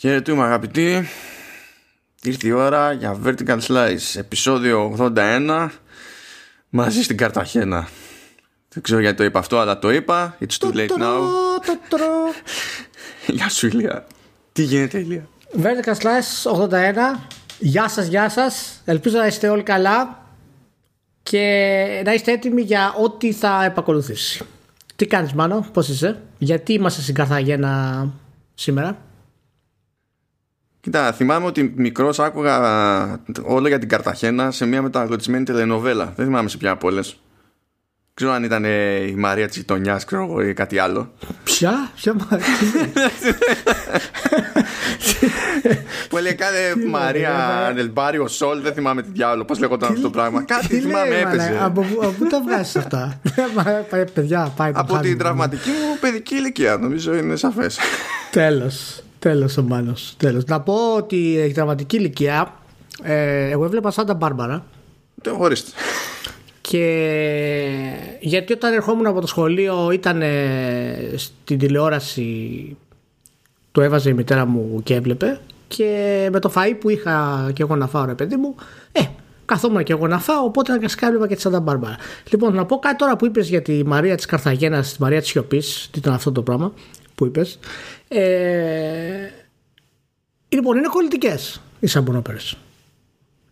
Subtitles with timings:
[0.00, 1.08] Χαιρετούμε αγαπητοί.
[2.22, 5.68] Ήρθε η ώρα για Vertical Slice, επεισόδιο 81,
[6.68, 7.88] μαζί στην Καρταχένα.
[8.68, 10.36] Δεν ξέρω γιατί το είπα αυτό, αλλά το είπα.
[10.40, 11.20] It's too late now.
[13.36, 14.06] Γεια σου Ηλία.
[14.52, 15.28] Τι γίνεται Ηλία;
[15.62, 16.70] Vertical Slice 81.
[17.58, 18.82] Γεια σας, γεια σας.
[18.84, 20.26] Ελπίζω να είστε όλοι καλά
[21.22, 21.42] και
[22.04, 24.44] να είστε έτοιμοι για ό,τι θα επακολουθήσει.
[24.96, 28.06] Τι κάνεις Μάνο, πώς είσαι, γιατί είμαστε στην Καρθαγένα
[28.54, 29.07] σήμερα;
[30.80, 36.12] Κοίτα, θυμάμαι ότι μικρός άκουγα όλο για την Καρταχένα σε μια μεταγλωτισμένη τελενοβέλα.
[36.16, 37.20] Δεν θυμάμαι σε ποια από όλες.
[38.14, 38.64] Ξέρω αν ήταν
[39.08, 41.12] η Μαρία της γειτονιάς, ξέρω εγώ, ή κάτι άλλο.
[41.44, 42.46] Ποια, ποια Μαρία;
[46.08, 47.34] που έλεγε κάθε Μαρία
[47.66, 50.42] Ανελμπάριο Σόλ, δεν θυμάμαι τι διάλογο, πώς λέγονταν αυτό το πράγμα.
[50.42, 51.58] Κάτι θυμάμαι έπαιζε.
[51.62, 51.86] Από
[52.18, 53.20] πού τα βγάζεις αυτά;
[54.14, 57.78] Παιδιά, πάει Από την τραυματική μου παιδική ηλικία, νομίζω είναι σαφές.
[58.30, 59.02] Τέλος.
[59.18, 60.14] Τέλος ο Μάνος.
[60.16, 60.44] Τέλος.
[60.44, 62.54] Να πω ότι έχει δραματική ηλικία.
[63.02, 64.64] Ε, εγώ έβλεπα Σάντα Μπάρμπαρα.
[65.22, 65.70] Το χωρίστε.
[66.60, 67.10] Και
[68.20, 70.22] γιατί όταν ερχόμουν από το σχολείο ήταν
[71.16, 72.76] στην τηλεόραση
[73.72, 77.76] το έβαζε η μητέρα μου και έβλεπε και με το φαΐ που είχα και εγώ
[77.76, 78.54] να φάω ρε παιδί μου
[78.92, 79.00] ε,
[79.44, 81.96] καθόμουν και εγώ να φάω οπότε αναγκαστικά έβλεπα και τη Σάντα Μπάρμπαρα
[82.30, 85.28] λοιπόν να πω κάτι τώρα που είπες για τη Μαρία της Καρθαγένας τη Μαρία της
[85.28, 86.72] Σιωπής τι ήταν αυτό το πράγμα
[87.18, 87.58] που είπες
[88.08, 89.28] ε,
[90.48, 92.56] λοιπόν, είναι κολλητικές οι σαμπονόπερες.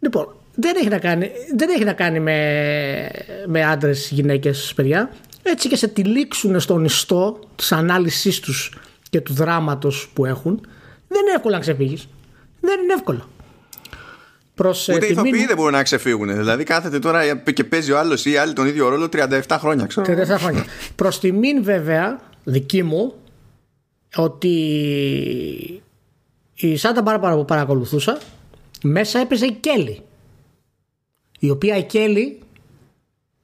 [0.00, 3.10] Λοιπόν, δεν έχει να κάνει, δεν έχει να κάνει με,
[3.46, 5.10] με άντρες, γυναίκες, παιδιά.
[5.42, 8.72] Έτσι και σε τυλίξουν στον ιστό της ανάλυση τους
[9.10, 10.60] και του δράματος που έχουν,
[11.08, 12.08] δεν είναι εύκολο να ξεφύγεις.
[12.60, 13.28] Δεν είναι εύκολο.
[14.54, 16.36] Προς, ε, Ούτε οι ηθοποιοί δεν μπορούν να ξεφύγουν.
[16.36, 19.86] Δηλαδή κάθεται τώρα και παίζει ο άλλος ή η άλλη τον ίδιο ρόλο 37 χρόνια.
[19.86, 20.06] Ξέρω.
[20.06, 20.64] 37 χρόνια.
[20.94, 23.14] Προς τιμήν βέβαια δική μου
[24.16, 25.82] ότι
[26.54, 28.18] η Σάντα Μπάρμπαρα που παρακολουθούσα
[28.82, 30.02] μέσα έπαιζε η Κέλλη
[31.38, 32.38] η οποία η Κέλλη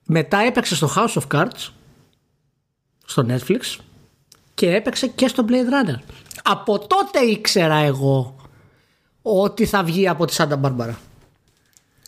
[0.07, 1.69] μετά έπαιξε στο House of Cards
[3.05, 3.79] στο Netflix
[4.55, 6.01] και έπαιξε και στο Blade Runner
[6.43, 8.37] από τότε ήξερα εγώ
[9.23, 10.99] ότι θα βγει από τη Σάντα Μπάρμπαρα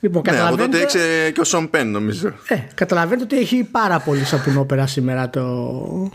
[0.05, 2.29] Λοιπόν, ναι, από τότε έξε και ο Σον Πεν νομίζω.
[2.49, 6.11] Ε, καταλαβαίνετε ότι έχει πάρα πολύ σαπουνόπερα σήμερα το,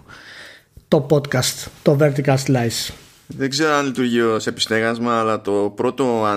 [0.90, 2.94] το podcast, το Vertical Slice.
[3.28, 6.28] Δεν ξέρω αν λειτουργεί ως επιστέγασμα, αλλά το πρώτο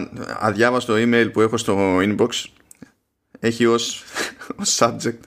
[0.40, 2.28] αδιάβαστο email που έχω στο inbox
[3.38, 4.04] έχει ως,
[4.60, 5.18] ως subject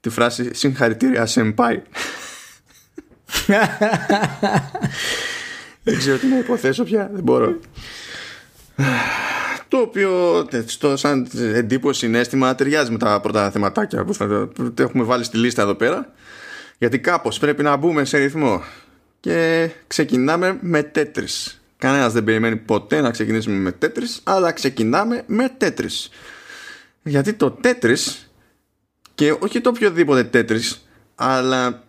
[0.00, 1.76] τη φράση «Συγχαρητήρια senpai».
[5.82, 7.58] δεν ξέρω τι να υποθέσω πια, δεν μπορώ.
[9.68, 15.04] Το οποίο στο, σαν εντύπωση συνέστημα ταιριάζει με τα πρώτα θεματάκια που θα που έχουμε
[15.04, 16.12] βάλει στη λίστα εδώ πέρα
[16.80, 18.62] γιατί κάπως πρέπει να μπούμε σε ρυθμό.
[19.20, 25.48] Και ξεκινάμε με τέτρις κανένας δεν περιμένει ποτέ να ξεκινήσουμε με τέτρις αλλά ξεκινάμε με
[25.56, 26.10] τέτρις
[27.02, 28.30] γιατί το τέτρις
[29.14, 31.82] και όχι το οποιοδήποτε τέτρις αλλά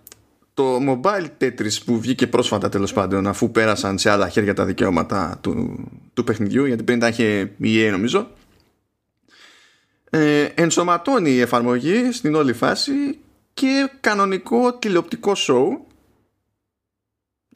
[0.54, 5.38] το mobile Tetris που βγήκε πρόσφατα τέλος πάντων αφού πέρασαν σε άλλα χέρια τα δικαιώματα
[5.42, 8.32] του, του παιχνιδιού γιατί πριν τα είχε η EA νομίζω
[10.10, 12.92] ε, ενσωματώνει η εφαρμογή στην όλη φάση
[13.54, 15.88] και κανονικό τηλεοπτικό σοου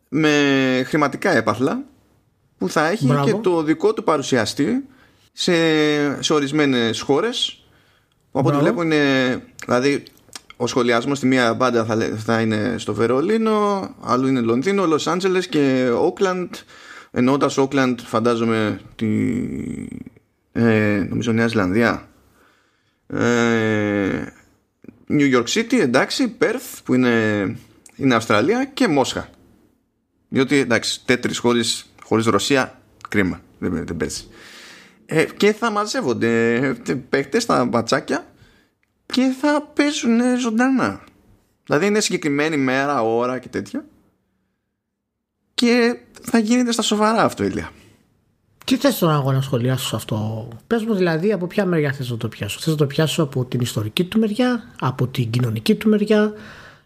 [0.09, 1.83] με χρηματικά έπαθλα
[2.57, 4.85] που θα έχει και το δικό του παρουσιαστή
[5.31, 5.53] σε,
[6.23, 7.65] σε ορισμένες χώρες.
[8.31, 10.03] Από ό,τι βλέπω είναι δηλαδή
[10.57, 15.47] ο σχολιασμός στη μία μπάντα θα, θα είναι στο Βερολίνο αλλού είναι Λονδίνο, Λος Άντζελες
[15.47, 16.53] και Όκλαντ.
[17.11, 19.07] Εννοώντας Όκλαντ φαντάζομαι τη,
[20.51, 22.07] ε, νομίζω Νέα Ζηλανδία.
[23.07, 24.25] Ε,
[25.09, 27.41] New York City, εντάξει, Perth που είναι,
[27.95, 29.29] είναι Αυστραλία και Μόσχα.
[30.29, 34.27] Διότι εντάξει, τέτρις χωρίς, χωρίς Ρωσία, κρίμα, δεν, δεν παίζει.
[35.05, 36.59] Ε, και θα μαζεύονται
[37.09, 38.25] παίχτες στα μπατσάκια
[39.05, 41.03] και θα παίζουν ζωντανά.
[41.65, 43.85] Δηλαδή είναι συγκεκριμένη μέρα, ώρα και τέτοια
[45.53, 47.71] και θα γίνεται στα σοβαρά αυτό, Ηλία.
[48.65, 50.47] Τι θες τώρα εγώ να σχολιάσω σε αυτό.
[50.67, 52.59] Πες μου δηλαδή από ποια μεριά θες να το πιάσω.
[52.59, 56.33] Θες να το πιάσω από την ιστορική του μεριά, από την κοινωνική του μεριά,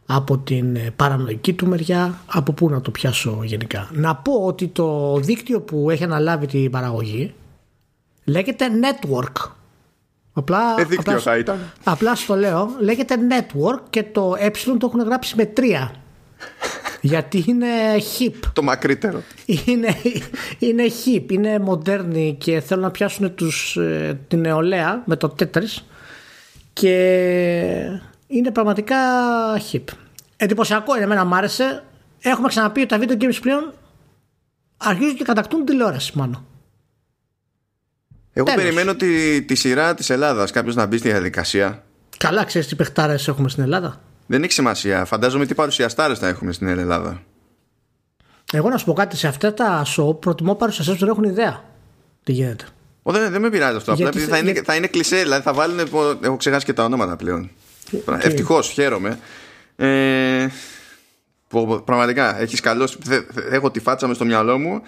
[0.06, 3.90] από την ε, παρανοϊκή του μεριά, από πού να το πιάσω γενικά.
[3.92, 7.34] Να πω ότι το δίκτυο που έχει αναλάβει την παραγωγή
[8.24, 9.52] λέγεται Network.
[10.34, 11.58] Απλά, ε, απλά, θα ήταν.
[11.84, 15.92] Απλά στο λέω, λέγεται Network και το ε το έχουν γράψει με τρία.
[17.02, 18.34] Γιατί είναι hip.
[18.54, 19.24] Το μακρύτερο.
[19.66, 19.96] Είναι,
[20.60, 25.86] είναι hip, είναι μοντέρνοι και θέλουν να πιάσουν τους, ε, την νεολαία με το τέτρις
[26.74, 26.92] και
[28.28, 28.98] είναι πραγματικά
[29.72, 29.84] hip.
[30.38, 31.84] Εντυπωσιακό είναι, εμένα μου άρεσε.
[32.20, 33.74] Έχουμε ξαναπεί ότι τα video games πλέον
[34.78, 36.46] αρχίζουν και κατακτούν τηλεόραση μάλλον.
[38.34, 38.64] Εγώ Τέλος.
[38.64, 40.52] περιμένω τη, τη σειρά της Ελλάδας.
[40.52, 41.84] Κάποιος να μπει στη διαδικασία.
[42.18, 44.02] Καλά, ξέρεις τι παιχτάρες έχουμε στην Ελλάδα.
[44.32, 45.06] Δεν έχει σημασία.
[45.06, 47.22] Φαντάζομαι τι παρουσιαστάρες θα έχουμε στην Ελλάδα.
[48.54, 51.64] Εγώ να σου πω κάτι, σε αυτά τα show προτιμώ παρουσιαστές που δεν έχουν ιδέα
[52.24, 52.66] τι γίνεται.
[53.04, 53.92] Ο, δεν, δεν με πειράζει αυτό.
[53.92, 55.22] Απλά Γιατί επειδή θα- θα, είναι, για- θα είναι κλεισέ.
[55.22, 55.80] Δηλαδή θα βάλουν.
[56.22, 57.50] Έχω ξεχάσει και τα ονόματα πλέον.
[58.20, 59.20] Ευτυχώς, χαίρομαι.
[59.76, 60.48] Ε,
[61.48, 62.90] που- που- πραγματικά έχεις καλό.
[63.52, 64.82] Έχω τη φάτσα με στο μυαλό μου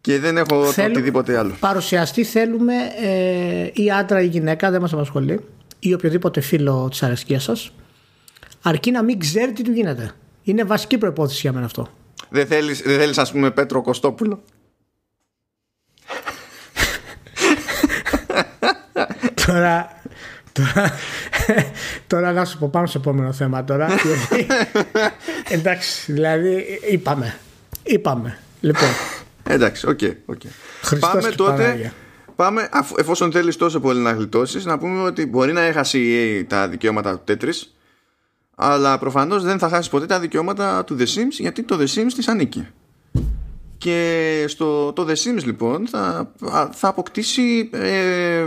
[0.00, 1.54] και δεν έχω το Θέλουμε- οτιδήποτε άλλο.
[1.60, 5.40] Παρουσιαστή θέλουμε ε, ή άντρα ή γυναίκα, δεν μας απασχολεί,
[5.78, 7.72] ή οποιοδήποτε φίλο της αρεσκίας σας,
[8.62, 10.10] αρκεί να μην ξέρει τι του γίνεται.
[10.42, 11.88] Είναι βασική προπόθεση για μένα αυτό.
[12.28, 14.42] Δεν θέλεις, δεν θέλεις ας πούμε Πέτρο Κωστόπουλο;
[19.46, 20.00] Τώρα,
[20.52, 20.92] τώρα,
[22.06, 23.86] τώρα να σου πω πάμε στο επόμενο θέμα τώρα.
[23.86, 24.46] γιατί-
[25.48, 27.38] εντάξει, δηλαδή είπαμε.
[27.82, 28.38] Είπαμε.
[28.60, 28.88] Λοιπόν,
[29.44, 29.98] Εντάξει, οκ.
[30.26, 30.40] οκ.
[30.82, 31.62] Χριστός Πάμε και τότε.
[31.62, 31.92] Παναγία.
[32.36, 36.40] Πάμε, αφού- εφόσον θέλεις τόσο πολύ να γλιτώσεις να πούμε ότι μπορεί να έχασε η
[36.40, 37.66] EA τα δικαιώματα του Tetris
[38.54, 42.12] αλλά προφανώς δεν θα χάσει ποτέ τα δικαιώματα του The Sims γιατί το The Sims
[42.14, 42.66] της ανήκει
[43.78, 46.32] και στο το The Sims λοιπόν θα,
[46.72, 48.44] θα αποκτήσει ε,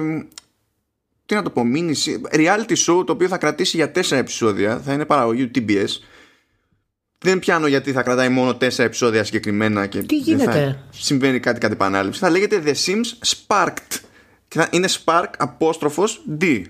[1.25, 4.79] τι να το πω mini se- reality show το οποίο θα κρατήσει για τέσσερα επεισόδια
[4.79, 5.99] θα είναι παραγωγή του TBS
[7.25, 11.39] δεν πιάνω γιατί θα κρατάει μόνο τέσσερα επεισόδια συγκεκριμένα και Τι δεν γίνεται; θα συμβαίνει
[11.39, 12.19] κάτι κατ' επανάληψη.
[12.19, 13.99] Θα λέγεται The Sims Sparked.
[14.47, 16.61] Και θα είναι Spark απόστροφος D.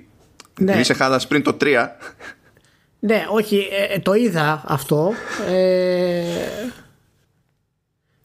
[0.59, 0.71] Ναι.
[0.71, 1.87] Επειδή σε χάλασε πριν το 3.
[3.05, 5.13] Ναι, όχι, ε, ε, το είδα αυτό.
[5.47, 6.23] Ε,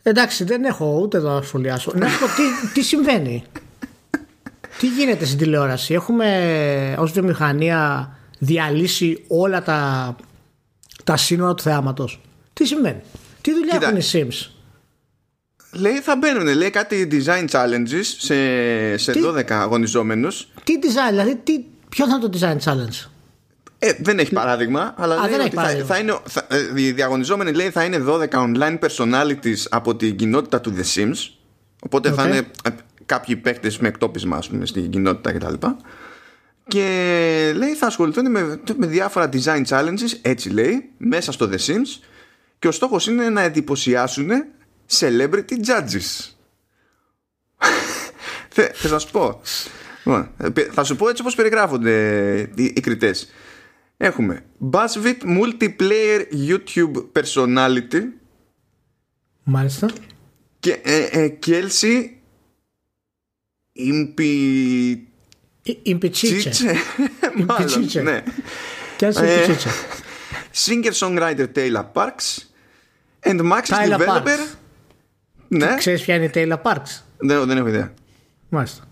[0.03, 1.93] εντάξει, δεν έχω ούτε εδώ να σχολιάσω.
[1.95, 3.45] Να σου πω τι, τι συμβαίνει;
[4.79, 10.17] τι γίνεται στην τηλεόραση; Έχουμε ως βιομηχανία διαλύσει όλα τα,
[11.05, 12.21] τα σύνορα του θεάματος.
[12.53, 13.01] Τι συμβαίνει;
[13.41, 13.87] Τι δουλειά Κοίτα.
[13.87, 14.51] έχουν οι Sims;
[15.73, 18.35] Λέει θα μπαίνουν, λέει κάτι design challenges σε,
[18.97, 20.49] σε Τι; 12 αγωνιζόμενους.
[20.65, 23.10] Τι design, δηλαδή τι, ποιο θα είναι το design challenge;
[23.83, 25.87] Ε, δεν έχει παράδειγμα, αλλά Α, λέει δεν ότι έχει θα, παράδειγμα.
[25.87, 30.61] θα είναι, θα, ε, οι διαγωνιζόμενοι λέει θα είναι 12 online personalities από την κοινότητα
[30.61, 31.17] του The Sims.
[31.83, 32.29] Οπότε θα Οκ.
[32.29, 32.71] είναι ε,
[33.07, 35.67] κάποιοι παίκτες με εκτόπισμα ας πούμε, στην κοινότητα κτλ.
[36.69, 36.83] Και
[37.57, 42.03] λέει θα ασχοληθούν με, με διάφορα design challenges, έτσι λέει, μέσα στο The Sims.
[42.59, 44.29] Και ο στόχος είναι να εντυπωσιάσουν
[44.99, 46.31] celebrity judges.
[48.55, 49.41] Θε- Θες να σου πω;
[50.05, 51.95] Λοιπόν, ε, πε- Θα σου πω έτσι όπως περιγράφονται
[52.55, 53.29] οι, οι κριτές.
[54.03, 58.03] Έχουμε BuzzFeed Multiplayer YouTube Personality
[59.43, 59.91] Μάλιστα.
[60.61, 62.09] και ε, ε, Kelsey
[63.79, 64.97] Impi...
[65.83, 66.49] Ιμπιτσίτσε.
[66.51, 66.75] Τσίτσε.
[67.47, 68.01] Μάλλον, Τσίτσε.
[68.03, 68.23] ναι.
[68.97, 69.69] Και αν Ε, Ιμπιτσίτσε.
[70.65, 72.39] Singer-songwriter Taylor Parks
[73.21, 74.55] and Maxis Tyler Developer Parks.
[75.49, 77.01] Ναι, Ξέρεις ποια είναι η Taylor Parks.
[77.17, 77.95] δεν, δεν έχω ιδέα
[78.49, 78.85] Μάλιστα.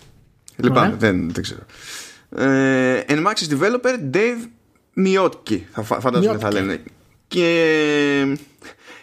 [0.57, 0.97] Λυπάμαι, Ωραία.
[0.99, 1.61] δεν, δεν ξέρω
[2.37, 4.39] ε, And Maxis Developer Dave
[5.05, 6.53] Miotki θα, φα- Φαντάζομαι θα Miotki.
[6.53, 6.83] λένε
[7.29, 8.39] Και,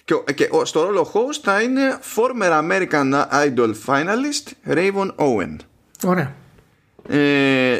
[0.05, 1.81] και, ο- και ο- στο ρόλο host θα είναι
[2.15, 5.55] Former American Idol Finalist Raven Owen
[6.03, 6.35] Ωραία.
[7.09, 7.77] Ε,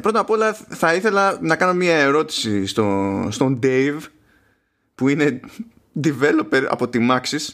[0.00, 3.98] πρώτα απ' όλα θα ήθελα να κάνω μια ερώτηση στο, στον Dave
[4.94, 5.40] που είναι
[6.04, 7.48] developer από τη Maxis.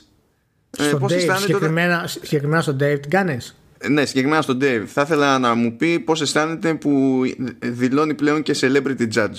[0.78, 4.58] Ε, Στον πώς Dave, αισθάνεται όταν- συγκεκριμένα, συγκεκριμένα στον Dave, την κάνεις; Ναι, συγκεκριμένα στον
[4.62, 4.82] Dave.
[4.86, 7.22] Θα ήθελα να μου πει πώς αισθάνεται που
[7.60, 9.38] δηλώνει πλέον και celebrity judge.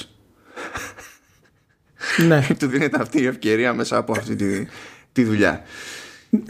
[2.27, 2.47] Ναι.
[2.59, 4.67] Του δίνεται αυτή η ευκαιρία μέσα από αυτή τη,
[5.11, 5.61] τη δουλειά.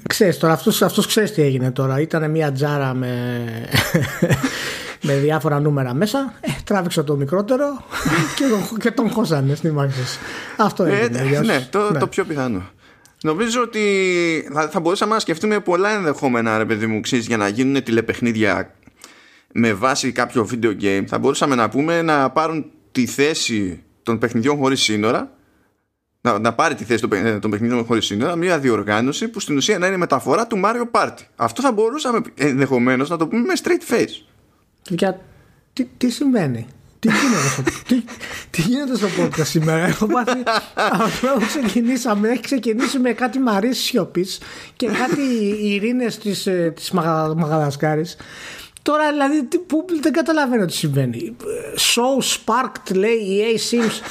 [0.08, 2.00] Ξέρεις τώρα, αυτός, αυτός ξέρεις τι έγινε τώρα.
[2.00, 3.42] Ήταν μια τζάρα με,
[5.02, 6.34] με διάφορα νούμερα μέσα.
[6.42, 7.84] Ε, τράβηξε το μικρότερο
[8.36, 10.02] και, τον- και τον χώσανε στη μάχη.
[10.58, 11.24] Αυτό Ε, έγινε.
[11.28, 12.00] για ναι, όσους- το, ναι.
[12.00, 12.70] το πιο πιθανό.
[13.24, 13.82] Νομίζω ότι
[14.54, 18.74] θα, θα μπορούσαμε να σκεφτούμε πολλά ενδεχόμενα, ρε παιδί μου, ξέρεις, για να γίνουν τηλεπαιχνίδια
[19.54, 21.04] με βάση κάποιο video game.
[21.08, 25.32] Θα μπορούσαμε να πούμε να πάρουν τη θέση των παιχνιδιών χωρίς σύνορα,
[26.22, 29.58] να, να πάρει τη θέση των, παι- των παιχνιδιών χωρίς σύνορα, μια διοργάνωση που στην
[29.58, 31.20] ουσία να είναι μεταφορά του Mario Party.
[31.36, 34.26] Αυτό θα μπορούσαμε ενδεχομένως να το πούμε με straight face.
[34.90, 35.22] Για...
[35.74, 36.68] Τι, τι συμβαίνει;
[37.00, 38.04] Τι γίνεται, στο, τι,
[38.50, 40.44] τι γίνεται στο podcast σήμερα; Έχω πάθει.
[40.76, 42.30] Αυτό που ξεκινήσαμε.
[42.30, 44.26] Έχει ξεκινήσει με κάτι Μαρή Σιωπή
[44.76, 45.22] και κάτι
[45.62, 48.16] ειρήνες της ε, της Μαγα- Μαγαδασκάρης.
[48.82, 51.36] Τώρα δηλαδή τι- που, δεν καταλαβαίνω τι συμβαίνει.
[51.42, 54.02] Ε, Show Sparked λέει η A Sims.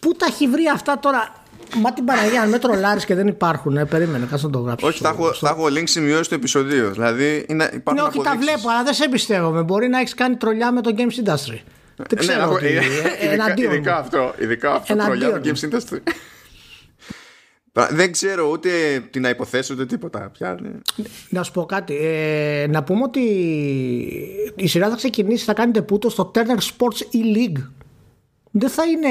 [0.00, 1.32] Πού τα έχει βρει αυτά τώρα;
[1.76, 3.76] Μα την Παναγία, αν με τρολάρεις και δεν υπάρχουν.
[3.76, 4.86] Ε, περίμενε, κάτσε να το γράψω.
[4.86, 6.90] Όχι, στο- θα έχω, στο- θα έχω link σημειώσει το επεισοδίο.
[6.90, 8.46] Δηλαδή είναι, υπάρχουν Ναι, όχι, τα αποδείξεις.
[8.52, 9.62] βλέπω, αλλά δεν σε εμπιστεύομαι.
[9.62, 11.58] Μπορεί να έχεις κάνει τρολιά με το Games Industry.
[11.96, 12.46] Δεν ξέρω.
[12.46, 13.98] Ναι, ότι- ε, ε, ειδικά, εναντίον ειδικά μου.
[13.98, 14.34] αυτό.
[14.38, 15.54] Ειδικά αυτό Εναντίον τρολιά του μου.
[15.54, 15.98] Games Industry.
[17.72, 18.70] Δεν ξέρω ούτε
[19.10, 20.58] τι να υποθέσω ούτε τίποτα πια.
[20.62, 20.70] Ναι.
[21.28, 21.96] Να σου πω κάτι.
[21.96, 23.20] Ε, να πούμε ότι
[24.56, 27.66] η σειρά θα ξεκινήσει, θα κάνετε πούτο στο Turner Sports E-League.
[28.50, 29.08] Δεν θα είναι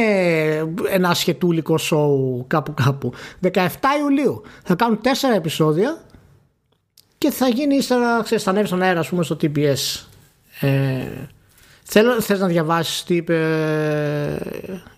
[0.90, 3.14] ένα ασχετούλικο σοου κάπου κάπου.
[3.42, 3.52] 17
[4.00, 6.04] Ιουλίου θα κάνουν 4 επεισόδια
[7.18, 10.06] και θα γίνει ύστερα, ξέρεις, θα ανέβει στον αέρα, ας πούμε, στο TBS.
[10.60, 11.06] Ε,
[11.94, 13.36] Θέλω, θες να διαβάσεις τι είπε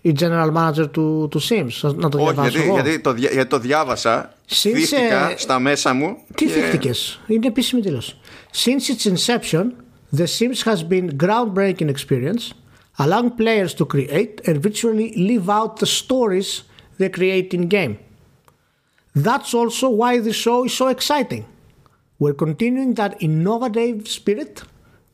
[0.02, 2.74] ε, η general manager του, του Sims, να το Όχι, διαβάσω γιατί, εγώ.
[2.80, 6.18] γιατί, το, δια- γιατί το διάβασα, θύστηκα ε, στα μέσα μου.
[6.36, 8.16] Τι και- θύχτηκες, είναι επίσημη δήλωση.
[8.54, 9.66] Since its inception,
[10.18, 12.44] The Sims has been groundbreaking experience,
[13.04, 16.50] allowing players to create and virtually live out the stories
[17.00, 17.94] they create in game.
[19.28, 21.44] That's also why the show is so exciting.
[22.22, 24.54] We're continuing that innovative spirit,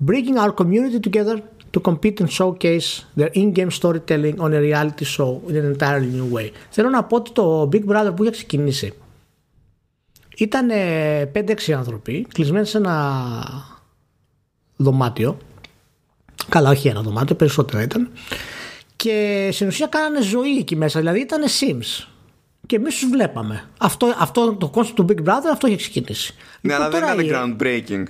[0.09, 1.37] bringing our community together
[1.77, 6.37] to compete and showcase their in-game storytelling on a reality show in an entirely new
[6.37, 6.49] way.
[6.69, 8.93] Θέλω να πω ότι το Big Brother που είχε ξεκινήσει
[10.37, 10.69] ήταν
[11.33, 13.43] 5-6 άνθρωποι κλεισμένοι σε ένα
[14.75, 15.37] δωμάτιο.
[16.49, 18.09] Καλά, όχι ένα δωμάτιο, περισσότερα ήταν.
[18.95, 22.07] Και στην ουσία κάνανε ζωή εκεί μέσα, δηλαδή ήταν Sims.
[22.65, 23.69] Και εμείς τους βλέπαμε.
[23.79, 26.33] Αυτό, αυτό το concept του Big Brother αυτό είχε ξεκινήσει.
[26.61, 28.03] Ναι, Λοιπόν, αλλά δεν τώρα ήταν η- groundbreaking.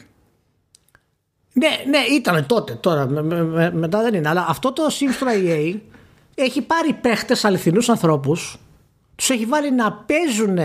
[1.60, 2.74] Ναι, ναι, ήταν τότε.
[2.74, 4.30] Τώρα, με- με- με- μετά δεν είναι.
[4.30, 5.80] Αλλά αυτό το Sims στο EA
[6.36, 8.58] έχει πάρει παίχτες, αληθινούς ανθρώπους,
[9.16, 10.58] τους έχει βάλει να παίζουν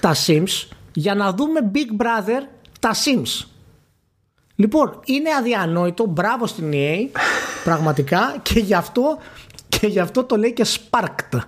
[0.00, 2.42] τα Sims για να δούμε Big Brother
[2.80, 3.46] τα Sims.
[4.56, 6.06] Λοιπόν, είναι αδιανόητο.
[6.06, 7.08] Μπράβο στην EA.
[7.64, 8.36] Πραγματικά.
[8.42, 9.18] Και γι' αυτό,
[9.68, 11.38] και γι' αυτό το λέει και Sparked.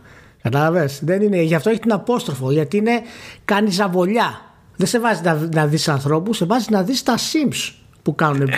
[0.42, 2.52] Κατάλαβες; Δεν είναι, γι' αυτό έχει την απόστροφο.
[2.52, 3.02] Γιατί είναι,
[3.44, 4.40] κάνει ζαβολιά.
[4.76, 7.72] Δεν σε βάζει να, να δεις ανθρώπους, σε βάζει να δεις τα Sims
[8.08, 8.50] που κάνουν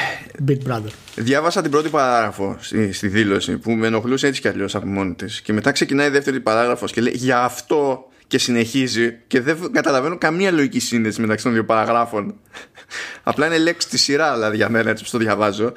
[0.49, 0.91] Big Brother.
[1.15, 5.15] Διάβασα την πρώτη παράγραφο στη, στη δήλωση που με ενοχλούσε έτσι κι αλλιώς από μόνη
[5.15, 5.41] της.
[5.41, 10.19] Και μετά ξεκινάει η δεύτερη παράγραφος και λέει Γι' αυτό και συνεχίζει και δεν καταλαβαίνω
[10.19, 12.35] καμία λογική σύνδεση μεταξύ των δύο παραγράφων.
[13.23, 15.73] Απλά είναι λέξη στη σειρά, δηλαδή για μένα έτσι που το διαβάζω.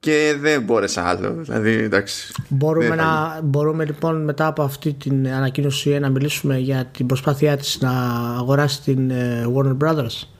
[0.00, 1.36] Και δεν μπόρεσα άλλο.
[1.38, 2.32] Δηλαδή, εντάξει.
[2.48, 7.06] Μπορούμε, δεν θα να, μπορούμε λοιπόν μετά από αυτή την ανακοίνωση να μιλήσουμε για την
[7.06, 7.90] προσπάθειά της να
[8.38, 10.37] αγοράσει την ε, Warner Brothers;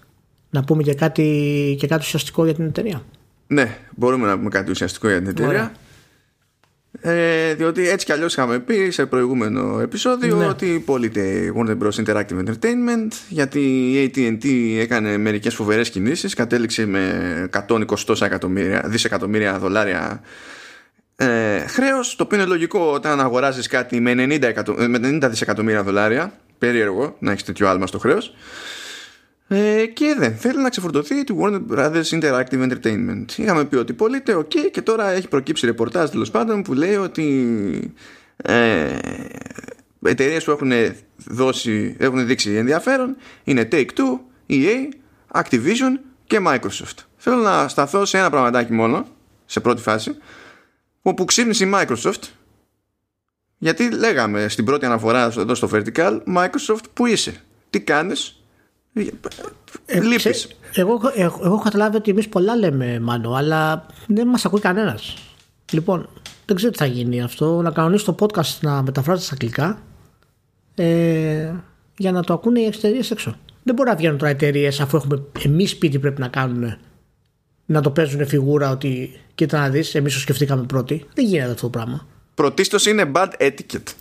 [0.50, 3.02] Να πούμε και κάτι, και κάτι ουσιαστικό για την εταιρεία.
[3.46, 5.48] Ναι, μπορούμε να πούμε κάτι ουσιαστικό για την εταιρεία.
[5.50, 5.72] Ωραία.
[7.00, 10.46] Ε, διότι έτσι κι αλλιώς είχαμε πει σε προηγούμενο επεισόδιο Ναι.
[10.46, 12.04] ότι πωλείται η Warner Bros.
[12.04, 13.60] Interactive Entertainment γιατί
[13.92, 14.46] η AT&T
[14.80, 20.20] έκανε μερικές φοβερές κινήσεις κατέληξε με 120 τόσα εκατομμύρια, δισεκατομμύρια δολάρια
[21.16, 25.28] ε, χρέος το οποίο είναι λογικό όταν αγοράζεις κάτι με 90, εκατο- ε, με 90
[25.30, 28.34] δισεκατομμύρια δολάρια περίεργο να έχεις τέτοιο άλμα στο χρέος
[29.48, 33.24] ε, και δεν θέλει να ξεφορτωθεί τη Warner Brothers Interactive Entertainment.
[33.36, 37.94] Είχαμε πει ότι πωλείται, οκ, και τώρα έχει προκύψει ρεπορτάζ τέλος πάντων που λέει ότι
[38.36, 38.96] ε,
[40.02, 40.72] εταιρείες που έχουν,
[41.16, 44.18] δώσει, έχουν δείξει ενδιαφέρον είναι Take-Two,
[44.50, 44.88] EA,
[45.32, 46.96] Activision και Microsoft.
[47.16, 49.06] Θέλω να σταθώ σε ένα πραγματάκι μόνο,
[49.46, 50.16] σε πρώτη φάση,
[51.02, 52.22] όπου ξύπνησε η Microsoft
[53.58, 58.37] γιατί λέγαμε στην πρώτη αναφορά εδώ στο Vertical Microsoft που είσαι, τι κάνεις
[59.86, 60.16] Ε, Λείπεις.
[60.24, 64.60] ξέ- Εγώ, εγώ, εγώ έχω καταλάβει ότι εμείς πολλά λέμε, Μάνο, αλλά δεν μας ακούει
[64.60, 65.16] κανένας.
[65.72, 66.08] Λοιπόν,
[66.46, 67.62] δεν ξέρω τι θα γίνει αυτό.
[67.62, 69.82] Να κανονίσει το podcast να μεταφράζεται στα αγγλικά
[70.74, 71.52] ε,
[71.96, 73.36] για να το ακούνε οι εταιρείε έξω.
[73.62, 76.76] Δεν μπορεί να βγαίνουν τώρα εταιρείες αφού έχουμε εμείς σπίτι πρέπει να κάνουν
[77.66, 81.06] να το παίζουν φιγούρα ότι κοίτα να δεις, εμείς το σκεφτήκαμε πρώτοι.
[81.14, 82.06] Δεν γίνεται αυτό το πράγμα.
[82.34, 83.92] Πρωτίστως είναι bad etiquette.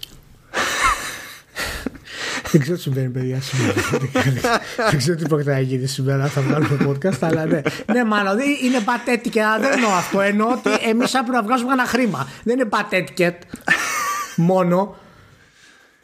[2.51, 3.73] Δεν ξέρω τι συμβαίνει, παιδιά, σήμερα.
[4.89, 6.27] δεν ξέρω τι πρόκειται να γίνει σήμερα.
[6.27, 7.61] Θα βγάλουμε podcast, αλλά ναι.
[7.93, 10.21] Ναι, μάλλον δεν- είναι πατέτη και δεν εννοώ αυτό.
[10.21, 12.27] Εννοώ ότι εμείς έπρεπε να βγάζουμε ένα χρήμα.
[12.43, 13.35] Δεν είναι πατέτικετ
[14.35, 14.95] μόνο.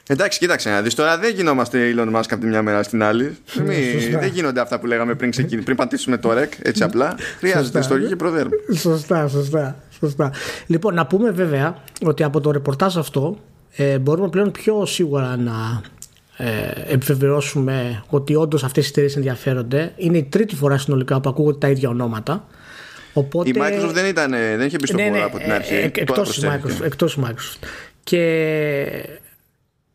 [0.07, 3.37] Εντάξει, κοίταξε να δεις τώρα δεν γινόμαστε Elon Musk από τη μια μέρα στην άλλη.
[3.65, 4.19] Μη- σωστά.
[4.19, 7.15] δεν γίνονται αυτά που λέγαμε πριν, ξεκινήσουμε, πριν πατήσουμε το ρεκ, έτσι απλά.
[7.37, 7.79] Χρειάζεται Σωστά.
[7.79, 8.51] ιστορική και προδέρμα.
[8.77, 10.31] Σωστά, σωστά, σωστά.
[10.67, 13.37] Λοιπόν, να πούμε βέβαια ότι από το ρεπορτάζ αυτό
[13.75, 15.81] ε, μπορούμε πλέον πιο σίγουρα να
[16.37, 19.93] ε, επιβεβαιώσουμε ότι όντως αυτές οι εταιρείες ενδιαφέρονται.
[19.95, 22.47] Είναι η τρίτη φορά συνολικά που ακούγονται τα ίδια ονόματα.
[23.13, 25.53] Οπότε, Η Microsoft δεν, ήταν, δεν είχε μπει στο ναι, χώρο ναι, από την ε,
[25.53, 25.73] αρχή.
[25.73, 26.73] ε, Τώρα εκτός, της προσθέθηκε.
[26.73, 27.67] Microsoft, εκτός της Microsoft.
[28.03, 29.07] Και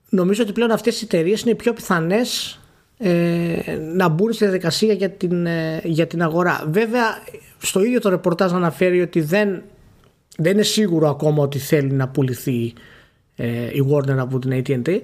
[0.09, 2.61] νομίζω ότι πλέον αυτές οι εταιρείες είναι οι πιο πιθανές
[2.99, 6.65] ε, να μπουν στη διαδικασία για την, ε, για την αγορά.
[6.71, 7.05] Βέβαια,
[7.59, 9.63] στο ίδιο το ρεπορτάζ αναφέρει ότι δεν,
[10.37, 12.73] δεν είναι σίγουρο ακόμα ότι θέλει να πουληθεί
[13.37, 15.01] ε, η Warner από την AT&T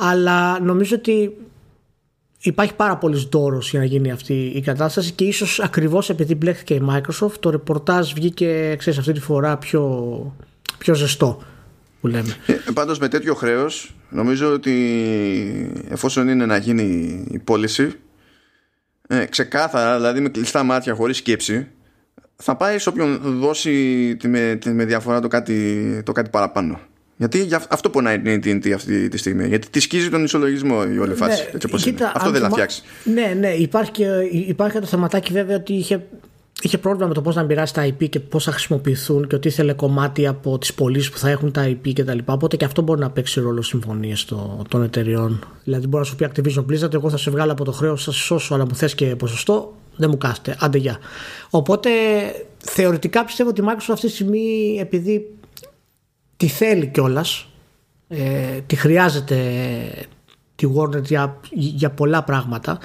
[0.00, 1.36] αλλά νομίζω ότι
[2.40, 6.74] υπάρχει πάρα πολύ δώρος για να γίνει αυτή η κατάσταση και ίσως ακριβώς επειδή μπλέχθηκε
[6.74, 10.34] η Microsoft το ρεπορτάζ βγήκε ξέρεις, αυτή τη φορά πιο,
[10.78, 11.42] πιο ζεστό
[12.00, 12.36] που λέμε.
[12.46, 16.84] Ε, Πάντως με τέτοιο χρέος Νομίζω ότι εφόσον είναι να γίνει
[17.30, 17.92] η πώληση,
[19.06, 21.68] ε, ξεκάθαρα, δηλαδή με κλειστά μάτια, χωρίς σκέψη,
[22.36, 26.80] θα πάει σε όποιον δώσει τη με, τη με διαφορά το κάτι, το κάτι παραπάνω.
[27.20, 29.46] Γιατί αυτό πονάει την AT&T αυτή τη στιγμή.
[29.48, 31.42] Γιατί τη σκίζει τον ισολογισμό η όλη φάση.
[31.42, 32.12] Ναι, έτσι όπως κοίτα, είναι.
[32.14, 32.82] Αυτό δεν θα φτιάξει.
[33.04, 33.48] Ναι, ναι.
[33.48, 34.06] Υπάρχει και,
[34.46, 36.02] υπάρχει και το θεματάκι βέβαια ότι είχε
[36.62, 39.48] είχε πρόβλημα με το πώς να μοιράσει τα IP και πώς θα χρησιμοποιηθούν και ότι
[39.48, 42.18] ήθελε κομμάτι από τις πωλήσεις που θα έχουν τα IP κτλ.
[42.24, 44.24] Οπότε και αυτό μπορεί να παίξει ρόλο συμφωνίες
[44.68, 45.44] των εταιριών.
[45.64, 48.12] Δηλαδή, μπορεί να σου πει Activision Blizzard, εγώ θα σε βγάλω από το χρέος, θα
[48.12, 50.56] σε σώσω, αλλά μου θες και ποσοστό, δεν μου κάθεται.
[50.60, 50.98] Άντε γεια.
[51.50, 51.90] Οπότε
[52.58, 55.26] θεωρητικά πιστεύω ότι η Microsoft αυτή τη στιγμή, επειδή
[56.40, 57.48] τη θέλει κιόλας,
[58.08, 59.36] ε, τη χρειάζεται
[60.54, 62.78] τη Warner για, για πολλά πράγματα.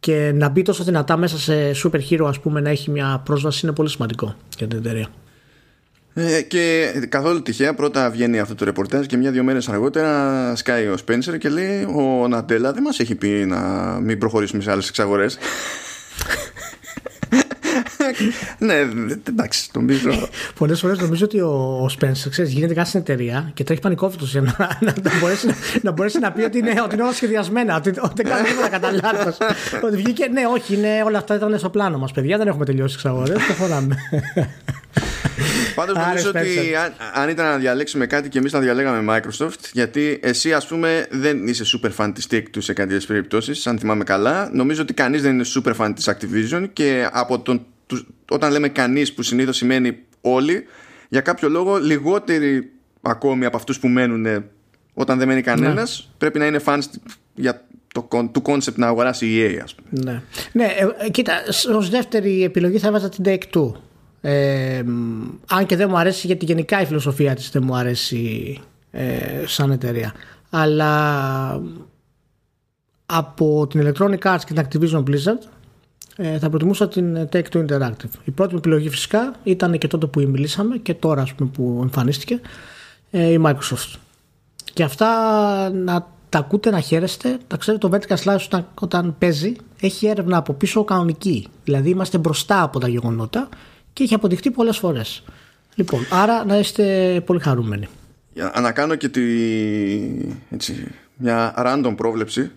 [0.00, 3.60] Και να μπει τόσο δυνατά μέσα σε super hero ας πούμε να έχει μια πρόσβαση
[3.66, 5.08] είναι πολύ σημαντικό για την εταιρεία.
[6.14, 10.96] Ε, και καθόλου τυχαία πρώτα βγαίνει αυτό το ρεπορτάζ και μια-δυο μέρες αργότερα σκάει ο
[11.06, 13.60] Spencer και λέει ο Ναντέλα δεν μας έχει πει να
[14.00, 15.38] μην προχωρήσουμε σε άλλες εξαγορές
[18.58, 18.74] ναι,
[19.28, 20.28] εντάξει, νομίζω.
[20.58, 24.40] Πολλές φορές νομίζω ότι ο Σπένσερ ξέρεις, γίνεται κάτι στην εταιρεία και τρέχει πανικόφυτο για
[24.40, 25.46] να, να, να, μπορέσει,
[25.82, 28.68] να, μπορέσει να πει ότι είναι, ότι είναι όλα σχεδιασμένα, ότι, ότι δεν κάνει τίποτα
[28.68, 29.36] κατά λάθος.
[29.82, 32.94] ότι βγήκε, ναι, όχι, ναι, όλα αυτά ήταν στο πλάνο μας, παιδιά, δεν έχουμε τελειώσει
[32.94, 33.96] τις αγορές, προχωράμε.
[35.74, 40.20] Πάντως νομίζω ότι αν, αν, ήταν να διαλέξουμε κάτι και εμείς να διαλέγαμε Microsoft, γιατί
[40.22, 44.04] εσύ ας πούμε δεν είσαι super fan της Take Two σε κάποιες περιπτώσεις, αν θυμάμαι
[44.04, 44.50] καλά.
[44.52, 47.66] Νομίζω ότι κανείς δεν είναι super fan της Activision και από τον,
[48.30, 50.64] όταν λέμε κανείς που συνήθως σημαίνει όλοι,
[51.08, 52.70] για κάποιο λόγο λιγότεροι
[53.00, 54.44] ακόμη από αυτούς που μένουν
[54.94, 56.14] όταν δεν μένει κανένας, ναι.
[56.18, 56.82] πρέπει να είναι fans
[57.34, 60.02] για το, του concept να αγοράσει η EA, ας πούμε.
[60.04, 60.22] Ναι,
[60.52, 61.32] ναι ε, κοίτα,
[61.74, 63.72] ως δεύτερη επιλογή θα έβαζα την Take Two
[64.24, 64.82] ε,
[65.48, 68.58] αν και δεν μου αρέσει γιατί γενικά η φιλοσοφία της δεν μου αρέσει
[68.90, 70.14] ε, σαν εταιρεία.
[70.50, 71.62] Αλλά
[73.06, 75.48] από την Electronic Arts και την Activision Blizzard
[76.16, 78.10] ε, θα προτιμούσα την Take-Two Interactive.
[78.24, 81.78] Η πρώτη μου επιλογή φυσικά ήταν και τότε που μιλήσαμε και τώρα ας πούμε, που
[81.82, 82.40] εμφανίστηκε
[83.10, 83.94] ε, η Microsoft.
[84.72, 85.08] Και αυτά
[85.70, 87.38] να τα ακούτε να χαίρεστε.
[87.46, 91.48] Τα ξέρετε το Vertical Slice όταν, όταν παίζει έχει έρευνα από πίσω κανονική.
[91.64, 93.48] Δηλαδή είμαστε μπροστά από τα γεγονότα
[93.92, 95.22] και έχει αποδειχτεί πολλές φορές.
[95.74, 97.88] Λοιπόν, άρα να είστε πολύ χαρούμενοι.
[98.34, 99.22] Για να κάνω και τη,
[100.50, 102.50] έτσι, μια random πρόβλεψη.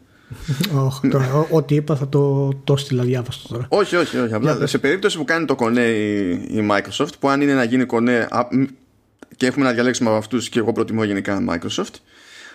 [0.86, 3.66] Όχι, τώρα, ό,τι είπα θα το, το στείλα διάβαστο τώρα.
[3.70, 4.34] Όχι, όχι, όχι.
[4.34, 7.86] Απλά, σε περίπτωση που κάνει το κονέ η, η Microsoft, που αν είναι να γίνει
[7.86, 8.28] κονέ
[9.38, 11.94] και έχουμε να διαλέξουμε από αυτούς και εγώ προτιμώ γενικά Microsoft,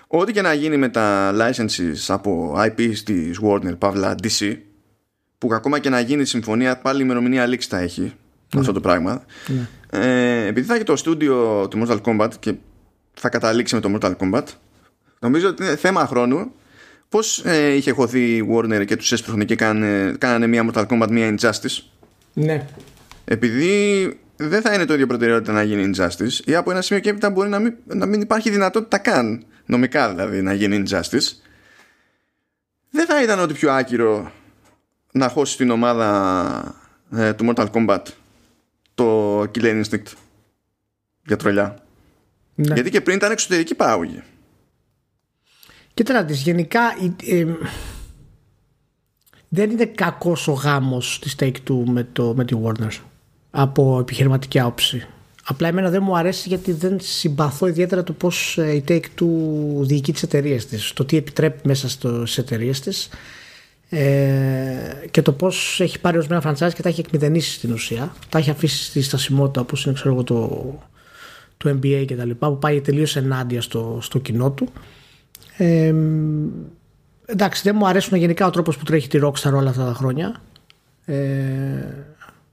[0.06, 4.56] ό,τι και να γίνει με τα licenses από IP της Warner, Παύλα, DC,
[5.38, 8.12] που ακόμα και να γίνει συμφωνία, πάλι η ημερομηνία λήξη θα έχει
[8.54, 8.60] ναι.
[8.60, 9.24] αυτό το πράγμα.
[9.46, 9.68] Ναι.
[9.90, 12.54] Ε, επειδή θα έχει το στούντιο του Mortal Kombat και
[13.14, 14.44] θα καταλήξει με το Mortal Kombat,
[15.18, 16.52] νομίζω ότι είναι θέμα χρόνου
[17.10, 21.08] πώς ε, είχε χωθεί η Warner και τους έσπρωχνε και κάνανε, κάνανε μία Mortal Kombat,
[21.10, 21.82] μία Injustice;
[22.32, 22.66] Ναι.
[23.24, 27.10] Επειδή δεν θα είναι το ίδιο προτεραιότητα να γίνει Injustice ή από ένα σημείο και
[27.10, 31.48] έπειτα μπορεί να μην, να μην υπάρχει δυνατότητα καν νομικά δηλαδή να γίνει Injustice
[32.90, 34.32] δεν θα ήταν ότι πιο άκυρο
[35.12, 36.80] να χώσει την ομάδα
[37.16, 38.02] ε, του Mortal Kombat
[38.94, 40.12] το Killer Instinct
[41.26, 41.78] για τρολιά.
[42.54, 42.74] Ναι.
[42.74, 44.22] Γιατί και πριν ήταν εξωτερική παράγωγη.
[45.94, 46.80] Κοίτα να δεις, γενικά
[47.24, 47.46] ε,
[49.48, 52.98] δεν είναι κακός ο γάμος της Take-Two με, το, με τη Warner
[53.50, 55.06] από επιχειρηματική άποψη.
[55.44, 59.26] Απλά εμένα δεν μου αρέσει γιατί δεν συμπαθώ ιδιαίτερα το πώς ε, η Take-Two
[59.80, 60.92] διοικεί τις εταιρείες της.
[60.92, 63.08] Το τι επιτρέπει μέσα στις εταιρείες της
[63.88, 68.14] ε, και το πώς έχει πάρει ορισμένα franchise και τα έχει εκμηδενήσει στην ουσία.
[68.28, 70.78] Τα έχει αφήσει στη στασιμότητα όπως είναι ξέρω, το,
[71.56, 74.68] το NBA και τα λοιπά, που πάει τελείως ενάντια στο, στο κοινό του.
[75.56, 75.94] Ε,
[77.26, 80.40] εντάξει, δεν μου αρέσουν γενικά ο τρόπος που τρέχει τη Rockstar όλα αυτά τα χρόνια.
[81.04, 81.14] Ε,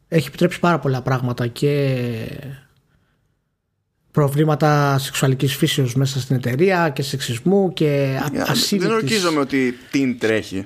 [0.08, 1.96] έχει επιτρέψει πάρα πολλά πράγματα και
[4.12, 8.90] προβλήματα σεξουαλικής φύσεως μέσα στην εταιρεία και σεξισμού και ασύλληπτης...
[8.90, 10.66] Δεν ορκίζομαι ότι την τρέχει.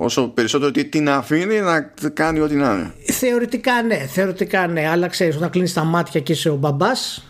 [0.00, 1.80] Όσο περισσότερο ότι την αφήνει να
[2.12, 2.92] κάνει ό,τι να είναι.
[3.12, 4.88] Θεωρητικά ναι, θεωρητικά ναι.
[4.88, 7.24] Αλλά ξέρεις, όταν κλείνεις τα μάτια και είσαι ο μπαμπάς,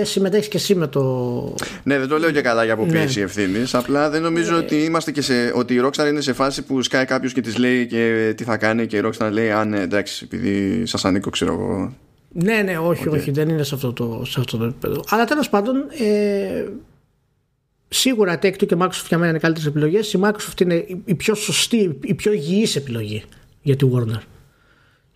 [0.00, 1.02] ε, συμμετέχεις και εσύ με το.
[1.82, 3.24] Ναι, δεν το λέω και καλά για αποποίηση ναι.
[3.24, 3.64] ευθύνη.
[3.72, 5.52] Απλά δεν νομίζω ε, ότι είμαστε και σε.
[5.54, 8.56] ότι η Rockstar είναι σε φάση που σκάει κάποιος και της λέει και τι θα
[8.56, 11.94] κάνει και η Rockstar λέει Αν ναι, εντάξει, επειδή σας ανήκω, ξέρω εγώ.
[12.32, 13.12] Ναι, ναι, όχι, okay.
[13.12, 15.04] όχι, δεν είναι σε αυτό το, σε αυτό το επίπεδο.
[15.08, 16.64] Αλλά τέλος πάντων, ε,
[17.92, 20.12] Σίγουρα Take-Two και Microsoft για μένα είναι καλύτερες επιλογές.
[20.12, 23.24] Η Microsoft είναι η πιο σωστή, η πιο υγιής επιλογή
[23.62, 24.20] για τη Warner.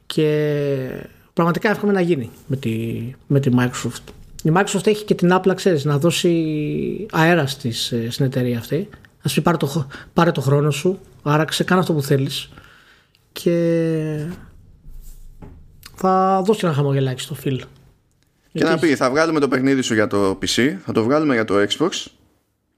[0.06, 4.12] Και πραγματικά εύχομαι να γίνει με τη, με τη Microsoft.
[4.42, 8.88] η Microsoft έχει και την Apple, ξέρεις, να δώσει αέρα στις, ε, στην εταιρεία αυτή.
[9.22, 12.50] Α πει πάρε το, πάρε το χρόνο σου, άραξε, κάνε αυτό που θέλεις
[13.32, 14.26] και
[15.94, 17.64] θα δώσει ένα χαμογελάκι στο φιλ.
[18.52, 21.44] Και να πει, θα βγάλουμε το παιχνίδι σου για το PC, θα το βγάλουμε για
[21.44, 21.90] το Xbox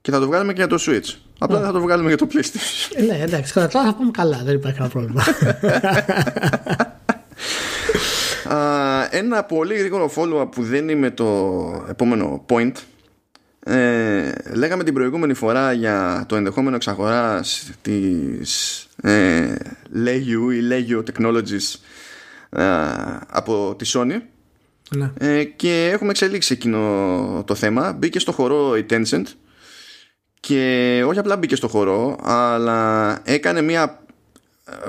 [0.07, 1.15] και θα το βγάλουμε και για το Switch.
[1.39, 2.95] Απλά δεν θα το βγάλουμε για το PlayStation.
[2.95, 5.23] Ε, ναι, εντάξει, κατά θα πούμε καλά, δεν υπάρχει κανένα πρόβλημα.
[9.19, 12.71] ένα πολύ γρήγορο follow-up που δεν είμαι το επόμενο point
[13.59, 19.55] ε, λέγαμε την προηγούμενη φορά για το ενδεχόμενο εξαγοράς της ε,
[20.05, 21.75] Legio ή Legio Technologies
[22.49, 22.63] ε,
[23.27, 24.21] από τη Sony
[24.95, 25.11] ναι.
[25.17, 29.23] ε, και έχουμε εξελίξει εκείνο το θέμα μπήκε στο χορό η Tencent
[30.39, 34.01] και όχι απλά μπήκε στο χορό αλλά έκανε μια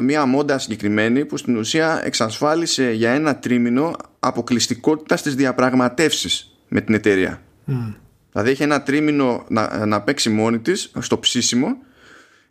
[0.01, 6.95] μια μόντα συγκεκριμένη που στην ουσία εξασφάλισε για ένα τρίμηνο αποκλειστικότητα στις διαπραγματεύσεις με την
[6.95, 7.43] εταιρεία.
[7.67, 7.95] Mm.
[8.33, 11.77] Δηλαδή έχει ένα τρίμηνο να, να παίξει μόνη της στο ψήσιμο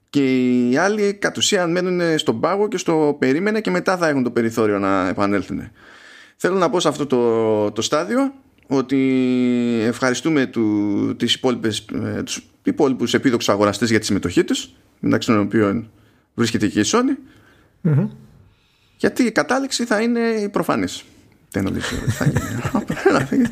[0.09, 4.23] και οι άλλοι κατ' ουσίαν μένουν στον πάγο και στο περίμενε και μετά θα έχουν
[4.23, 5.71] το περιθώριο να επανέλθουν.
[6.35, 8.33] Θέλω να πω σε αυτό το, το στάδιο
[8.67, 8.99] ότι
[9.85, 11.85] ευχαριστούμε του, τις υπόλοιπες,
[12.17, 15.91] ε, τους υπόλοιπους επίδοξους αγοραστές για τη συμμετοχή τους μεταξύ των οποίων
[16.33, 17.17] βρίσκεται και η Sony.
[18.97, 21.03] Γιατί η κατάληξη θα είναι η προφανής.
[21.51, 23.51] Δεν νομίζω ότι θα γίνει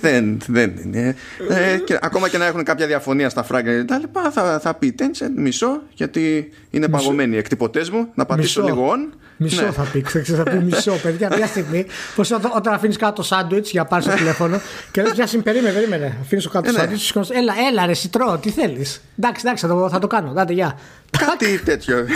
[0.00, 1.16] δεν, δεν είναι.
[1.48, 4.74] Ε, και, ακόμα και να έχουν κάποια διαφωνία στα φράγκα και τα λοιπά, θα, θα
[4.74, 6.98] πει Tencent μισό, γιατί είναι μισό.
[6.98, 8.08] παγωμένοι οι εκτυπωτές μου.
[8.14, 8.74] Να πατήσω μισό.
[8.74, 9.16] λίγο on.
[9.36, 9.70] Μισό ναι.
[9.70, 11.32] θα πει, ξέρεις, θα πει μισό, παιδιά.
[11.36, 14.60] Μια στιγμή, πως όταν, όταν αφήνεις κάτω το σάντουιτς για πάρεις το τηλέφωνο
[14.90, 16.16] και λες: Μια στιγμή, περίμενε, περίμενε.
[16.20, 16.96] Αφήνεις το κάτω το ε, ναι.
[16.96, 19.00] σάντουιτς, έλα, έλα, ρε, σιτρό, τι θέλεις.
[19.18, 20.32] Εντάξει, εντάξει, θα το, θα το κάνω.
[20.32, 20.78] Δάτε, γεια.
[21.26, 22.06] Κάτι τέτοιο.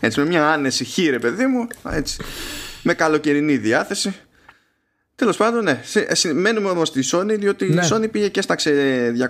[0.00, 1.66] Έτσι, με μια άνεση χείρε, παιδί μου.
[1.90, 2.16] Έτσι,
[2.82, 4.14] με καλοκαιρινή διάθεση.
[5.22, 5.80] Τέλος πάντων, ναι.
[6.34, 7.84] Μένουμε όμως στη Sony, διότι ναι.
[7.84, 8.72] η Sony πήγε και έσταξε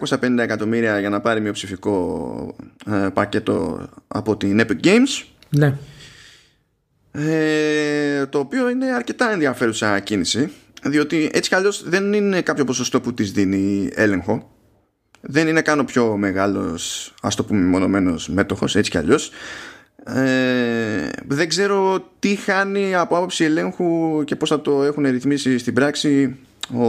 [0.09, 5.25] 250 εκατομμύρια για να πάρει μειοψηφικό ε, πακέτο από την Epic Games.
[5.49, 5.75] Ναι.
[7.13, 10.53] Ε, το οποίο είναι αρκετά ενδιαφέρουσα κίνηση,
[10.83, 14.57] διότι έτσι κι αλλιώς δεν είναι κάποιο ποσοστό που της δίνει έλεγχο.
[15.21, 19.31] Δεν είναι καν ο πιο μεγάλος, ας το πούμε, μονομένος μέτοχος, έτσι κι αλλιώς.
[20.05, 25.75] Ε, δεν ξέρω τι χάνει από άποψη ελέγχου και πώς θα το έχουν ρυθμίσει στην
[25.75, 26.39] πράξη
[26.75, 26.87] ο...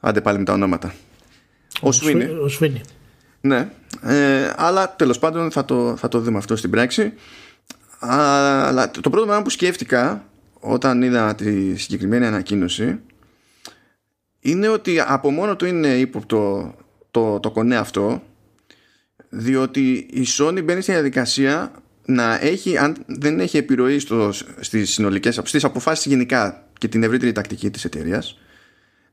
[0.00, 0.94] Άντε πάλι με τα ονόματα.
[1.82, 2.24] Ο, ο Σουίνι.
[2.24, 2.80] Ο Σουίνι.
[3.40, 3.70] Ναι,
[4.02, 7.12] ε, αλλά τέλος πάντων θα το, θα το δούμε αυτό στην πράξη.
[7.98, 10.24] Αλλά το πρώτο πράγμα που σκέφτηκα
[10.60, 13.00] όταν είδα τη συγκεκριμένη ανακοίνωση
[14.40, 16.74] είναι ότι από μόνο του είναι ύποπτο
[17.10, 18.22] το, το κονέ αυτό
[19.36, 21.72] διότι η Sony μπαίνει στη διαδικασία
[22.04, 27.32] να έχει, αν δεν έχει επιρροή στο, στις συνολικές στις αποφάσεις γενικά και την ευρύτερη
[27.32, 28.38] τακτική της εταιρείας,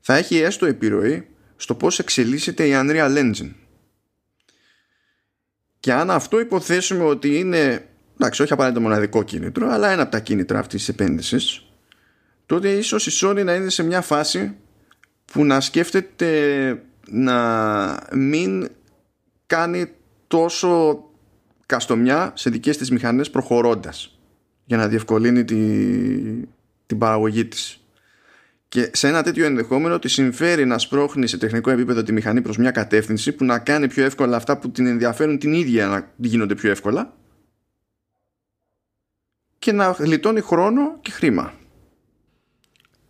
[0.00, 3.52] θα έχει έστω επιρροή στο πώς εξελίσσεται η Unreal Engine.
[5.80, 10.20] Και αν αυτό υποθέσουμε ότι είναι εντάξει όχι απαραίτητο μοναδικό κίνητρο αλλά ένα από τα
[10.20, 11.64] κίνητρα αυτής της επένδυσης
[12.46, 14.56] τότε ίσως η Sony να είναι σε μια φάση
[15.32, 18.68] που να σκέφτεται να μην
[19.46, 19.92] κάνει
[20.32, 21.04] τόσο
[21.66, 24.18] καστομιά σε δικές της μηχανές προχωρώντας
[24.64, 25.56] για να διευκολύνει τη,
[26.86, 27.80] την παραγωγή της.
[28.68, 32.56] Και σε ένα τέτοιο ενδεχόμενο τη συμφέρει να σπρώχνει σε τεχνικό επίπεδο τη μηχανή προς
[32.56, 36.54] μια κατεύθυνση που να κάνει πιο εύκολα αυτά που την ενδιαφέρουν την ίδια να γίνονται
[36.54, 37.14] πιο εύκολα
[39.58, 41.52] και να γλιτώνει χρόνο και χρήμα.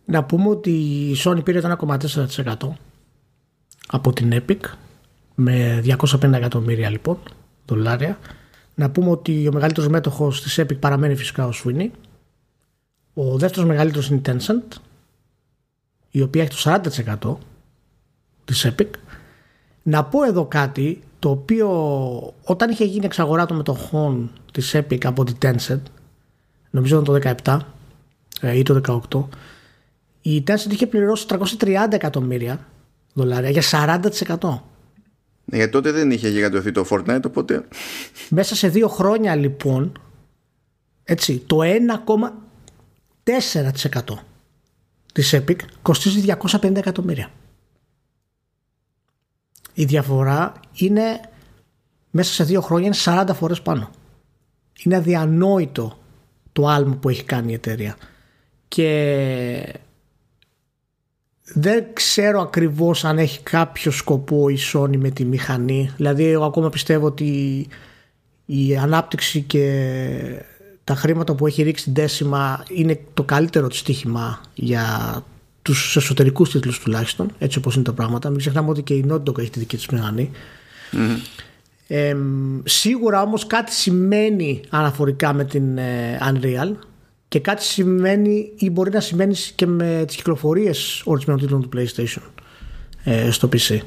[0.05, 2.55] Να πούμε ότι η Sony πήρε το 1,4%
[3.87, 4.59] από την Epic
[5.35, 7.17] με 250 εκατομμύρια λοιπόν
[7.65, 8.19] δολάρια.
[8.75, 11.89] Να πούμε ότι ο μεγαλύτερος μέτοχος της Epic παραμένει φυσικά ο Sweeney.
[13.13, 14.77] Ο δεύτερος μεγαλύτερος είναι η Tencent,
[16.09, 16.81] η οποία έχει το
[17.15, 17.35] 40%
[18.45, 18.89] της Epic.
[19.83, 21.69] Να πω εδώ κάτι το οποίο
[22.43, 25.81] όταν είχε γίνει εξαγορά των μετοχών της Epic από την Tencent,
[26.69, 27.57] νομίζω ήταν το 17
[28.41, 29.23] ε, ή το 18,
[30.21, 31.25] η Tencent είχε πληρώσει
[31.59, 32.67] 330 εκατομμύρια
[33.13, 33.63] δολάρια για
[34.39, 34.59] 40%.
[35.45, 37.67] Ναι, γιατί τότε δεν είχε γιγαντωθεί το Fortnite, οπότε.
[38.29, 39.91] Μέσα σε δύο χρόνια λοιπόν,
[41.03, 41.59] έτσι, το
[43.23, 44.01] 1,4%
[45.13, 47.31] της Epic κοστίζει 250 εκατομμύρια.
[49.73, 51.19] Η διαφορά είναι
[52.11, 53.89] μέσα σε δύο χρόνια είναι 40 φορές πάνω.
[54.83, 55.97] Είναι αδιανόητο
[56.51, 57.97] το άλμο που έχει κάνει η εταιρεία.
[58.67, 59.79] Και
[61.43, 65.91] δεν ξέρω ακριβώς αν έχει κάποιο σκοπό η Sony με τη μηχανή.
[65.97, 67.67] Δηλαδή εγώ ακόμα πιστεύω ότι
[68.45, 69.83] η ανάπτυξη και
[70.83, 74.85] τα χρήματα που έχει ρίξει την Τέσιμα είναι το καλύτερο της στοίχημα για
[75.61, 78.29] τους εσωτερικούς τίτλους τουλάχιστον, έτσι όπως είναι τα πράγματα.
[78.29, 80.31] Μην ξεχνάμε ότι και η Naughty Dog έχει τη δική της μηχανή.
[81.87, 82.15] Ε,
[82.63, 86.75] σίγουρα όμως κάτι σημαίνει αναφορικά με την ε, Unreal
[87.33, 92.21] και κάτι σημαίνει ή μπορεί να σημαίνει και με τις κυκλοφορίες ορισμένων τίτλων του PlayStation
[93.03, 93.79] ε, στο PC.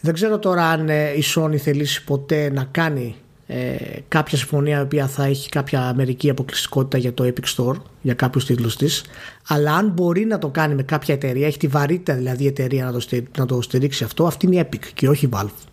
[0.00, 3.14] Δεν ξέρω τώρα αν ε, η Sony θελήσει ποτέ να κάνει
[3.46, 3.74] ε,
[4.08, 8.44] κάποια συμφωνία η οποία θα έχει κάποια μερική αποκλειστικότητα για το Epic Store, για κάποιους
[8.44, 9.04] τίτλους της
[9.46, 12.84] αλλά αν μπορεί να το κάνει με κάποια εταιρεία, έχει τη βαρύτητα δηλαδή η εταιρεία
[12.84, 15.71] να το, στηρίξει, να το στηρίξει αυτό, αυτή είναι η Epic και όχι η Valve.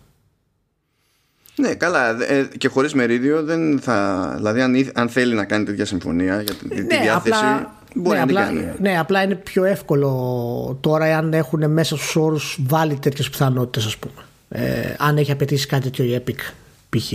[1.60, 2.22] Ναι, καλά.
[2.32, 4.32] Ε, και χωρίς μερίδιο δεν θα.
[4.36, 7.34] Δηλαδή, αν, αν θέλει να κάνει τέτοια συμφωνία για τη, ναι, τη διάθεση.
[7.44, 8.72] Απλά, μπορεί ναι, να απλά, κάνει.
[8.80, 13.96] Ναι, απλά είναι πιο εύκολο τώρα αν έχουν μέσα στους όρους βάλει τέτοιες πιθανότητες, ας
[13.96, 14.24] πούμε.
[14.48, 16.52] Ε, αν έχει απαιτήσει κάτι τέτοιο η Epic,
[16.88, 17.12] π.χ.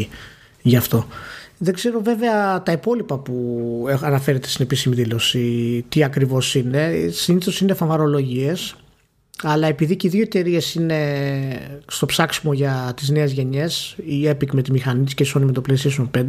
[0.61, 1.07] γι' αυτό.
[1.57, 7.09] Δεν ξέρω βέβαια τα υπόλοιπα που αναφέρεται στην επίσημη δήλωση τι ακριβώς είναι.
[7.11, 8.75] Συνήθως είναι φαμαρολογίες
[9.41, 14.51] αλλά επειδή και οι δύο εταιρείε είναι στο ψάξιμο για τις νέες γενιές η Epic
[14.51, 16.25] με τη μηχανή της και η Sony με το PlayStation 5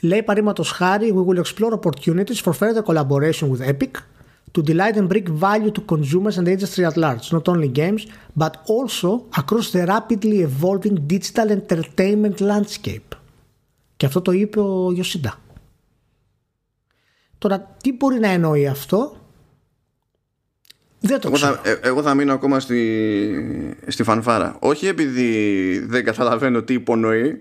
[0.00, 3.90] λέει παρήματος χάρη We will explore opportunities for further collaboration with Epic
[4.52, 8.02] to delight and bring value to consumers and the industry at large not only games
[8.42, 13.16] but also across the rapidly evolving digital entertainment landscape
[13.96, 15.38] και αυτό το είπε ο Ιωσίντα
[17.38, 19.16] Τώρα τι μπορεί να εννοεί αυτό
[21.06, 24.56] δεν το εγώ, θα, ε, εγώ θα μείνω ακόμα στη, στη φανφάρα.
[24.58, 27.40] Όχι επειδή δεν καταλαβαίνω τι υπονοεί,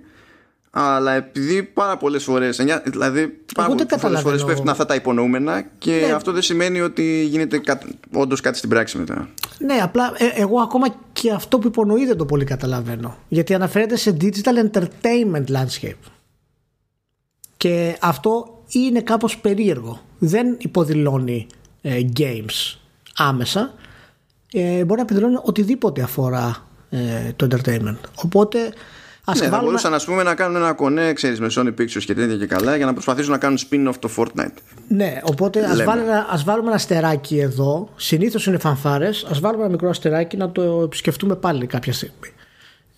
[0.78, 2.62] αλλά επειδή πάρα πολλές φορές.
[2.84, 6.12] Δηλαδή, πάρα πολλές φορές πέφτουν αυτά τα υπονοούμενα και ναι.
[6.12, 7.62] αυτό δεν σημαίνει ότι γίνεται
[8.14, 9.30] όντως κάτι στην πράξη μετά.
[9.58, 13.18] Ναι, απλά ε, εγώ ακόμα και αυτό που υπονοεί δεν το πολύ καταλαβαίνω.
[13.28, 16.10] Γιατί αναφέρεται σε digital entertainment landscape.
[17.58, 20.02] Και αυτό είναι κάπως περίεργο.
[20.20, 21.48] Δεν υποδηλώνει
[21.82, 22.78] ε, games
[23.18, 23.74] άμεσα
[24.52, 27.98] ε, μπορεί να επιδρώνει οτιδήποτε αφορά ε, το entertainment.
[28.16, 28.74] Οπότε
[29.28, 29.58] Ας ναι, βάλουμε...
[29.58, 32.46] θα μπορούσαν ας πούμε, να κάνουν ένα κονέ ξέρεις, με Sony Pictures και τέτοια και
[32.46, 34.58] καλά για να προσπαθήσουν να κάνουν spin-off το Fortnite.
[34.88, 37.90] Ναι, οπότε ας βάλουμε, ας βάλουμε ένα αστεράκι εδώ.
[37.96, 39.28] Συνήθως είναι φανφάρες.
[39.30, 42.30] Ας βάλουμε ένα μικρό αστεράκι να το επισκεφτούμε πάλι κάποια στιγμή.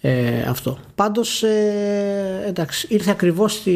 [0.02, 0.78] Ε, αυτό.
[0.96, 3.72] Πάντως ε, εντάξει, ήρθε ακριβώς τη,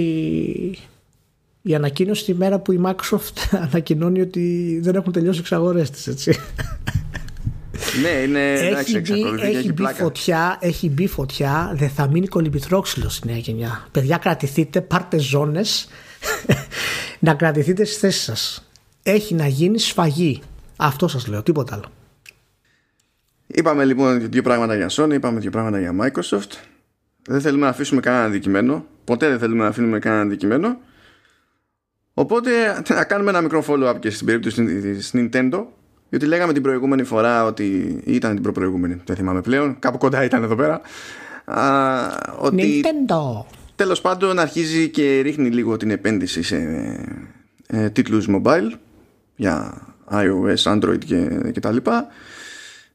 [1.61, 6.39] η ανακοίνωση τη μέρα που η Microsoft ανακοινώνει ότι δεν έχουν τελειώσει εξαγορές της, έτσι.
[8.01, 13.27] Ναι, είναι έχει, μπει, έχει, μπει φωτιά, έχει μπει φωτιά, δεν θα μείνει κολυμπητρόξυλο στη
[13.27, 13.87] νέα γενιά.
[13.91, 15.87] Παιδιά, κρατηθείτε, πάρτε ζώνες
[17.19, 18.69] να κρατηθείτε στις θέσεις σας.
[19.03, 20.41] Έχει να γίνει σφαγή.
[20.75, 21.91] Αυτό σας λέω, τίποτα άλλο.
[23.47, 26.51] Είπαμε λοιπόν δύο πράγματα για Sony, είπαμε δύο πράγματα για Microsoft.
[27.27, 28.85] Δεν θέλουμε να αφήσουμε κανένα αντικειμένο.
[29.03, 30.77] Ποτέ δεν θέλουμε να αφήνουμε κανένα αντικειμένο.
[32.13, 32.51] Οπότε
[32.87, 35.63] να κάνουμε ένα μικρό follow-up και στην περίπτωση της Nintendo
[36.11, 40.43] διότι λέγαμε την προηγούμενη φορά ότι ήταν την προπροηγούμενη, δεν θυμάμαι πλέον, κάπου κοντά ήταν
[40.43, 40.81] εδώ πέρα.
[41.45, 42.07] Α,
[42.39, 43.45] ότι Nintendo.
[43.75, 46.57] Τέλος πάντων αρχίζει και ρίχνει λίγο την επένδυση σε
[47.67, 48.71] ε, τίτλους mobile
[49.35, 52.07] για iOS, Android και, και τα λοιπά.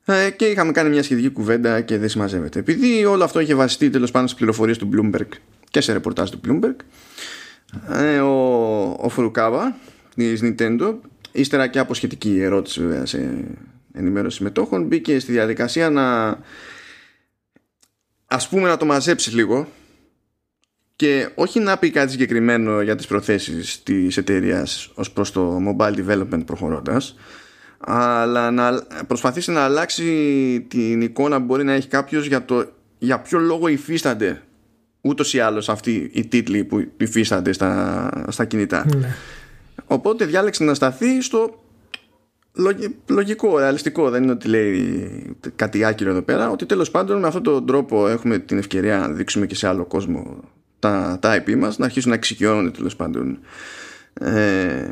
[0.05, 2.59] Ε, και είχαμε κάνει μια σχετική κουβέντα και δεν συμμαζεύεται.
[2.59, 5.29] Επειδή όλο αυτό είχε βασιστεί τέλος πάντων στις πληροφορίες του Bloomberg
[5.71, 6.85] και σε ρεπορτάζ του Bloomberg, ε,
[8.23, 8.31] ο,
[8.99, 9.77] ο Φουρουκάβα
[10.15, 10.95] της Nintendo
[11.33, 13.45] ύστερα και από σχετική ερώτηση βέβαια σε
[13.93, 16.39] ενημέρωση μετόχων μπήκε στη διαδικασία να
[18.27, 19.69] ας πούμε να το μαζέψει λίγο
[20.97, 25.95] και όχι να πει κάτι συγκεκριμένο για τις προθέσεις της εταιρείας ως προς το mobile
[26.07, 27.17] development προχωρώντας
[27.79, 33.21] αλλά να προσπαθήσει να αλλάξει την εικόνα που μπορεί να έχει κάποιος για το για
[33.21, 34.43] ποιο λόγο υφίστανται
[35.01, 38.87] ούτως ή άλλως αυτοί οι τίτλοι που υφίστανται στα, στα κινητά.
[38.97, 39.15] Ναι.
[39.87, 41.61] Οπότε διάλεξε να σταθεί στο
[43.07, 44.11] λογικό, ρεαλιστικό.
[44.11, 46.51] Δεν είναι ότι λέει κάτι άκυρο εδώ πέρα.
[46.51, 49.85] Ότι τέλος πάντων με αυτόν τον τρόπο έχουμε την ευκαιρία να δείξουμε και σε άλλο
[49.85, 50.41] κόσμο
[50.79, 53.39] τα, τα IP μας, να αρχίσουν να εξοικειώνονται τέλος πάντων
[54.21, 54.85] ε,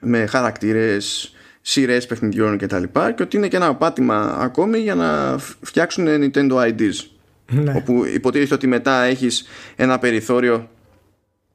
[0.00, 2.82] με χαρακτήρες, σειρές παιχνιδιών κτλ.
[2.82, 6.94] Και, και ότι είναι και ένα πάτημα ακόμη για να φτιάξουν Nintendo IDs.
[7.50, 7.72] Ναι.
[7.76, 9.44] Όπου υποτίθεται ότι μετά έχεις
[9.76, 10.68] ένα περιθώριο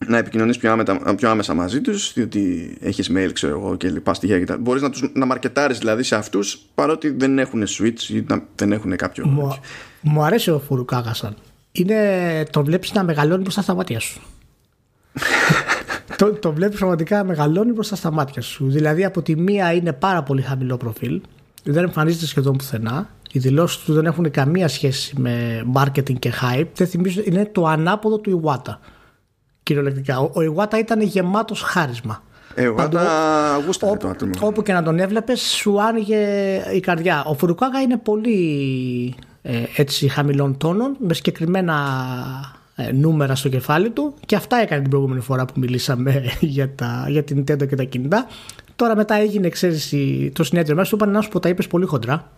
[0.08, 4.40] να επικοινωνείς πιο, πιο άμεσα μαζί τους διότι έχεις mail ξέρω εγώ και λοιπά στοιχεία
[4.40, 4.58] και τα...
[4.58, 8.96] μπορείς να, τους, να μαρκετάρεις δηλαδή σε αυτούς παρότι δεν έχουν switch ή δεν έχουν
[8.96, 9.60] κάποιο μου,
[10.02, 11.36] μου αρέσει ο Φουρουκάγασαν
[11.76, 14.22] είναι, το βλέπεις να μεγαλώνει μπροστά στα μάτια σου.
[16.18, 18.70] Το, το βλέπεις πραγματικά να μεγαλώνει μπροστά στα μάτια σου.
[18.70, 21.22] Δηλαδή από τη μία είναι πάρα πολύ χαμηλό προφίλ
[21.64, 26.68] δεν εμφανίζεται σχεδόν πουθενά οι δηλώσεις του δεν έχουν καμία σχέση με marketing και hype
[26.76, 28.78] δεν θυμίζω, είναι το ανάποδο του Iwata
[29.64, 30.20] κυριολεκτικά.
[30.20, 32.24] Ο, ο Ιwata ήταν γεμάτος χάρισμα.
[32.56, 33.08] Εγώ τα
[33.66, 34.32] γούσταρα το άτομο.
[34.40, 36.18] Όπου και να τον έβλεπες, σου άνοιγε
[36.74, 37.24] η καρδιά.
[37.28, 41.76] Ο Φουρουκάγα είναι πολύ ε, έτσι χαμηλών τόνων, με συγκεκριμένα
[42.76, 47.06] ε, νούμερα στο κεφάλι του και αυτά έκανε την προηγούμενη φορά που μιλήσαμε για, τα,
[47.10, 48.28] για την Nintendo και τα κινητά.
[48.76, 49.94] Τώρα μετά έγινε, ξέρεις,
[50.34, 52.30] το συνέδριο μέσα, σου είπαν να σου πω, τα είπες πολύ χοντρά.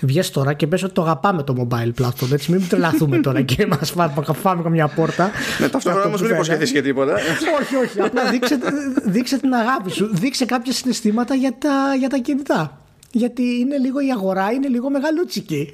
[0.00, 2.32] Βγες τώρα και πες ότι το αγαπάμε το mobile platform.
[2.32, 3.94] Έτσι, μην τρελαθούμε τώρα και μας
[4.34, 5.30] φάμε καμιά πόρτα.
[5.60, 7.12] Ναι, ταυτόχρονα όμως μην υποσχεθείς και τίποτα.
[7.60, 8.00] όχι, όχι.
[8.00, 8.58] Απλά δείξε,
[9.04, 10.08] δείξε την αγάπη σου.
[10.12, 12.80] Δείξε κάποια συναισθήματα για τα, για τα κινητά.
[13.10, 15.72] Γιατί είναι λίγο η αγορά, είναι λίγο μεγαλούτσικη.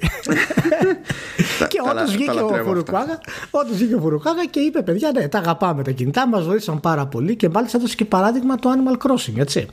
[1.67, 5.83] και όντως βγήκε ο Φουρουκάγα, όντως βγήκε ο Φουρουκάγα και είπε: Παιδιά, ναι, τα αγαπάμε
[5.83, 9.67] τα κινητά, μας βοήθησαν πάρα πολύ και μάλιστα έδωσε και παράδειγμα το Animal Crossing, έτσι.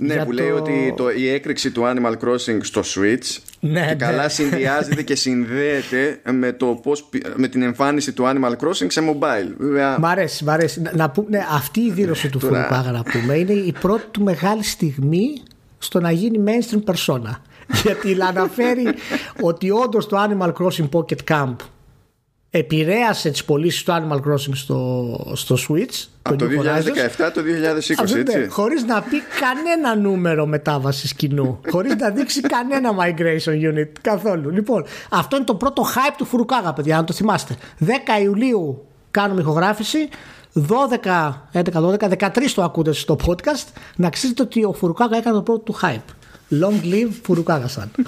[0.00, 3.94] Ναι, που λέει ότι το, η έκρηξη του Animal Crossing στο Switch ναι, και ναι.
[3.94, 9.54] καλά συνδυάζεται και συνδέεται με, το πώς, με την εμφάνιση του Animal Crossing σε mobile.
[9.98, 10.82] Μ' αρέσει, μ' αρέσει.
[10.94, 15.42] Να, ναι, αυτή η δήλωση του Φουρουκάγα να πούμε είναι η πρώτη του μεγάλη στιγμή
[15.78, 17.30] στο να γίνει mainstream persona.
[17.84, 18.94] Γιατί αναφέρει
[19.40, 21.56] ότι όντως το Animal Crossing Pocket Camp
[22.50, 26.06] επηρέασε τις πωλήσεις του Animal Crossing στο, στο Switch.
[26.22, 27.40] Από το 2017 το
[28.10, 28.48] 2020, έτσι.
[28.48, 31.60] Χωρίς να πει κανένα νούμερο μετάβασης κοινού.
[31.72, 34.50] χωρίς να δείξει κανένα migration unit καθόλου.
[34.50, 37.56] Λοιπόν, αυτό είναι το πρώτο hype του Φουρουκάγα, παιδιά, αν το θυμάστε.
[37.80, 37.86] 10
[38.22, 40.08] Ιουλίου κάνουμε ηχογράφηση.
[40.54, 43.66] 12, 11, 12, 13 το ακούτε στο podcast.
[43.96, 46.14] Να ξέρετε ότι ο Φουρουκάγα έκανε το πρώτο του hype.
[46.62, 47.90] Long live Φουρουκάγα σαν.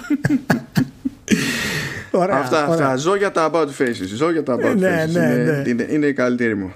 [2.11, 2.85] Ωραία, αυτά, ωραία.
[2.85, 2.95] αυτά.
[2.95, 4.07] Ζω για τα about faces.
[4.15, 5.09] Ζω για τα about ναι, faces.
[5.09, 5.69] Ναι, είναι, ναι.
[5.69, 6.73] Είναι, είναι, η καλύτερη μου.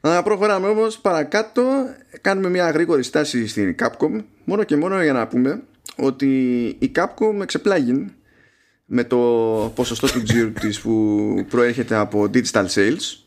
[0.00, 1.62] Να προχωράμε όμως παρακάτω.
[2.20, 4.24] Κάνουμε μια γρήγορη στάση στην Capcom.
[4.44, 5.62] Μόνο και μόνο για να πούμε
[5.96, 6.28] ότι
[6.78, 8.12] η Capcom εξεπλάγει
[8.84, 9.16] με το
[9.74, 13.20] ποσοστό του τζίρου της που προέρχεται από digital sales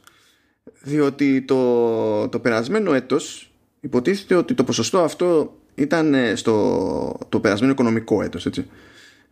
[0.82, 8.22] διότι το, το περασμένο έτος υποτίθεται ότι το ποσοστό αυτό ήταν στο το περασμένο οικονομικό
[8.22, 8.66] έτος έτσι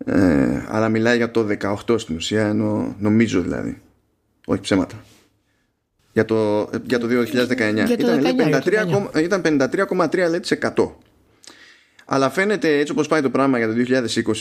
[0.06, 1.48] ε, αλλά μιλάει για το
[1.88, 3.82] 18 στην ουσία ενώ νομίζω δηλαδή.
[4.46, 5.04] Όχι ψέματα.
[6.14, 7.90] Για το, για το 2019
[9.16, 10.92] ήταν, 53,3%
[12.14, 13.74] αλλά φαίνεται έτσι όπως πάει το πράγμα για το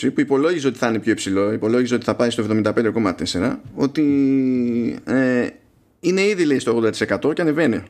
[0.03, 4.03] 2020 που υπολόγιζε ότι θα είναι πιο υψηλό υπολόγιζε ότι θα πάει στο 75,4 ότι
[5.05, 5.49] ε,
[6.01, 6.83] είναι ήδη λέει στο
[7.21, 7.83] 80% και ανεβαίνει.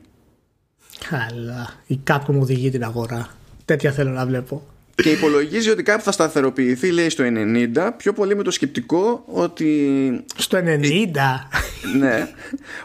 [1.08, 3.28] Καλά, η Capcom οδηγεί την αγορά.
[3.64, 4.66] Τέτοια θέλω να βλέπω
[5.02, 10.24] και υπολογίζει ότι κάπου θα σταθεροποιηθεί λέει στο 90 πιο πολύ με το σκεπτικό ότι
[10.36, 10.62] στο 90
[11.98, 12.28] ναι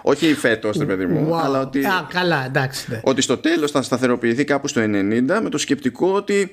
[0.01, 1.39] όχι φέτος παιδί μου wow.
[1.43, 2.99] αλλά ότι, Α, καλά, εντάξει, ναι.
[3.03, 4.85] ότι στο τέλος θα σταθεροποιηθεί κάπου στο 90
[5.41, 6.51] με το σκεπτικό ότι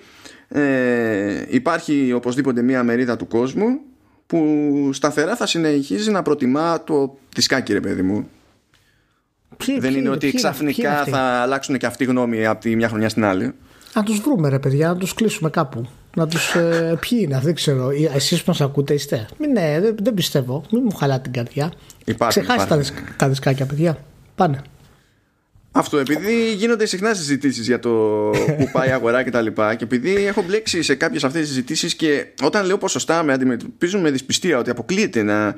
[0.49, 3.81] ε, υπάρχει οπωσδήποτε μία μερίδα του κόσμου
[4.27, 8.29] που σταθερά θα συνεχίζει να προτιμά το δισκάκι ρε παιδί μου
[9.79, 13.55] δεν είναι ότι ξαφνικά θα αλλάξουν και αυτή γνώμη από τη μια χρονιά στην άλλη
[13.95, 15.89] να τους βρούμε, ρε παιδιά, να τους κλείσουμε κάπου.
[16.17, 16.55] Να τους.
[16.55, 17.91] Ε, ποιοι είναι, δεν ξέρω.
[18.15, 19.29] Εσείς που μας ακούτε είστε.
[19.39, 20.65] Μην, ναι, δεν, δεν πιστεύω.
[20.71, 21.73] Μην μου χαλά την καρδιά.
[22.29, 22.83] Ξεχάστε τα,
[23.17, 23.99] τα δισκάκια, παιδιά.
[24.35, 24.63] Πάνε.
[25.75, 27.91] Αυτό επειδή γίνονται συχνά συζητήσεις για το
[28.59, 31.51] που πάει η αγορά και τα λοιπά και επειδή έχω μπλέξει σε κάποιες αυτές τις
[31.51, 35.55] συζητήσεις και όταν λέω ποσοστά με αντιμετωπίζουν με δυσπιστία ότι αποκλείεται να.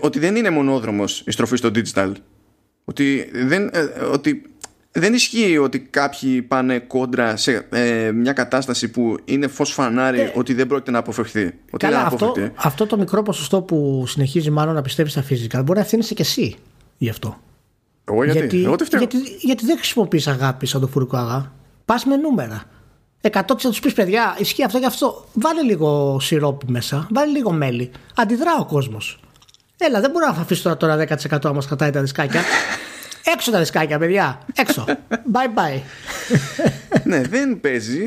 [0.00, 2.12] ότι δεν είναι μονόδρομος η στροφή στο digital.
[2.84, 3.80] Ότι, δεν, ε,
[4.12, 4.42] ότι
[4.98, 10.32] δεν ισχύει ότι κάποιοι πάνε κόντρα σε ε, μια κατάσταση που είναι φως φανάρι ε,
[10.34, 11.54] ότι δεν πρόκειται να αποφευχθεί.
[11.76, 15.84] Καλά, αυτό, αυτό το μικρό ποσοστό που συνεχίζει μάλλον να πιστεύει στα φυσικά μπορεί να
[15.84, 16.56] ευθύνεσαι και εσύ
[16.96, 17.40] γι' αυτό.
[18.04, 21.52] Εγώ γιατί, γιατί, εγώ γιατί, γιατί δεν χρησιμοποιείς αγάπη σαν το φουρικοαγά.
[21.84, 22.62] Πας με νούμερα.
[23.20, 25.24] 100% θα τους πεις παιδιά, ισχύει αυτό και αυτό.
[25.32, 27.90] Βάλε λίγο σιρόπι μέσα, βάλε λίγο μέλι.
[28.14, 29.20] Αντιδρά ο κόσμος.
[29.78, 32.40] Έλα, δεν μπορώ να αφήσω τώρα, τώρα 10% άμα κρατάει τα δισκάκια.
[33.32, 34.38] Έξω τα δισκάκια, παιδιά.
[34.54, 34.84] Έξω.
[35.10, 35.80] bye bye.
[37.04, 37.98] ναι, δεν παίζει.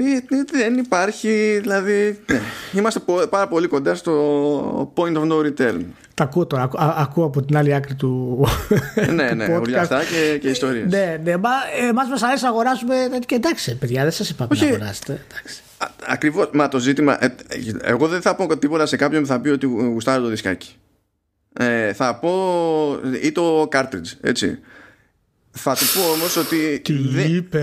[0.51, 1.59] Δεν υπάρχει.
[1.61, 2.19] Δηλαδή.
[2.31, 2.41] Ναι.
[2.73, 5.81] Είμαστε πάρα πολύ κοντά στο point of no return.
[6.13, 6.69] Τα ακούω τώρα.
[6.97, 8.45] Ακούω από την άλλη άκρη του.
[9.13, 9.45] ναι, ναι.
[9.45, 10.85] Όλα αυτά και, και ιστορίες.
[10.89, 11.31] ναι, ναι.
[11.31, 11.51] Εμά
[12.09, 12.95] μας αρέσει να αγοράσουμε.
[13.25, 15.21] Και εντάξει, παιδιά, δεν σας είπα να αγοράσετε.
[16.07, 16.49] Ακριβώς.
[16.53, 17.23] Μα το ζήτημα.
[17.23, 17.35] Ε,
[17.81, 20.75] εγώ δεν θα πω τίποτα σε κάποιον που θα πει ότι γουστάρει το δισκάκι.
[21.53, 22.31] Ε, θα πω
[23.21, 24.59] ή το cartridge, έτσι.
[25.51, 26.79] Θα του πω όμως ότι.
[26.79, 27.35] Τι δεν...
[27.35, 27.59] είπε;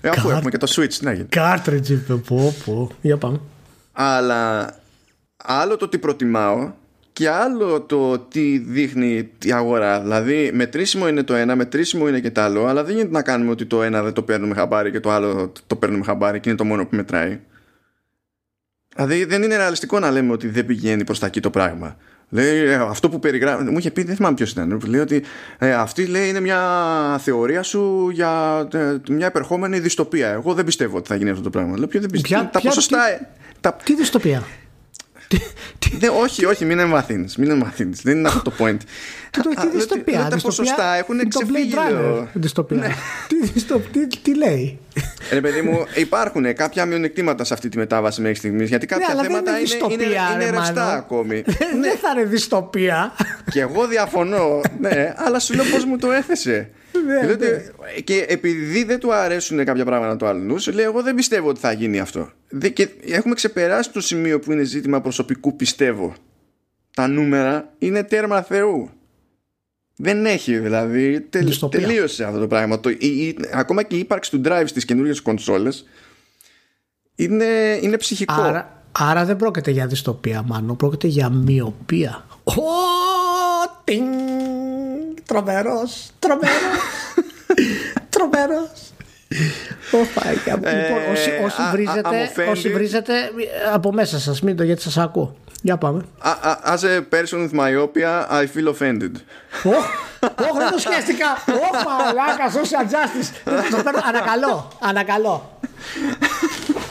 [0.00, 1.28] Ε, αφού έχουμε και το Switch, να γίνει.
[1.32, 2.90] Cartridge είπε, πω, πω.
[3.00, 3.40] Για πάμε.
[3.92, 4.74] Αλλά
[5.36, 6.72] άλλο το τι προτιμάω
[7.12, 10.00] και άλλο το τι δείχνει η αγορά.
[10.00, 13.50] Δηλαδή, μετρήσιμο είναι το ένα, μετρήσιμο είναι και το άλλο, αλλά δεν γίνεται να κάνουμε
[13.50, 16.58] ότι το ένα δεν το παίρνουμε χαμπάρι και το άλλο το παίρνουμε χαμπάρι και είναι
[16.58, 17.40] το μόνο που μετράει.
[18.96, 21.96] Δηλαδή, δεν είναι ρεαλιστικό να λέμε ότι δεν πηγαίνει προς τα εκεί το πράγμα.
[22.28, 23.64] Λέει ε, αυτό που περιγράφει.
[23.64, 24.80] Μου είχε πει, δεν θυμάμαι ποιος ήταν.
[24.86, 25.22] Λέει ότι
[25.58, 26.60] ε, αυτή λέει είναι μια
[27.22, 30.28] θεωρία σου για ε, μια επερχόμενη δυστοπία.
[30.28, 31.78] Εγώ δεν πιστεύω ότι θα γίνει αυτό το πράγμα.
[31.78, 32.40] Λέω, ποιο δεν πιστεύω.
[32.40, 32.98] Ποια- τα ποια- ποσοστά.
[33.06, 33.28] τι- ε,
[33.60, 34.42] τα, Τι δυστοπία;
[35.28, 35.38] Τι-
[35.78, 37.36] τι- ναι, όχι, όχι, μην εμβαθύνεις.
[37.36, 38.02] Μην εμβαθύνεις.
[38.02, 38.76] Δεν είναι αυτό το point.
[39.30, 40.18] Τι, το- Α, τι λέω ότι- δυστοπία.
[40.18, 41.72] λέω Τα δυστοπία- ποσοστά έχουν το ξεφύγει.
[41.74, 42.22] Blade λέω.
[42.22, 42.94] Runner, Δυστοπία.
[43.28, 44.78] τι, δυστο- τι, τι λέει;
[45.32, 48.68] Ρε παιδί μου, υπάρχουν κάποια μειονεκτήματα σε αυτή τη μετάβαση μέχρι στιγμής.
[48.68, 50.98] Γιατί κάποια Ναι, αλλά δεν θέματα είναι είναι, είναι, δυστοπία, είναι ρε, ρευστά Μάνο.
[50.98, 51.42] ακόμη.
[51.82, 53.12] Δεν θα είναι δυστοπία.
[53.50, 56.70] Και εγώ διαφωνώ, ναι, αλλά σου λέω πώς μου το έθεσε.
[57.06, 60.84] Ναι, Και λέω ότι- και επειδή δεν του αρέσουν κάποια πράγματα του άλλου, σου λέει:
[60.84, 62.30] Εγώ δεν πιστεύω ότι θα γίνει αυτό.
[62.48, 66.14] Δε- Και έχουμε ξεπεράσει το σημείο που είναι ζήτημα προσωπικού πιστεύω.
[66.94, 68.90] Τα νούμερα είναι τέρμα Θεού.
[69.96, 71.20] Δεν έχει δηλαδή.
[71.20, 71.80] Τελ, Δυστοπία.
[71.80, 72.80] τελείωσε αυτό το πράγμα.
[72.80, 75.84] Το, η- η- ακόμα και η ύπαρξη του drive στις καινούριε κονσόλες
[77.14, 78.32] είναι, είναι ψυχικό.
[78.42, 82.26] Άρα, άρα δεν πρόκειται για δυστοπία, μάλλον πρόκειται για μοιοπία.
[82.44, 82.52] Ω,
[83.84, 84.06] τινγκ,
[85.26, 86.80] τρομερός, τρομερός,
[88.10, 88.70] τρομερός.
[89.92, 90.62] Ω, Παναγία μου.
[90.64, 92.72] Ε, Λοιπόν, όσοι, όσοι, α- α- βρίζετε, αν offend όσοι you.
[92.74, 95.36] βρίζετε ε, από μέσα σας, μην το γιατί σας ακούω.
[95.62, 96.04] Για πάμε.
[96.18, 99.12] Α- α- As a person with myopia, I feel offended.
[99.64, 99.84] Ωχ,
[100.50, 101.26] ωχ, δεν το σκέφτηκα.
[101.48, 103.52] Ωχ, μαλάκα, social justice.
[103.70, 105.58] Το παίρνω, ανακαλώ, ανακαλώ.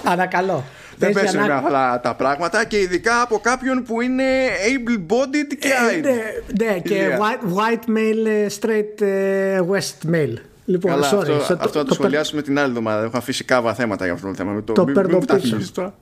[0.04, 0.64] Ανακαλώ.
[0.98, 5.68] Δεν Παίζει πέσουν ανά- αυτά τα πράγματα και ειδικά από κάποιον που είναι able-bodied και
[5.68, 6.02] Ε, eyed.
[6.04, 7.20] ναι, ναι, και Ηλία.
[7.20, 10.34] white, white male, ε, straight ε, west male.
[10.66, 11.18] Λοιπόν, Καλά, sorry.
[11.20, 13.04] αυτό, so, αυτό θα το, σχολιάσουμε την άλλη εβδομάδα.
[13.04, 14.52] Έχω αφήσει κάβα θέματα για αυτό το θέμα.
[14.52, 15.48] Με το, Το μην- παίρνω μην μου τα πίσω.
[15.48, 15.96] θυμίζεις τώρα.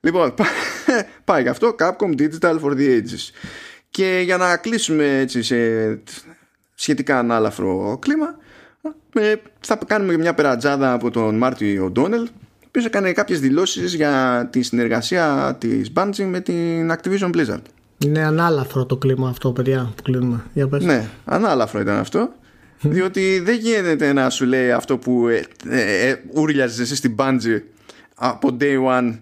[0.00, 0.46] Λοιπόν, πά-
[1.24, 3.30] πάει γι' αυτό Capcom Digital for the Ages.
[3.90, 5.56] Και για να κλείσουμε έτσι σε
[6.74, 8.36] σχετικά ανάλαφρο κλίμα,
[9.14, 12.45] ε, θα κάνουμε μια περατζάδα από τον Μάρτι O'Donnell, ο
[12.76, 17.62] οποίος έκανε κάποιες δηλώσεις για τη συνεργασία της Bungie με την Activision Blizzard.
[17.98, 20.44] Είναι ανάλαφρο το κλίμα αυτό, παιδιά, που κλείνουμε.
[20.52, 20.84] Για πες.
[20.84, 22.32] Ναι, ανάλαφρο ήταν αυτό.
[22.80, 27.60] Διότι δεν γίνεται να σου λέει αυτό που ε, ε, ε, ούρλιαζες εσύ στην Bungie
[28.14, 29.18] από day one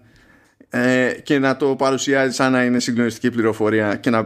[0.69, 4.19] ε, και να το παρουσιάζεις σαν να είναι συγκλονιστική πληροφορία και να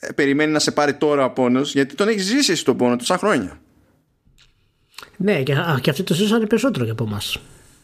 [0.00, 2.96] ε, περιμένει να σε πάρει τώρα ο πόνος γιατί τον έχεις ζήσει εσύ τον πόνο
[2.96, 3.60] τόσα χρόνια.
[5.16, 7.40] Ναι, και, α, και αυτοί το ζήσανε περισσότερο και από εμάς.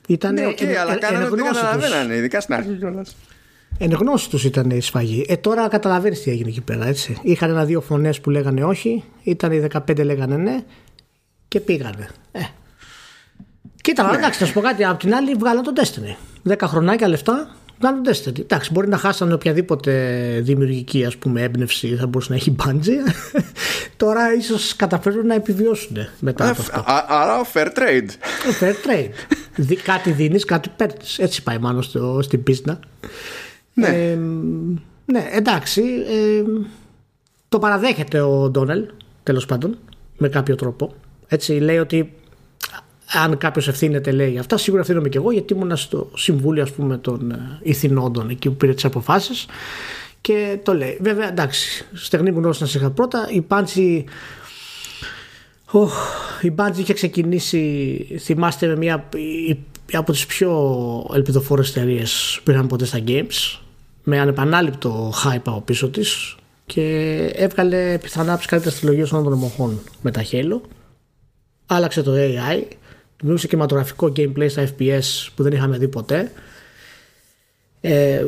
[0.07, 1.71] Ήταν Ναι, οκ, εν, αλλά εν, κάνανε ότι εν γνώση τους.
[1.71, 3.17] καταλαβαίνανε, ειδικά στην αρχή κιόλας.
[3.79, 5.27] Εν γνώση τους ήταν η σφαγή.
[5.29, 7.19] Ε, τώρα καταλαβαίνεις τι έγινε εκεί πέρα, έτσι.
[7.23, 10.63] Είχαν ένα-δύο φωνές που λέγανε όχι, ήταν οι 15 λέγανε ναι
[11.49, 12.09] και πήγανε.
[12.33, 12.41] Ε.
[13.81, 14.17] Κοίτα, Ναι.
[14.17, 14.85] εντάξει, να σου πω κάτι.
[14.85, 16.17] Απ' την άλλη βγάλαν το Destiny.
[16.53, 18.39] 10 χρονάκια λεφτά βγάλαν το Destiny.
[18.41, 19.93] Εντάξει, μπορεί να χάσανε οποιαδήποτε
[20.43, 23.11] δημιουργική ας πούμε, έμπνευση θα μπορούσε να έχει Bungie.
[23.97, 26.79] τώρα ίσως καταφέρουν να επιβιώσουν μετά από αυτό.
[26.81, 28.09] Α- Άρα fair trade.
[28.09, 29.11] Ε, Fair trade.
[29.57, 31.19] Δι- κάτι δίνεις, κάτι παίρνεις.
[31.19, 32.81] Έτσι πάει μάλλον στο, στην πίσνα.
[33.75, 33.87] Ναι.
[33.89, 34.19] Ε,
[35.05, 35.83] ναι, εντάξει.
[36.09, 36.43] ε,
[37.49, 38.85] το παραδέχεται ο Ντόνελ,
[39.23, 39.79] τέλος πάντων,
[40.19, 40.95] με κάποιο τρόπο.
[41.29, 42.13] Έτσι λέει ότι
[43.13, 46.99] αν κάποιος ευθύνεται, λέει αυτά, σίγουρα ευθύνομαι και εγώ, γιατί ήμουν στο συμβούλιο, ας πούμε,
[46.99, 49.47] των ε, ηθινόντων εκεί που πήρε τις αποφάσεις.
[50.21, 50.99] Και το λέει.
[51.01, 53.29] Βέβαια, εντάξει, στεγνή γνώση να σε είχα πρώτα.
[53.31, 54.05] Η Πάντζη
[55.71, 55.95] Οχ,
[56.43, 59.09] η Bungie είχε ξεκινήσει, θυμάστε, με μια
[59.47, 59.59] η-
[59.93, 60.71] από τις πιο
[61.15, 63.59] ελπιδοφόρες εταιρείες που είχαν ποτέ στα games
[64.05, 66.37] με ανεπανάληπτο hype από πίσω της
[66.67, 66.83] και
[67.35, 70.61] έβγαλε πιθανά από τις καλύτερες τριλογίες όλων των εποχών με τα Halo
[71.67, 72.63] άλλαξε το AI
[73.19, 76.33] δημιούργησε κινηματογραφικό gameplay στα FPS που δεν είχαμε δει ποτέ
[77.81, 78.25] ε,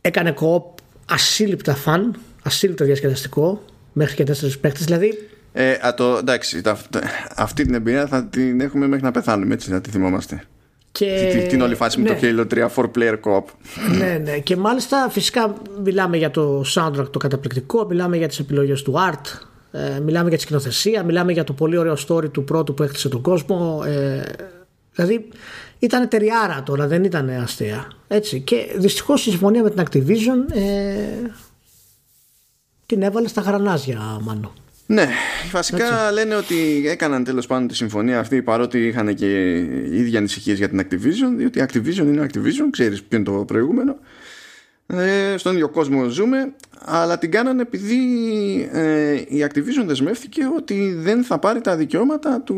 [0.00, 0.62] έκανε co-op
[1.10, 7.02] ασύλληπτα φαν ασύλληπτα διασκεδαστικό μέχρι και τέσσερις παίκτες δηλαδή Ε, α, το, εντάξει, τα- τα-
[7.36, 10.42] αυτή την εμπειρία θα την έχουμε μέχρι να πεθάνουμε, έτσι να τη θυμόμαστε.
[10.92, 11.28] και...
[11.32, 12.18] Τι- Την όλη φάση με ναι.
[12.36, 13.44] το Halo 3 4 player co-op.
[13.98, 14.38] ναι, ναι.
[14.38, 15.54] Και μάλιστα φυσικά
[15.84, 20.38] μιλάμε για το soundtrack το καταπληκτικό, μιλάμε για τις επιλογές του art, ε, μιλάμε για
[20.38, 23.82] τη σκηνοθεσία, μιλάμε για το πολύ ωραίο story του πρώτου που έκτισε τον κόσμο.
[23.86, 24.22] Ε,
[24.94, 25.28] δηλαδή
[25.78, 27.92] ήταν ταιριάρα τώρα, δεν ήταν αστεία.
[28.08, 28.40] Έτσι.
[28.40, 31.30] Και δυστυχώς η συμφωνία με την Activision ε,
[32.86, 34.52] την έβαλε στα γρανάζια μάλλον.
[34.86, 35.08] Ναι,
[35.50, 40.58] βασικά λένε ότι έκαναν τέλος πάντων τη συμφωνία αυτή παρότι είχαν και οι ίδιοι ανησυχίες
[40.58, 43.96] για την Activision, διότι η Activision είναι Activision, ξέρεις ποιο είναι το προηγούμενο.
[44.86, 46.52] Ε, στον ίδιο κόσμο ζούμε,
[46.84, 47.98] αλλά την κάνανε επειδή
[48.72, 52.56] ε, η Activision δεσμεύτηκε ότι δεν θα πάρει τα δικαιώματα του,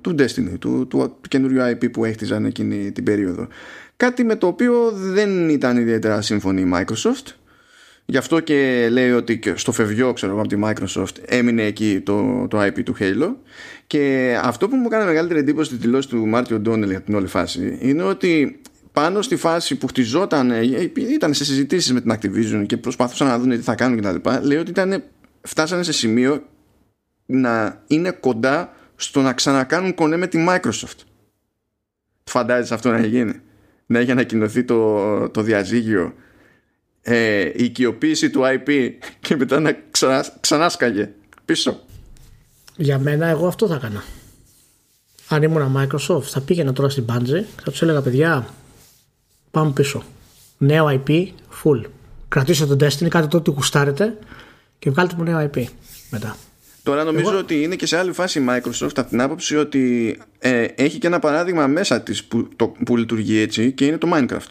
[0.00, 3.48] του Destiny, του, του, του καινούριου IP που έχτιζαν εκείνη την περίοδο.
[3.96, 7.34] Κάτι με το οποίο δεν ήταν ιδιαίτερα σύμφωνη η Microsoft.
[8.04, 12.00] Γι' αυτό και λέει ότι και στο φευγιό ξέρω εγώ από τη Microsoft έμεινε εκεί
[12.04, 13.34] το, το IP του Halo
[13.86, 17.26] και αυτό που μου έκανε μεγαλύτερη εντύπωση στη δηλώση του Μάρτιο Ντόνελ για την όλη
[17.26, 18.60] φάση είναι ότι
[18.92, 20.50] πάνω στη φάση που χτιζόταν,
[20.96, 24.30] ήταν σε συζητήσεις με την Activision και προσπαθούσαν να δουν τι θα κάνουν κτλ.
[24.42, 25.02] Λέει ότι ήταν,
[25.42, 26.42] φτάσανε σε σημείο
[27.26, 30.98] να είναι κοντά στο να ξανακάνουν κονέ με τη Microsoft.
[32.24, 33.40] Φαντάζεσαι αυτό να γίνει.
[33.86, 36.14] Να έχει ανακοινωθεί το, το διαζύγιο,
[37.02, 41.10] ε, η οικειοποίηση του IP και μετά να ξανά, ξανάσκαγε
[41.44, 41.80] πίσω.
[42.76, 44.02] Για μένα, εγώ αυτό θα έκανα.
[45.28, 48.46] Αν ήμουν Microsoft, θα πήγαινα τώρα στην Bungie και θα τους έλεγα: Παιδιά,
[49.50, 50.02] πάμε πίσω.
[50.58, 51.26] Νέο IP,
[51.62, 51.80] full.
[52.28, 54.18] Κρατήστε τον Destiny, κάντε το ό,τι γουστάρετε
[54.78, 55.64] και βγάλτε μου νέο IP
[56.10, 56.36] μετά.
[56.82, 60.62] Τώρα νομίζω ότι είναι και σε άλλη φάση η Microsoft από την άποψη ότι ε,
[60.62, 64.50] έχει και ένα παράδειγμα μέσα της που, το, που λειτουργεί έτσι και είναι το Minecraft.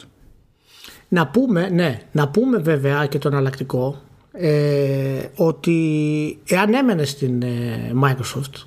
[1.08, 7.92] Να πούμε, ναι, να πούμε βέβαια και το εναλλακτικό ε, ότι εάν έμενε στην ε,
[8.04, 8.64] Microsoft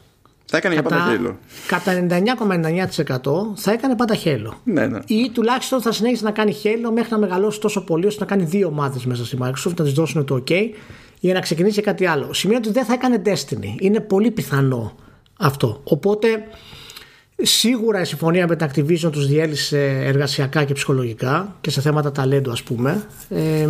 [0.53, 2.07] θα έκανε κατά, για πάντα Κατά
[3.55, 4.61] 99,99% θα έκανε πάντα χέλο.
[4.65, 4.99] Ναι, ναι.
[5.07, 8.45] Ή τουλάχιστον θα συνέχισε να κάνει χέλο μέχρι να μεγαλώσει τόσο πολύ ώστε να κάνει
[8.45, 10.53] δύο ομάδες μέσα στη Microsoft, να τη δώσουν το OK
[11.21, 12.33] για να ξεκινήσει κάτι άλλο.
[12.33, 13.81] Σημαίνει ότι δεν θα έκανε Destiny.
[13.81, 14.95] Είναι πολύ πιθανό
[15.39, 15.81] αυτό.
[15.85, 16.29] Οπότε
[17.43, 22.51] σίγουρα η συμφωνία με την Activision τους διέλυσε εργασιακά και ψυχολογικά και σε θέματα ταλέντου
[22.51, 23.69] ας πούμε ε,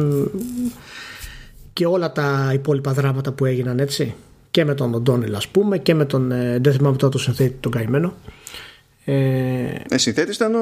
[1.72, 4.14] και όλα τα υπόλοιπα δράματα που έγιναν έτσι
[4.52, 7.56] και με τον Οντόνιλ ας πούμε και με τον ε, δεν θυμάμαι τώρα το συνθέτη
[7.60, 8.14] τον καημένο.
[9.04, 9.14] Ε,
[9.88, 10.58] ε συνθέτης ήταν ο,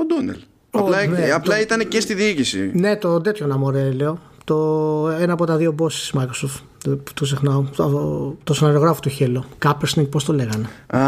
[0.00, 0.36] ο Ντόνελ
[0.70, 2.70] απλά, ναι, απλά ήταν και στη διοίκηση.
[2.74, 6.60] Ναι το τέτοιο να μωρέ λέω το, ένα από τα δύο bosses Microsoft.
[6.84, 7.64] Το, το ξεχνάω.
[7.76, 11.00] Το, το σεναριογράφο του Χέλο Κάπερσνικ πώς το λέγανε; Α,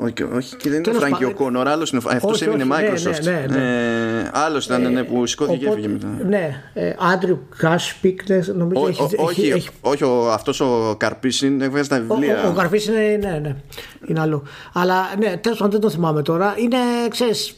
[0.00, 3.22] όχι, όχι και δεν είναι ο Φράγκη ο Κόνορ άλλος είναι, αυτός έμεινε ναι, Microsoft.
[3.22, 4.20] ναι, ναι, ναι.
[4.20, 6.06] Ε, άλλος ήταν ναι, που σηκώθηκε και έφυγε μετά.
[6.28, 6.62] ναι,
[7.12, 8.20] Άντριου Κάσπικ
[8.54, 12.42] νομίζω όχι, έχει, όχι, έχει, όχι ο, αυτός ο Καρπίσιν έβγαζε τα βιβλία.
[12.44, 13.56] ο, ο, ο Καρπίσιν είναι, ναι, ναι,
[14.06, 14.42] είναι άλλο
[14.72, 16.54] αλλά ναι, τέλος πάντων δεν το θυμάμαι τώρα.
[16.58, 16.76] Είναι,
[17.08, 17.56] ξέρεις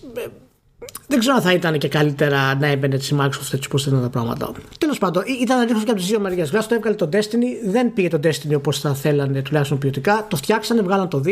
[1.08, 4.08] δεν ξέρω αν θα ήταν και καλύτερα να έμπαινε της Microsoft έτσι πώ ήταν τα
[4.08, 4.52] πράγματα.
[4.78, 6.50] Τέλος πάντων, ήταν αντίθετος και από τις δύο μεριές.
[6.50, 10.26] το έβγαλε το Destiny, δεν πήγε το Destiny όπως θα θέλανε τουλάχιστον ποιοτικά.
[10.28, 11.30] Το φτιάξανε, βγάλαν το 2.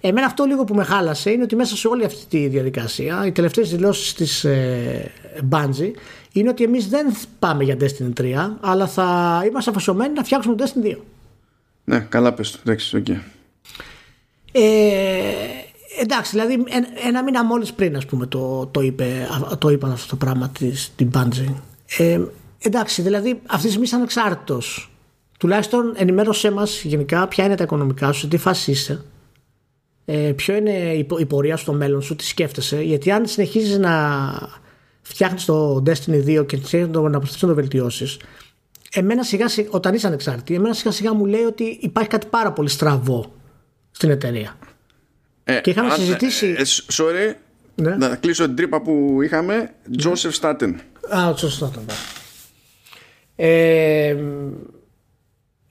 [0.00, 3.32] Εμένα αυτό λίγο που με χάλασε είναι ότι μέσα σε όλη αυτή τη διαδικασία, οι
[3.32, 5.10] τελευταίες δηλώσεις της ε,
[5.50, 5.90] Bungie
[6.32, 10.64] είναι ότι εμείς δεν πάμε για Destiny 3, αλλά θα είμαστε αφοσιωμένοι να φτιάξουμε το
[10.64, 10.96] Destiny 2.
[11.84, 13.04] Ναι, καλά πες Εντάξει, οκ.
[13.08, 13.18] Okay.
[14.52, 15.63] Ε,
[16.00, 16.64] εντάξει, δηλαδή
[17.06, 19.28] ένα μήνα μόλις πριν ας πούμε το, το, είπε,
[19.58, 21.54] το είπαν αυτό το πράγμα της, την Bungie.
[21.98, 22.20] Ε,
[22.58, 24.90] εντάξει, δηλαδή αυτή τη στιγμή είσαι ανεξάρτητος.
[25.38, 29.04] Τουλάχιστον ενημέρωσέ μας γενικά ποια είναι τα οικονομικά σου, τι φάση είσαι.
[30.04, 32.82] Ε, ποιο είναι η, πορεία στο μέλλον σου, τι σκέφτεσαι.
[32.82, 34.32] Γιατί αν συνεχίζεις να
[35.02, 38.16] φτιάχνεις το Destiny 2 και συνεχίζεις να προσπαθείς να το βελτιώσεις
[38.94, 42.52] εμένα σιγά σιγά, όταν είσαι ανεξάρτητη, εμένα σιγά σιγά μου λέει ότι υπάρχει κάτι πάρα
[42.52, 43.32] πολύ στραβό
[43.90, 44.56] στην εταιρεία.
[45.44, 46.54] Ε, και είχαμε συζητήσει.
[46.58, 47.34] Ε, sorry,
[47.74, 47.96] ναι.
[47.96, 49.74] να κλείσω την τρύπα που είχαμε.
[49.96, 50.80] Τζόσεφ Στάτεν.
[51.08, 51.96] Α, ο Τζόσεφ Στάτεν.
[53.36, 54.16] Ε,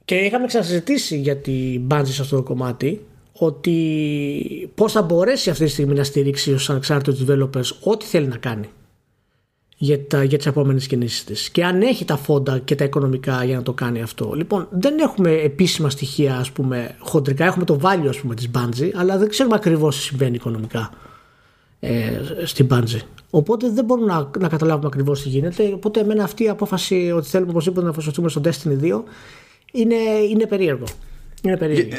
[0.06, 5.64] και είχαμε ξανασυζητήσει για την μπάντζη σε αυτό το κομμάτι ότι πώς θα μπορέσει αυτή
[5.64, 8.70] τη στιγμή να στηρίξει ως ανεξάρτητος developers ό,τι θέλει να κάνει
[9.84, 13.44] για, τα, για τις επόμενες κινήσεις της και αν έχει τα φόντα και τα οικονομικά
[13.44, 14.34] για να το κάνει αυτό.
[14.36, 18.90] Λοιπόν, δεν έχουμε επίσημα στοιχεία ας πούμε χοντρικά, έχουμε το value ας πούμε της Bungie
[18.96, 20.90] αλλά δεν ξέρουμε ακριβώς τι συμβαίνει οικονομικά
[21.80, 22.12] ε,
[22.44, 23.02] στην Bungie.
[23.30, 25.72] Οπότε δεν μπορούμε να, να καταλάβουμε ακριβώς τι γίνεται.
[25.74, 29.02] Οπότε εμένα αυτή η απόφαση ότι θέλουμε οπωσδήποτε να αφοσιωθούμε στο Destiny 2
[29.72, 29.96] είναι,
[30.30, 30.86] είναι περίεργο.
[31.44, 31.98] Είναι περίεργο.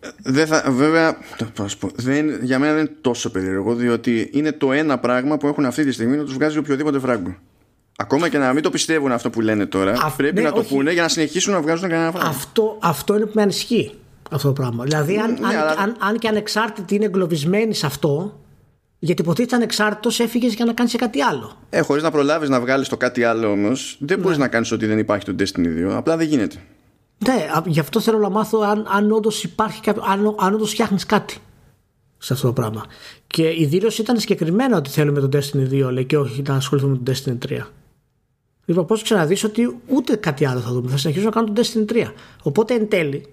[0.00, 1.16] Ε, ε, δεν θα, βέβαια,
[1.94, 5.84] δεν, για μένα δεν είναι τόσο περίεργο, διότι είναι το ένα πράγμα που έχουν αυτή
[5.84, 7.36] τη στιγμή να τους βγάζει οποιοδήποτε φράγκο.
[7.96, 10.92] Ακόμα και να μην το πιστεύουν αυτό που λένε τώρα, πρέπει ναι, να το πούνε
[10.92, 12.28] για να συνεχίσουν να βγάζουν κανένα φράγκο.
[12.28, 13.94] Αυτό, αυτό είναι που με ανισχύει
[14.30, 14.84] αυτό το πράγμα.
[14.84, 18.40] Δηλαδή, αν, ναι, αν, αν, αν, και ανεξάρτητοι είναι εγκλωβισμένοι σε αυτό,
[18.98, 21.56] γιατί υποτίθεται ανεξάρτητο έφυγες για να κάνεις κάτι άλλο.
[21.70, 24.24] Ε, χωρίς να προλάβεις να βγάλεις το κάτι άλλο όμως, δεν ναι.
[24.24, 25.92] μπορεί να κάνεις ότι δεν υπάρχει το Destiny 2.
[25.92, 26.56] Απλά δεν γίνεται.
[27.28, 31.06] Ναι, γι' αυτό θέλω να μάθω αν, αν όντως υπάρχει κάποιο, αν, αν όντως φτιάχνεις
[31.06, 31.38] κάτι
[32.18, 32.84] σε αυτό το πράγμα.
[33.26, 36.92] Και η δήλωση ήταν συγκεκριμένα ότι θέλουμε τον Destiny 2, λέει, και όχι να ασχοληθούμε
[36.92, 37.60] με τον Destiny 3.
[38.64, 40.90] Λοιπόν, πώς ξαναδείς ότι ούτε κάτι άλλο θα δούμε.
[40.90, 42.12] Θα συνεχίσουμε να κάνουμε τον Destiny 3.
[42.42, 43.32] Οπότε εν τέλει,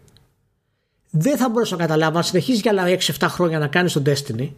[1.09, 2.83] δεν θα μπορέσω να καταλάβω αν συνεχίζεις για άλλα
[3.19, 4.49] 6-7 χρόνια να κάνεις τον Destiny.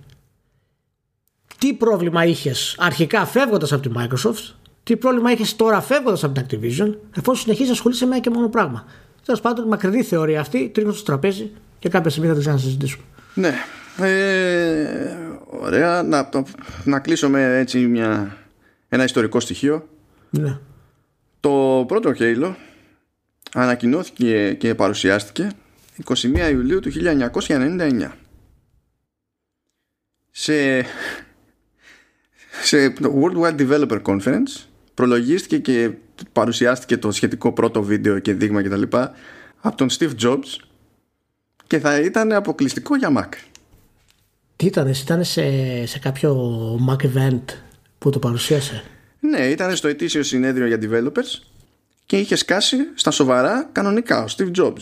[1.58, 4.54] Τι πρόβλημα είχες αρχικά φεύγοντας από τη Microsoft,
[4.84, 8.30] τι πρόβλημα είχες τώρα φεύγοντας από την Activision, εφόσον συνεχίζεις να ασχολείσαι με ένα και
[8.30, 8.86] μόνο πράγμα.
[9.30, 13.04] Τέλος πάντων, μακρινή θεωρία αυτή, τρίχνω στο τραπέζι και κάποια στιγμή θα την ξανασυζητήσουμε.
[13.34, 13.54] Ναι.
[13.98, 15.18] Ε,
[15.48, 16.04] ωραία.
[16.04, 16.46] Να, το,
[16.84, 18.38] να κλείσω με έτσι μια,
[18.90, 19.90] ένα ιστορικό στοιχείο.
[20.30, 20.58] Ναι.
[21.40, 22.54] Το πρώτο Halo
[23.54, 25.50] ανακοινώθηκε και παρουσιάστηκε
[26.06, 26.92] 21 Ιουλίου του
[27.48, 28.12] 1999.
[30.32, 30.86] Σε
[32.64, 35.92] σε World Wide Developer Conference προλογίστηκε και
[36.32, 38.82] παρουσιάστηκε το σχετικό πρώτο βίντεο και δείγμα κτλ.
[39.60, 40.58] από τον Steve Jobs
[41.68, 43.38] και θα ήταν αποκλειστικό για Mac.
[44.56, 45.42] Τι ήταν, ήταν σε,
[45.86, 46.50] σε κάποιο
[46.90, 47.42] Mac event
[47.98, 48.84] που το παρουσίασε;
[49.20, 51.44] Ναι, ήταν στο ετήσιο συνέδριο για developers
[52.06, 54.82] και είχε σκάσει στα σοβαρά κανονικά ο Steve Jobs.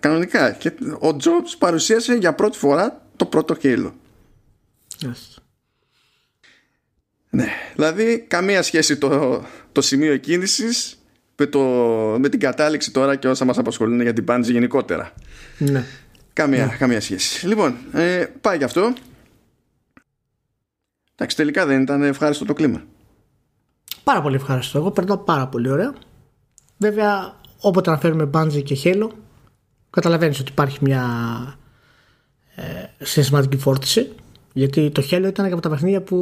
[0.00, 0.52] κανονικά.
[0.52, 3.92] Και ο Jobs παρουσίασε για πρώτη φορά το πρώτο Halo.
[5.02, 5.35] Yes.
[7.36, 10.98] Ναι, δηλαδή καμία σχέση το, το σημείο κίνησης
[11.36, 11.60] με, το,
[12.18, 15.12] με την κατάληξη τώρα και όσα μας απασχολούν για την πάντζη γενικότερα.
[15.58, 15.84] Ναι.
[16.32, 16.76] Καμία, ναι.
[16.78, 17.46] καμία σχέση.
[17.46, 18.92] Λοιπόν, ε, πάει γι' αυτό.
[21.14, 22.82] Εντάξει, τελικά δεν ήταν ευχάριστο το κλίμα.
[24.04, 24.78] Πάρα πολύ ευχάριστο.
[24.78, 25.94] Εγώ περνάω πάρα πολύ ωραία.
[26.76, 29.12] Βέβαια, όποτε αναφέρουμε μπάντζι και χέλο,
[29.90, 31.04] καταλαβαίνεις ότι υπάρχει μια
[32.54, 34.12] ε, συναισθηματική φόρτιση.
[34.56, 36.16] Γιατί το χέλο ήταν και από τα παιχνίδια που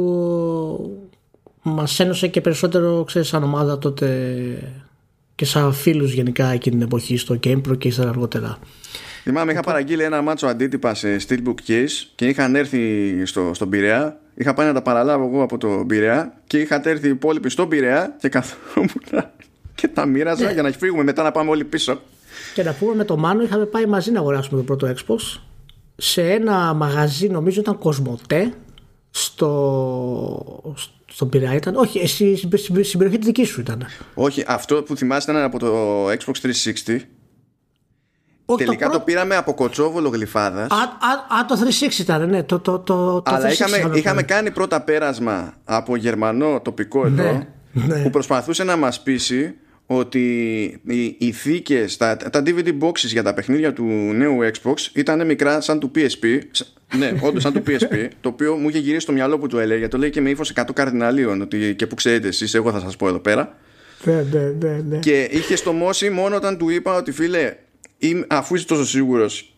[1.61, 4.07] μας ένωσε και περισσότερο, ξέρεις, σαν ομάδα τότε
[5.35, 8.57] και σαν φίλους γενικά εκείνη την εποχή στο GamePro και ύστερα αργότερα.
[9.23, 12.81] Θυμάμαι, είχα παραγγείλει ένα μάτσο αντίτυπα σε Steelbook Case και είχαν έρθει
[13.25, 14.19] στο, στον Πειραιά.
[14.35, 17.69] Είχα πάει να τα παραλάβω εγώ από το Πειραιά και είχατε έρθει οι υπόλοιποι στον
[17.69, 19.01] Πειραιά και καθόμουν
[19.75, 20.53] και τα μοίραζα ναι.
[20.53, 22.01] για να φύγουμε μετά να πάμε όλοι πίσω.
[22.53, 25.39] Και να πούμε με το Μάνο, είχαμε πάει μαζί να αγοράσουμε το πρώτο Xbox
[25.95, 28.53] σε ένα μαγαζί, νομίζω ήταν Κοσμοτέ,
[29.09, 30.73] στο,
[31.05, 31.75] στον Πειραιά ήταν.
[31.75, 32.35] Όχι, εσύ
[32.83, 33.85] στην περιοχή της δικής σου ήταν.
[34.13, 36.47] Όχι, αυτό που θυμάστε ήταν από το Xbox
[36.87, 36.99] 360
[38.45, 40.71] όχι, Τελικά το, το, πήραμε από κοτσόβολο γλυφάδας.
[40.71, 40.75] Α,
[41.37, 41.55] α, το
[41.89, 42.43] 360 ήταν, ναι.
[42.43, 48.03] Το, το, το, Αλλά είχαμε, είχαμε κάνει πρώτα πέρασμα από γερμανό τοπικό εδώ ναι, ναι.
[48.03, 49.55] που προσπαθούσε να μας πείσει
[49.85, 53.83] ότι οι, οι θήκες, τα, τα DVD boxes για τα παιχνίδια του
[54.13, 56.39] νέου Xbox ήταν μικρά σαν του PSP.
[56.97, 58.07] ναι, όντως σαν του PSP.
[58.21, 59.87] το οποίο μου είχε γυρίσει στο μυαλό που του έλεγε.
[59.87, 61.41] Το λέει και με ύφος 100 καρδιναλίων.
[61.41, 63.57] Ότι και που ξέρετε εσείς, εγώ θα σας πω εδώ πέρα.
[64.03, 64.97] Ναι, ναι, ναι, ναι.
[64.97, 67.55] Και είχε στο μόση μόνο όταν του είπα ότι φίλε,
[68.27, 69.55] αφού είσαι τόσο σίγουρος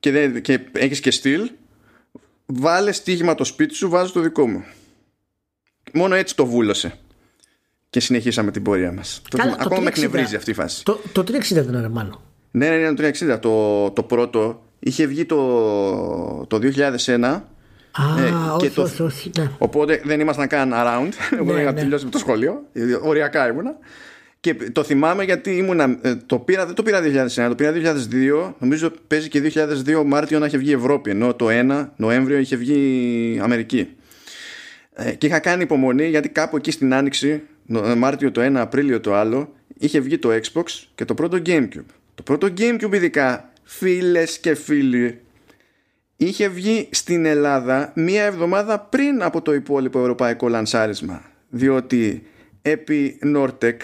[0.00, 1.50] και, και έχεις και στυλ,
[2.46, 4.64] βάλε στίγμα το σπίτι σου, βάζω το δικό μου.
[5.92, 6.98] Μόνο έτσι το βούλωσε.
[7.94, 9.22] Και συνεχίσαμε την πορεία μας.
[9.58, 10.84] Ακόμα με εκνευρίζει αυτή η φάση.
[10.84, 12.20] Το, το 360 δεν είναι μάλλον.
[12.50, 13.02] Ναι, ναι, ναι, το
[13.34, 13.40] 360.
[13.40, 15.36] Το, το πρώτο είχε βγει το,
[16.46, 16.58] το
[17.06, 18.82] 2001 Α, ε, όχι, το...
[18.82, 19.50] όχι, όχι, ναι.
[19.58, 21.08] Οπότε δεν ήμασταν καν around.
[21.40, 21.80] Εγώ ναι, είχα ναι.
[21.80, 22.62] τελειώσει με το σχολείο.
[23.02, 23.76] Οριακά ήμουνα.
[24.40, 25.98] Και το θυμάμαι γιατί ήμουνα.
[26.02, 27.00] Ε, το πήρα, δεν το πήρα
[27.34, 27.72] 2001, το πήρα
[28.46, 28.52] 2002.
[28.58, 31.10] Νομίζω παίζει και 2002 Μάρτιο να είχε βγει Ευρώπη.
[31.10, 33.88] Ενώ το 1 Νοέμβριο είχε βγει Αμερική.
[34.94, 37.40] Ε, και είχα κάνει υπομονή γιατί κάπου εκεί στην Άνοιξη, ε,
[37.96, 41.84] Μάρτιο το 1, Απρίλιο το άλλο, είχε βγει το Xbox και το πρώτο Gamecube.
[42.14, 45.20] Το πρώτο Gamecube, ειδικά, φίλες και φίλοι,
[46.16, 51.22] είχε βγει στην Ελλάδα μία εβδομάδα πριν από το υπόλοιπο ευρωπαϊκό λανσάρισμα.
[51.48, 52.26] Διότι
[52.62, 53.76] επί Nortec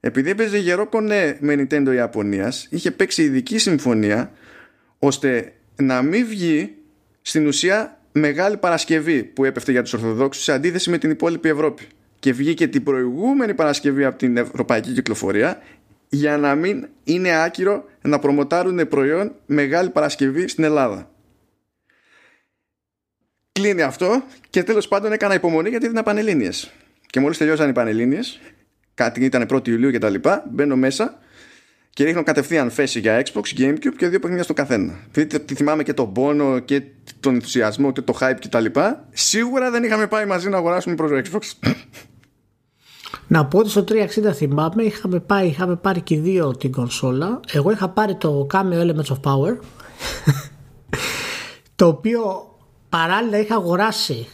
[0.00, 4.32] επειδή έπαιζε γερό κονέ με Nintendo Ιαπωνίας είχε παίξει ειδική συμφωνία
[4.98, 6.74] ώστε να μην βγει
[7.22, 11.86] στην ουσία μεγάλη Παρασκευή που έπεφτε για τους Ορθοδόξους σε αντίθεση με την υπόλοιπη Ευρώπη
[12.18, 15.62] και βγήκε την προηγούμενη Παρασκευή από την Ευρωπαϊκή Κυκλοφορία
[16.08, 21.10] για να μην είναι άκυρο να προμοτάρουν προϊόν Μεγάλη Παρασκευή στην Ελλάδα.
[23.52, 26.72] Κλείνει αυτό και τέλος πάντων έκανα υπομονή γιατί ήταν Πανελλήνιες.
[27.06, 28.40] Και μόλις τελειώσαν οι Πανελλήνιες
[28.94, 31.18] κάτι ήταν 1η Ιουλίου και τα λοιπά, μπαίνω μέσα
[31.96, 34.94] και ρίχνω κατευθείαν θέση για Xbox, Gamecube και δύο παιχνίδια στο καθένα.
[35.12, 36.82] Δείτε, θυμάμαι και τον πόνο και
[37.20, 39.08] τον ενθουσιασμό και το hype και τα λοιπά.
[39.10, 41.70] Σίγουρα δεν είχαμε πάει μαζί να αγοράσουμε προς Xbox.
[43.26, 47.40] Να πω ότι στο 360 θυμάμαι είχαμε, πάει, είχαμε πάρει και δύο την κονσόλα.
[47.52, 49.56] Εγώ είχα πάρει το Cameo Elements of Power
[51.76, 52.22] το οποίο
[52.88, 54.28] παράλληλα είχα αγοράσει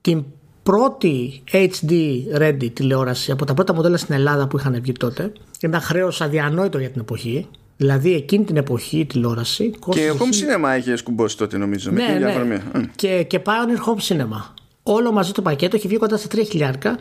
[0.00, 0.24] την
[0.62, 1.92] πρώτη HD
[2.38, 5.32] ready τηλεόραση από τα πρώτα μοντέλα στην Ελλάδα που είχαν βγει τότε.
[5.60, 7.46] Ήταν χρέος αδιανόητο για την εποχή.
[7.76, 9.70] Δηλαδή εκείνη την εποχή η τηλεόραση.
[9.90, 11.90] Και home cinema είχε σκουμπώσει τότε νομίζω.
[11.90, 12.86] Ναι, με ναι.
[12.96, 14.42] Και, και Pioneer home cinema.
[14.82, 16.98] Όλο μαζί το πακέτο έχει βγει κοντά στα 3 χιλιάρικα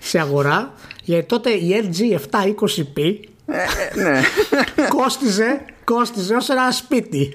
[0.00, 0.72] σε αγορά.
[1.04, 3.14] Γιατί τότε η LG 720p
[3.46, 4.20] ε, ε, ναι.
[4.88, 7.32] κόστιζε, κόστιζε ως ένα σπίτι.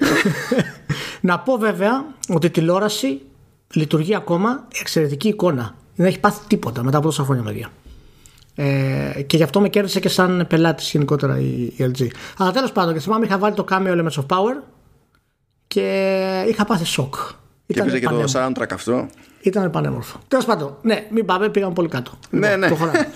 [1.22, 3.22] Να πω βέβαια ότι η τηλεόραση
[3.74, 5.76] λειτουργεί ακόμα εξαιρετική εικόνα.
[5.96, 7.70] Δεν έχει πάθει τίποτα μετά από τόσα χρόνια παιδιά.
[8.56, 12.08] Ε, και γι' αυτό με κέρδισε και σαν πελάτης γενικότερα η, η LG.
[12.38, 14.64] Αλλά τέλος πάντων, και θυμάμαι είχα βάλει το Cameo Elements of Power
[15.68, 17.16] και είχα πάθει σοκ.
[17.66, 19.08] Και έπαιζε και το soundtrack αυτό.
[19.42, 20.20] Ήταν πανέμορφο.
[20.28, 22.12] Τέλος πάντων, ναι, μην πάμε, πήγαμε πολύ κάτω.
[22.30, 23.08] Ναι, λοιπόν, ναι.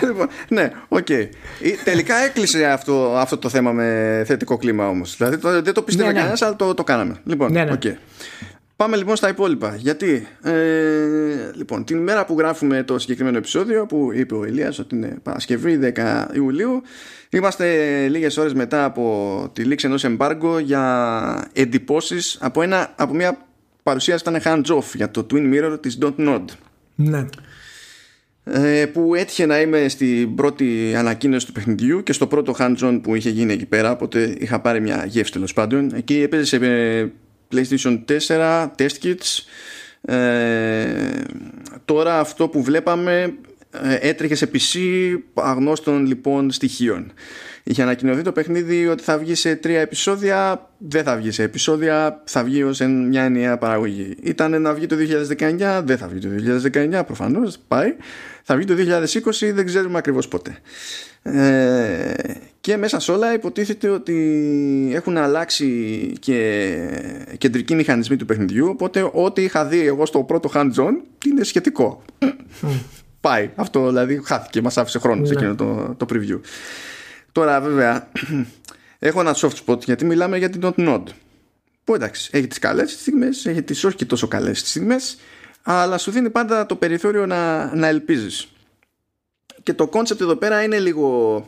[0.00, 1.06] Το λοιπόν, ναι, οκ.
[1.08, 1.28] Okay.
[1.84, 5.16] Τελικά έκλεισε αυτό, αυτό το θέμα με θετικό κλίμα όμως.
[5.16, 6.18] Δηλαδή δεν το πίστευε ναι, ναι.
[6.18, 7.20] κανένας, αλλά το, το κάναμε.
[7.24, 7.78] Λοιπόν, ναι, ναι.
[7.82, 7.94] Okay.
[8.76, 9.76] Πάμε λοιπόν στα υπόλοιπα.
[9.76, 10.52] Γιατί, ε,
[11.54, 15.78] λοιπόν, την ημέρα που γράφουμε το συγκεκριμένο επεισόδιο, που είπε ο Ηλίας ότι είναι Παρασκευή
[15.96, 16.82] 10 Ιουλίου,
[17.30, 23.46] είμαστε λίγες ώρες μετά από τη λήξη ενός εμπάργκο για εντυπώσεις από, ένα, από μια
[23.82, 26.44] παρουσίαση ήταν hands-off για το Twin Mirror της Don't Nod.
[26.94, 27.26] Ναι.
[28.44, 33.14] Ε, που έτυχε να είμαι στην πρώτη ανακοίνωση του παιχνιδιού και στο πρώτο hands-on που
[33.14, 35.94] είχε γίνει εκεί πέρα, οπότε είχα πάρει μια γεύση τέλος πάντων.
[35.94, 36.58] Εκεί έπαιζε σε
[37.52, 39.44] PlayStation 4, test kits.
[40.14, 41.22] Ε,
[41.84, 43.34] τώρα αυτό που βλέπαμε
[43.82, 44.78] ε, έτρεχε σε PC
[45.34, 47.12] αγνώστων λοιπόν στοιχείων.
[47.66, 52.22] Είχε ανακοινωθεί το παιχνίδι ότι θα βγει σε τρία επεισόδια, δεν θα βγει σε επεισόδια,
[52.24, 54.16] θα βγει ως μια ενιαία παραγωγή.
[54.22, 54.96] Ήταν να βγει το
[55.38, 56.28] 2019, δεν θα βγει το
[56.72, 57.94] 2019 προφανώς, πάει.
[58.42, 60.58] Θα βγει το 2020, δεν ξέρουμε ακριβώς πότε.
[61.22, 62.14] Ε,
[62.60, 65.66] και μέσα σε όλα υποτίθεται ότι έχουν αλλάξει
[66.20, 66.78] και
[67.38, 68.68] κεντρικοί μηχανισμοί του παιχνιδιού.
[68.68, 70.92] Οπότε ό,τι είχα δει εγώ στο πρώτο hands-on
[71.26, 72.02] είναι σχετικό.
[73.20, 73.50] Πάει.
[73.54, 74.62] Αυτό δηλαδή χάθηκε.
[74.62, 75.40] Μας άφησε χρόνος σε ναι.
[75.40, 76.40] εκείνο το, το preview
[77.34, 78.08] τώρα βέβαια
[78.98, 81.08] έχω ένα soft spot γιατί μιλάμε για την Node
[81.84, 85.16] που εντάξει έχει τις καλές στιγμές έχει τις όχι και τόσο καλές στιγμές
[85.66, 88.48] αλλά σου δίνει πάντα το περιθώριο να, να ελπίζεις.
[89.62, 91.42] Και το κόνσεπτ εδώ πέρα είναι λίγο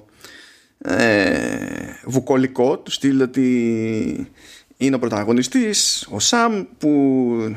[0.79, 4.33] ε, βουκολικό του στυλ ότι
[4.77, 7.57] είναι ο πρωταγωνιστής ο Σαμ που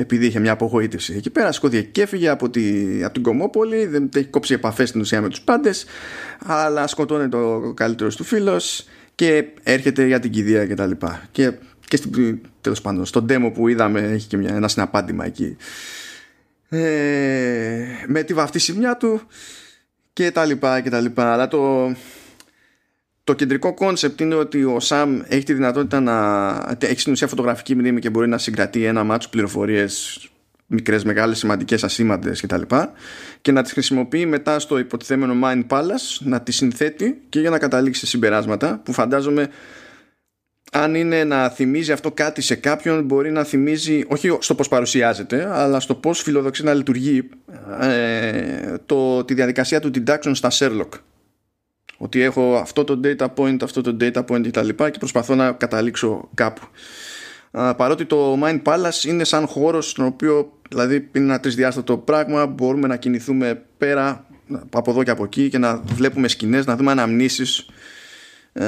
[0.00, 4.08] επειδή είχε μια απογοήτευση εκεί πέρα σηκώθηκε και έφυγε από, τη, από την κωμόπολη δεν
[4.14, 5.84] έχει κόψει επαφές στην ουσία με τους πάντες
[6.38, 8.86] αλλά σκοτώνει το καλύτερο του φίλος
[9.18, 11.22] και έρχεται για την κηδεία και τα λοιπά.
[11.30, 11.52] Και,
[11.88, 15.56] και στην, τέλος πάντων στο demo που είδαμε έχει και μια, ένα συναπάντημα εκεί.
[16.68, 19.20] Ε, με τη βαφτισιμιά του
[20.12, 21.32] και τα λοιπά και τα λοιπά.
[21.32, 21.92] Αλλά το,
[23.28, 27.74] το κεντρικό κόνσεπτ είναι ότι ο Σαμ έχει τη δυνατότητα να έχει στην ουσία φωτογραφική
[27.74, 30.28] μνήμη και μπορεί να συγκρατεί ένα μάτσο πληροφορίες
[30.66, 32.60] μικρές, μεγάλες, σημαντικές, ασήμαντες κτλ.
[32.60, 32.86] Και,
[33.40, 37.58] και να τις χρησιμοποιεί μετά στο υποτιθέμενο Mind Palace να τις συνθέτει και για να
[37.58, 39.48] καταλήξει σε συμπεράσματα που φαντάζομαι
[40.72, 45.48] αν είναι να θυμίζει αυτό κάτι σε κάποιον μπορεί να θυμίζει όχι στο πώς παρουσιάζεται
[45.52, 47.28] αλλά στο πώς φιλοδοξεί να λειτουργεί
[47.80, 50.88] ε, το, τη διαδικασία του deduction στα Sherlock
[51.98, 55.34] ότι έχω αυτό το data point, αυτό το data point και τα λοιπά και προσπαθώ
[55.34, 56.62] να καταλήξω κάπου.
[57.50, 62.86] παρότι το Mind Palace είναι σαν χώρος στον οποίο δηλαδή είναι ένα τρισδιάστατο πράγμα μπορούμε
[62.88, 64.26] να κινηθούμε πέρα
[64.70, 67.66] από εδώ και από εκεί και να βλέπουμε σκηνές, να δούμε αναμνήσεις
[68.52, 68.64] ε,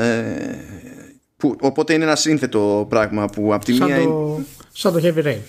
[1.36, 4.44] που, οπότε είναι ένα σύνθετο πράγμα που από τη σαν μία το, είναι...
[4.72, 5.42] σαν το Heavy Rain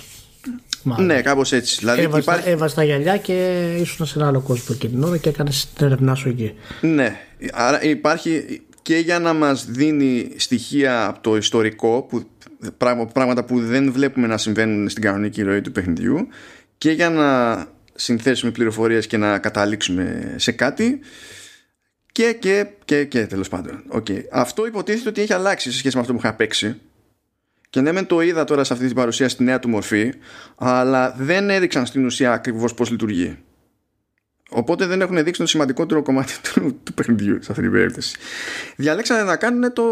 [0.83, 1.05] Μάλλον.
[1.05, 1.75] Ναι, κάπως έτσι.
[1.79, 2.49] Δηλαδή έβαζε, υπάρχει...
[2.49, 5.85] έβαζε τα γυαλιά και ήσουν σε ένα άλλο κόσμο εκείνη την ώρα και έκανες την
[5.85, 6.53] ερευνά σου εκεί.
[6.81, 7.19] Ναι.
[7.51, 12.29] Άρα υπάρχει και για να μας δίνει στοιχεία από το ιστορικό που,
[13.13, 16.27] πράγματα που δεν βλέπουμε να συμβαίνουν στην κανονική ροή του παιχνιδιού
[16.77, 20.99] και για να συνθέσουμε πληροφορίες και να καταλήξουμε σε κάτι
[22.11, 24.21] και και και και τέλος πάντων okay.
[24.31, 26.79] αυτό υποτίθεται ότι έχει αλλάξει σε σχέση με αυτό που είχα παίξει
[27.71, 30.13] και ναι, μεν το είδα τώρα σε αυτή την παρουσία στη νέα του μορφή,
[30.55, 33.37] αλλά δεν έδειξαν στην ουσία ακριβώς πώς λειτουργεί.
[34.53, 38.17] Οπότε δεν έχουν δείξει το σημαντικότερο κομμάτι του, του παιχνιδιού σε αυτή την περίπτωση.
[38.75, 39.83] Διαλέξανε να κάνουν το,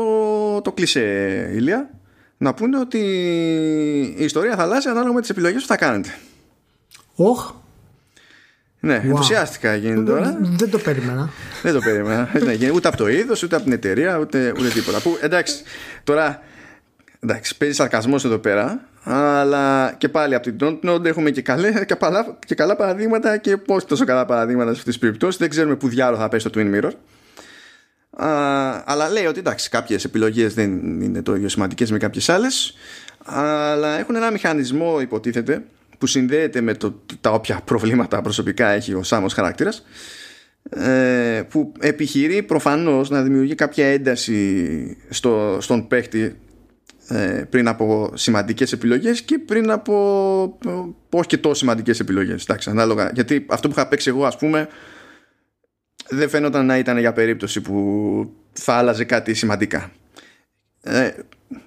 [0.62, 1.90] το κλισέ, Ηλία,
[2.38, 3.00] να πούνε ότι
[4.18, 6.16] η ιστορία θα αλλάζει ανάλογα με τις επιλογές που θα κάνετε.
[7.16, 7.52] Όχ.
[8.80, 9.04] Ναι, wow.
[9.04, 10.38] ενθουσιάστηκα γίνει τώρα.
[10.42, 11.30] Δεν το περίμενα.
[11.64, 12.30] δεν το περίμενα.
[12.44, 15.00] ναι, ούτε από το είδος, ούτε από την εταιρεία, ούτε, ούτε τίποτα.
[15.00, 15.56] Που εντάξει,
[16.04, 16.42] τώρα
[17.20, 21.86] Εντάξει, παίζει σαρκασμός εδώ πέρα, αλλά και πάλι από την Don't Node έχουμε και, καλέ,
[21.86, 25.40] και, καλά, και καλά παραδείγματα και πώ τόσο καλά παραδείγματα σε αυτές τις περιπτώσεις.
[25.40, 26.92] Δεν ξέρουμε πού διάλογο θα πέσει το Twin Mirror.
[28.24, 32.74] Α, αλλά λέει ότι εντάξει, κάποιες επιλογές δεν είναι το ίδιο σημαντικές με κάποιες άλλες.
[33.26, 35.64] Αλλά έχουν ένα μηχανισμό, υποτίθεται,
[35.98, 39.84] που συνδέεται με το, τα όποια προβλήματα προσωπικά έχει ο Σάμος χαρακτήρας
[40.70, 46.36] ε, που επιχειρεί προφανώς να δημιουργεί κάποια ένταση στο, στον παίχτη ε,
[47.50, 50.58] πριν από σημαντικές επιλογές και πριν από
[51.10, 52.44] όχι και τόσο σημαντικές επιλογές.
[52.44, 54.68] Εντάξει, ανάλογα, γιατί αυτό που είχα παίξει εγώ ας πούμε
[56.10, 59.92] δεν φαίνονταν να ήταν για περίπτωση που θα άλλαζε κάτι σημαντικά.
[60.82, 61.12] Ε,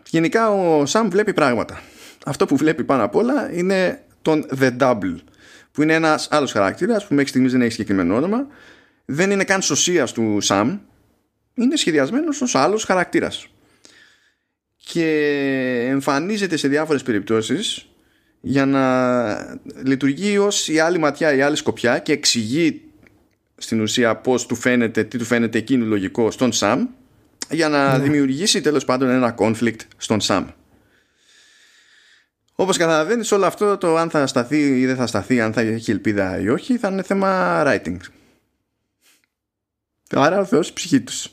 [0.08, 1.80] γενικά ο Σαμ βλέπει πράγματα.
[2.24, 5.16] Αυτό που βλέπει πάνω απ' όλα είναι τον The Double
[5.72, 8.46] που είναι ένας άλλος χαρακτήρας που μέχρι στιγμής δεν έχει συγκεκριμένο όνομα.
[9.04, 10.78] Δεν είναι καν σωσίας του Σαμ.
[11.54, 13.51] Είναι σχεδιασμένος ως άλλος χαρακτήρας
[14.84, 17.86] και εμφανίζεται σε διάφορες περιπτώσεις
[18.40, 22.82] για να λειτουργεί ως η άλλη ματιά, η άλλη σκοπιά και εξηγεί
[23.56, 26.86] στην ουσία πώς του φαίνεται, τι του φαίνεται εκείνο λογικό στον Σαμ
[27.50, 28.04] για να ναι.
[28.04, 30.46] δημιουργήσει τέλος πάντων ένα conflict στον Σαμ.
[32.54, 35.90] Όπως καταλαβαίνεις όλο αυτό το αν θα σταθεί ή δεν θα σταθεί, αν θα έχει
[35.90, 37.96] ελπίδα ή όχι, θα είναι θέμα writing.
[40.10, 41.28] Άρα ο Θεός ψυχή τους.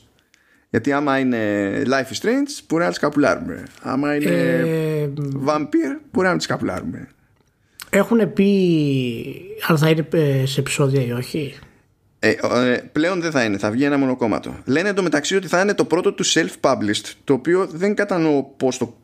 [0.70, 1.38] Γιατί άμα είναι
[1.86, 3.66] Life is Strange, μπορεί να τις καπουλάρουμε.
[3.82, 5.08] Άμα είναι ε,
[5.46, 7.08] Vampire, μπορεί να τις καπουλάρουμε.
[7.90, 8.50] Έχουν πει
[9.66, 11.58] αν θα είναι ε, σε επεισόδια ή όχι;
[12.18, 14.56] Ε, ε, πλέον δεν θα είναι, θα βγει ένα μονοκόμματο.
[14.64, 18.96] Λένε εντωμεταξύ ότι θα είναι το πρώτο του self-published, το οποίο δεν κατανοώ πώς το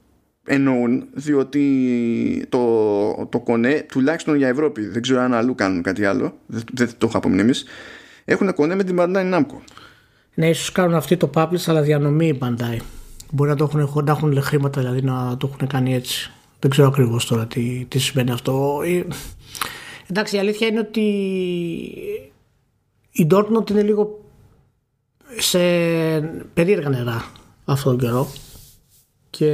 [0.47, 6.39] εννοούν, διότι το, το κονέ, τουλάχιστον για Ευρώπη, δεν ξέρω αν αλλού κάνουν κάτι άλλο,
[6.47, 7.65] δεν, δεν το έχω απομνήμεις,
[8.25, 9.59] έχουν κονέ με την Bandai Namco.
[10.37, 12.79] Ναι, ίσως κάνουν αυτοί το publish, αλλά διανομή η Bandai.
[13.33, 16.31] Μπορεί να το έχουν, να έχουν χρήματα, δηλαδή να το έχουν κάνει έτσι.
[16.59, 18.81] Δεν ξέρω ακριβώς τώρα τι, τι σημαίνει αυτό.
[18.85, 19.05] Ε,
[20.11, 21.01] εντάξει, η αλήθεια είναι ότι
[23.11, 24.25] η Dortmund είναι λίγο
[25.39, 25.59] σε
[26.55, 27.33] περίεργα νερά
[27.65, 28.29] αυτόν τον καιρό
[29.31, 29.47] και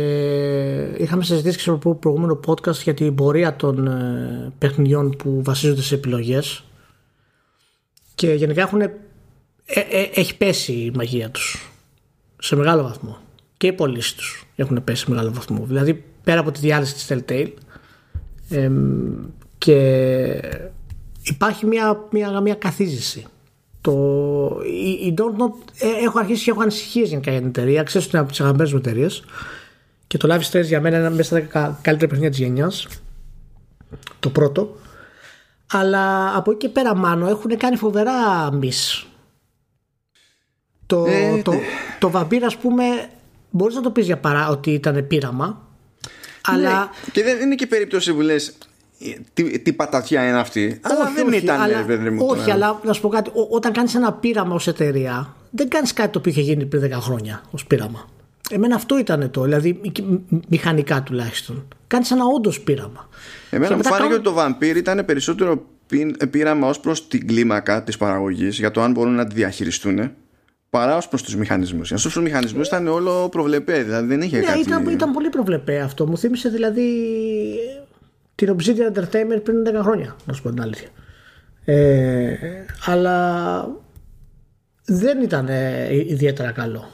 [0.99, 5.95] είχαμε συζητήσει και στο προηγούμενο podcast για την πορεία των ε, παιχνιδιών που βασίζονται σε
[5.95, 6.65] επιλογές
[8.15, 8.81] και γενικά έχουν,
[9.65, 11.73] ε, ε, έχει πέσει η μαγεία τους
[12.39, 13.19] σε μεγάλο βαθμό
[13.57, 17.07] και οι πωλήσει τους έχουν πέσει σε μεγάλο βαθμό δηλαδή πέρα από τη διάθεση της
[17.09, 17.53] Telltale
[19.59, 19.79] και
[21.23, 23.27] υπάρχει μια, μια, μια καθίζηση
[23.83, 23.93] το,
[24.65, 25.15] η, η
[25.79, 27.83] ε, έχω αρχίσει και έχω ανησυχίες γενικά για την εταιρεία.
[27.83, 29.25] Ξέρω ότι είναι από τις αγαπημένες μου εταιρείες.
[30.07, 32.87] Και το Live Stress για μένα είναι μέσα στα καλύτερα παιχνίδια της γενιάς.
[34.21, 34.77] Το πρώτο.
[35.73, 39.05] Αλλά από εκεί και πέρα, μάλλον έχουν κάνει φοβερά miss.
[40.93, 41.53] Το, ε, το,
[41.99, 42.85] το βαμπύρ, ας πούμε,
[43.51, 45.47] μπορείς να το πεις για παρά ότι ήταν πείραμα.
[45.47, 46.91] Ναι, αλλά...
[47.13, 48.55] Και δεν είναι και περίπτωση που λες
[49.33, 50.81] τι, τι πατατιά είναι αυτή.
[50.83, 52.27] Αλλά δεν όχι, ήταν, αλλά, παιδί μου.
[52.29, 53.31] Όχι, αλλά να σου πω κάτι.
[53.51, 56.91] όταν κάνεις ένα πείραμα ως εταιρεία, δεν κάνεις κάτι το οποίο είχε γίνει πριν 10
[57.01, 58.09] χρόνια ως πείραμα.
[58.51, 59.81] Εμένα αυτό ήταν το, δηλαδή
[60.49, 61.69] μηχανικά τουλάχιστον.
[61.87, 63.09] Κάνεις ένα όντως πείραμα.
[63.51, 65.67] Εμένα μου φάνηκε ότι το Vampire ήταν περισσότερο
[66.31, 70.13] πείραμα ως προς την κλίμακα της παραγωγής για το αν μπορούν να τη διαχειριστούν
[70.73, 71.89] παρά ως προς τους μηχανισμούς.
[71.89, 74.61] Για τους μηχανισμούς ήταν όλο προβλεπέ, δηλαδή δεν είχε ναι, κάτι.
[74.61, 76.07] Ήταν, ήταν πολύ προβλεπέ αυτό.
[76.07, 76.85] Μου θύμισε δηλαδή
[78.35, 80.89] την Obsidian Entertainment πριν 10 χρόνια, να σου πω την αλήθεια.
[81.65, 82.37] Ε,
[82.85, 83.69] αλλά
[84.85, 86.89] δεν ήταν ε, ιδιαίτερα καλό.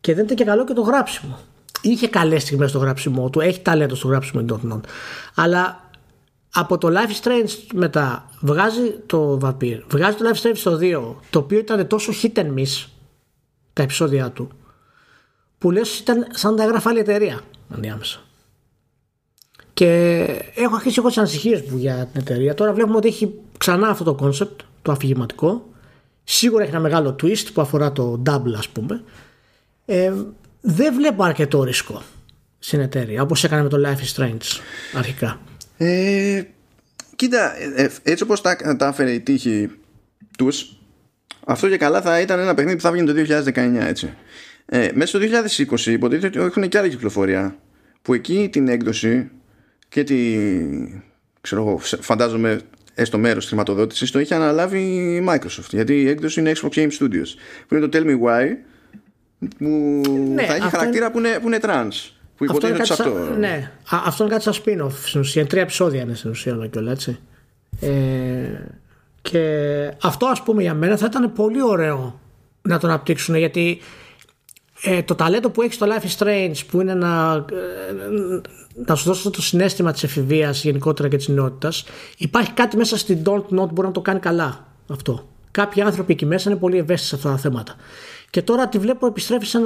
[0.00, 1.38] Και δεν ήταν και καλό και το γράψιμο.
[1.82, 4.82] Είχε καλές στιγμές στο γράψιμο του, έχει ταλέντο στο γράψιμο των
[5.34, 5.90] Αλλά
[6.54, 10.78] από το Life is Strange μετά βγάζει το Vampire, βγάζει το Life is Strange στο
[10.80, 12.93] 2, το οποίο ήταν τόσο hit and miss
[13.74, 14.50] τα επεισόδια του,
[15.58, 17.40] που λες ήταν σαν να τα έγραφε άλλη εταιρεία
[17.74, 18.20] ενδιάμεσα.
[19.74, 20.22] Και
[20.54, 22.54] έχω αρχίσει εγώ τι ανησυχίε μου για την εταιρεία.
[22.54, 25.68] Τώρα βλέπουμε ότι έχει ξανά αυτό το concept, το αφηγηματικό.
[26.24, 29.02] Σίγουρα έχει ένα μεγάλο twist που αφορά το double, ας πούμε.
[29.84, 30.12] Ε,
[30.60, 32.02] δεν βλέπω αρκετό ρίσκο
[32.58, 34.60] στην εταιρεία, όπως έκανε με το Life is Strange
[34.94, 35.40] αρχικά.
[35.76, 36.42] Ε,
[37.16, 39.70] κοίτα, ε, έτσι όπως τα, τα έφερε η τύχη
[40.38, 40.76] τους,
[41.46, 43.12] αυτό και καλά θα ήταν ένα παιχνίδι που θα βγει το
[43.54, 44.14] 2019, έτσι.
[44.66, 45.18] Ε, μέσα στο
[45.70, 47.56] 2020 υποτίθεται ότι έχουν και άλλη κυκλοφορία
[48.02, 49.30] που εκεί την έκδοση
[49.88, 50.36] και τη,
[51.40, 52.60] ξέρω εγώ, φαντάζομαι
[52.94, 55.68] έστω μέρος τη χρηματοδότησης το είχε αναλάβει η Microsoft.
[55.70, 57.28] Γιατί η έκδοση είναι Xbox Game Studios.
[57.68, 58.46] Που είναι το Tell Me Why,
[59.58, 60.02] που
[60.34, 62.10] ναι, θα έχει χαρακτήρα που είναι, που είναι trans.
[62.36, 63.34] Που αυτό είναι, αυτό.
[63.38, 65.46] ναι, αυτό είναι κάτι σαν spin-off στην ουσία.
[65.46, 67.18] Τρία επεισόδια είναι στην ουσία όλα και όλα έτσι.
[67.80, 67.88] Ε,
[69.30, 72.20] και αυτό ας πούμε για μένα θα ήταν πολύ ωραίο
[72.62, 73.78] να το αναπτύξουν γιατί
[74.82, 78.40] ε, το ταλέντο που έχεις στο Life is Strange που είναι να, ε,
[78.86, 81.84] να σου δώσει το συνέστημα της εφηβείας γενικότερα και της νεότητας
[82.16, 85.28] υπάρχει κάτι μέσα στην Don't Not που μπορεί να το κάνει καλά αυτό.
[85.50, 87.74] Κάποιοι άνθρωποι εκεί μέσα είναι πολύ ευαίσθητοι σε αυτά τα θέματα.
[88.30, 89.58] Και τώρα τη βλέπω επιστρέφει σε,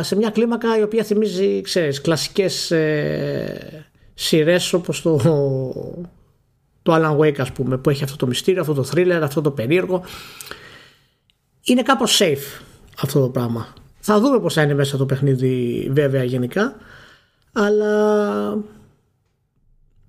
[0.00, 5.20] σε μια κλίμακα η οποία θυμίζει ξέρεις, κλασικές ε, σειρές όπως το,
[6.84, 9.50] το Alan Wake ας πούμε που έχει αυτό το μυστήριο, αυτό το thriller, αυτό το
[9.50, 10.02] περίεργο.
[11.62, 12.62] Είναι κάπως safe
[13.02, 13.74] αυτό το πράγμα.
[13.98, 16.76] Θα δούμε πώς θα είναι μέσα το παιχνίδι βέβαια γενικά
[17.52, 18.58] αλλά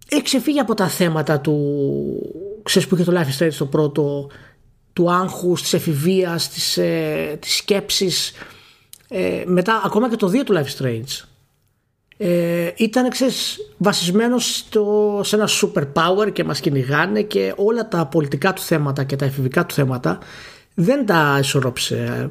[0.09, 1.82] έχει ξεφύγει από τα θέματα του
[2.63, 4.30] ξέρεις που είχε το Life is Strange το πρώτο
[4.93, 8.34] του άγχους, της εφηβείας της, ε, της σκέψης
[9.07, 11.26] ε, μετά ακόμα και το 2 του Life is Strange
[12.18, 18.05] ε, ήταν ξέρεις, βασισμένος στο, σε ένα super power και μας κυνηγάνε και όλα τα
[18.05, 20.20] πολιτικά του θέματα και τα εφηβικά του θέματα
[20.74, 22.30] δεν τα ισορρόψε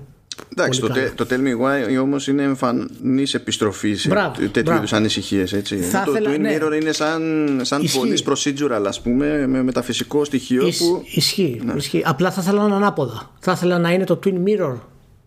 [0.53, 5.51] Εντάξει, το, το Tell Me Why όμως είναι εμφανής επιστροφής σε τέτοιου είδους ανησυχίες.
[5.51, 6.57] Το ήθελα, Twin ναι.
[6.57, 10.67] Mirror είναι σαν, σαν πολύς procedural, ας πούμε, με μεταφυσικό στοιχείο.
[10.67, 11.03] Ισ, που...
[11.15, 11.73] Ισχύει, ναι.
[11.77, 12.03] ισχύει.
[12.05, 13.31] Απλά θα ήθελα να ανάποδα.
[13.39, 14.77] Θα ήθελα να είναι το Twin Mirror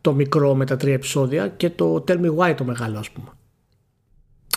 [0.01, 3.27] το μικρό με τα τρία επεισόδια και το Tell Me Why το μεγάλο, ας πούμε.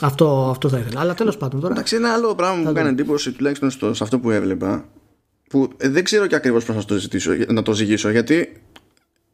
[0.01, 1.01] Αυτό, αυτό θα ήθελα.
[1.01, 1.73] Αλλά τέλος πάντων τώρα.
[1.73, 4.85] Εντάξει, ένα άλλο πράγμα που μου έκανε εντύπωση, τουλάχιστον στο, σε αυτό που έβλεπα,
[5.49, 8.63] που δεν ξέρω και ακριβώς πώς να το ζητήσω, να το ζυγίσω, γιατί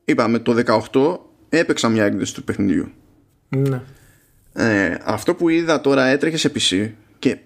[0.05, 2.89] είπαμε το 18 έπαιξα μια έκδοση του παιχνιδιού.
[3.49, 3.83] Ναι.
[4.53, 7.39] Ε, αυτό που είδα τώρα έτρεχε σε PC και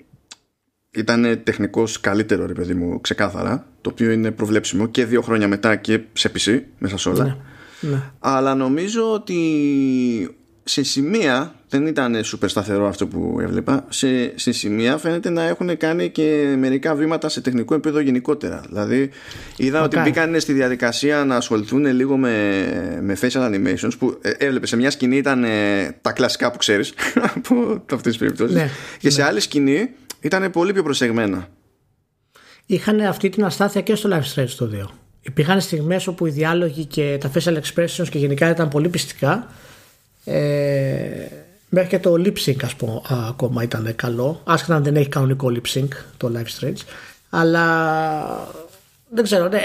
[0.90, 3.66] ήταν τεχνικώ καλύτερο, ρε παιδί μου, ξεκάθαρα.
[3.80, 7.24] Το οποίο είναι προβλέψιμο και δύο χρόνια μετά και σε PC, μέσα σε όλα.
[7.24, 7.36] Ναι.
[7.90, 8.02] ναι.
[8.18, 13.84] Αλλά νομίζω ότι σε σημεία δεν ήταν super σταθερό αυτό που έβλεπα.
[13.88, 18.62] Σε, σε σημεία φαίνεται να έχουν κάνει και μερικά βήματα σε τεχνικό επίπεδο γενικότερα.
[18.68, 19.10] Δηλαδή,
[19.56, 24.66] είδα ότι μπήκαν στη διαδικασία να ασχοληθούν λίγο με, με facial animations που ε, έβλεπε
[24.66, 26.92] σε μια σκηνή ήταν ε, τα κλασικά που ξέρεις
[27.36, 28.54] από αυτέ τι περιπτώσει.
[28.54, 29.26] Ναι, και σε ναι.
[29.26, 29.90] άλλη σκηνή
[30.20, 31.48] ήταν πολύ πιο προσεγμένα.
[32.66, 34.86] Είχαν αυτή την αστάθεια και στο Live Strange το 2.
[35.20, 39.50] Υπήρχαν στιγμές όπου οι διάλογοι και τα facial expressions και γενικά ήταν πολύ πιστικά.
[40.24, 40.38] Ε,
[41.70, 44.40] μέχρι και το lip sync ας πούμε ακόμα ήταν καλό.
[44.44, 46.80] Άσχετα αν δεν έχει κανονικό lip sync το Live Strange.
[47.30, 47.66] Αλλά
[49.10, 49.60] δεν ξέρω, ναι,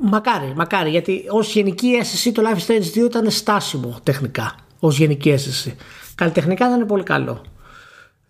[0.00, 0.90] μακάρι, μακάρι.
[0.90, 4.54] Γιατί ως γενική αίσθηση το Live Strange 2 ήταν στάσιμο τεχνικά.
[4.78, 5.74] Ως γενική αίσθηση.
[6.14, 7.42] Καλλιτεχνικά δεν είναι πολύ καλό.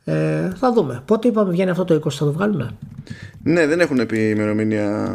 [0.05, 1.03] Ε, θα δούμε.
[1.05, 2.71] Πότε είπαμε βγαίνει αυτό το 20 θα το βγάλουμε.
[3.43, 5.15] Ναι, δεν έχουν πει ημερομηνία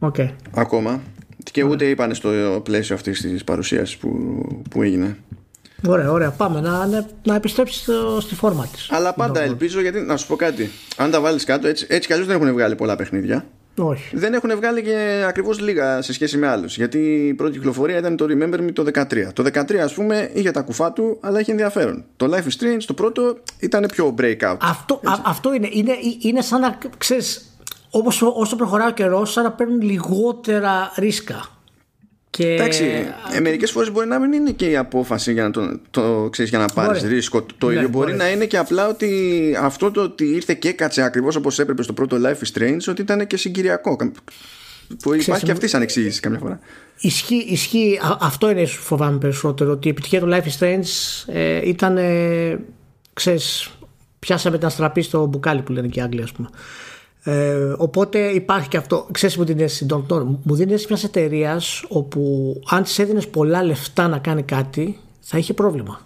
[0.00, 0.28] Okay.
[0.50, 1.00] ακόμα.
[1.52, 4.10] Και ούτε είπαν στο πλαίσιο αυτής της παρουσίασης που,
[4.70, 5.16] που έγινε.
[5.86, 6.30] Ωραία, ωραία.
[6.30, 8.88] Πάμε να, να, να επιστρέψεις στο, στη φόρμα της.
[8.90, 10.70] Αλλά πάντα ελπίζω, γιατί να σου πω κάτι.
[10.96, 13.44] Αν τα βάλεις κάτω, έτσι, έτσι κι αλλιώς δεν έχουν βγάλει πολλά παιχνίδια.
[13.78, 14.16] Όχι.
[14.16, 16.76] Δεν έχουν βγάλει και ακριβώς λίγα σε σχέση με άλλους.
[16.76, 19.32] Γιατί η πρώτη κυκλοφορία ήταν το Remember Me το 13.
[19.32, 22.04] Το 13, ας πούμε, είχε τα κουφά του, αλλά είχε ενδιαφέρον.
[22.16, 24.56] Το Life is Strange, το πρώτο, ήταν πιο breakout.
[24.60, 25.68] Αυτό, α, αυτό είναι.
[25.72, 25.92] είναι.
[26.20, 27.54] Είναι σαν να ξέρεις,
[27.90, 31.57] όπως, όσο προχωράει ο καιρός, σαν να παίρνουν λιγότερα ρίσκα.
[32.38, 32.54] Και...
[32.54, 32.84] Εντάξει,
[33.32, 36.50] ε, μερικές φορές μπορεί να μην είναι και η απόφαση για να, το, το, ξέρεις,
[36.50, 37.46] για να πάρεις ρίσκο.
[37.58, 38.16] Το Ναι, ίδιο μπορεί μπορεί.
[38.16, 39.10] να είναι και απλά ότι
[39.60, 43.02] αυτό το ότι ήρθε και έκατσε ακριβώς όπως έπρεπε στο πρώτο Life is Strange, ότι
[43.02, 43.96] ήταν και συγκυριακό.
[45.02, 46.60] Που υπάρχει και αυτή σαν εξήγηση καμιά φορά.
[47.00, 50.84] Ισχύει, ισχύει, α- αυτό είναι ίσως φοβάμαι περισσότερο, ότι η επιτυχία του Life is Strange
[51.26, 52.58] ε, ήταν, ε,
[53.12, 53.70] ξέρεις,
[54.18, 56.48] πιάσαμε την αστραπή στο μπουκάλι που λένε και οι Άγγλοι ας πούμε.
[57.28, 59.06] Ε, οπότε υπάρχει και αυτό.
[59.10, 63.28] Ξέρεις μου την αίσθηση, Don Don, μου δίνει αίσθηση μιας εταιρείας όπου αν της έδινες
[63.28, 66.00] πολλά λεφτά να κάνει κάτι θα είχε πρόβλημα.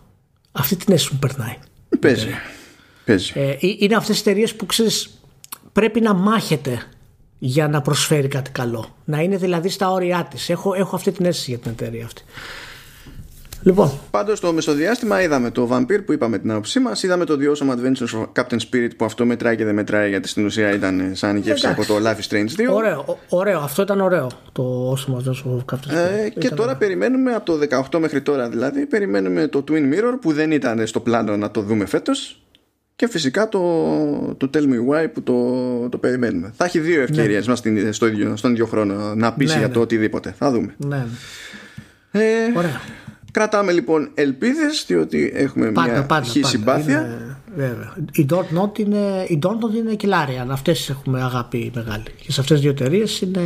[0.52, 1.56] Αυτή την αίσθηση μου περνάει.
[2.00, 2.28] Παίζει.
[3.04, 3.32] Παίζει.
[3.34, 5.10] Ε, ε, είναι αυτές οι εταιρείες που ξέρεις
[5.72, 6.82] πρέπει να μάχεται
[7.38, 8.96] για να προσφέρει κάτι καλό.
[9.04, 10.48] Να είναι δηλαδή στα όρια της.
[10.48, 12.22] Έχω, έχω αυτή την αίσθηση για την εταιρεία αυτή.
[13.64, 17.02] Λοιπόν, Πάντως στο μεσοδιάστημα είδαμε το Vampire που είπαμε την άποψή μας.
[17.02, 20.28] Είδαμε το The Awesome Adventures of Captain Spirit που αυτό μετράει και δεν μετράει γιατί
[20.28, 22.02] στην ουσία ήταν σαν γεύση από Εντάξει.
[22.04, 22.74] το Life is Strange 2.
[22.74, 23.58] ωραίο, ω- ωραίο.
[23.60, 24.30] Αυτό ήταν ωραίο.
[24.52, 26.30] Το όσο μας δώσει ο Captain Ε, Spirit.
[26.38, 27.58] και Ήταν τώρα περιμένουμε από το
[27.90, 31.60] 18 μέχρι τώρα δηλαδή περιμένουμε το Twin Mirror που δεν ήταν στο πλάνο να το
[31.62, 32.42] δούμε φέτος
[32.96, 33.60] και φυσικά το,
[34.36, 36.52] το Tell Me Why που το, το περιμένουμε.
[36.56, 39.68] Θα έχει δύο ευκαιρίες μας στην- στο ίδιο, στον ίδιο χρόνο να πείσει Ναι, για
[39.68, 39.74] ναι.
[39.74, 40.34] το οτιδήποτε.
[40.38, 40.74] Θα δούμε.
[40.76, 41.06] Ναι, ναι.
[42.20, 42.24] Ε,
[42.56, 42.80] Ωραία.
[43.32, 46.24] Κρατάμε λοιπόν ελπίδες διότι έχουμε Πάντα, μια πάντα.
[46.24, 46.48] χή πάντα.
[46.48, 47.00] συμπάθεια.
[47.00, 47.94] Είναι, βέβαια.
[48.12, 50.46] Η Dortmund είναι, η Dortmund είναι κιλάρια.
[50.50, 52.04] Αυτές έχουμε αγάπη μεγάλη.
[52.16, 53.40] Και σε αυτές τις δύο εταιρείες είναι...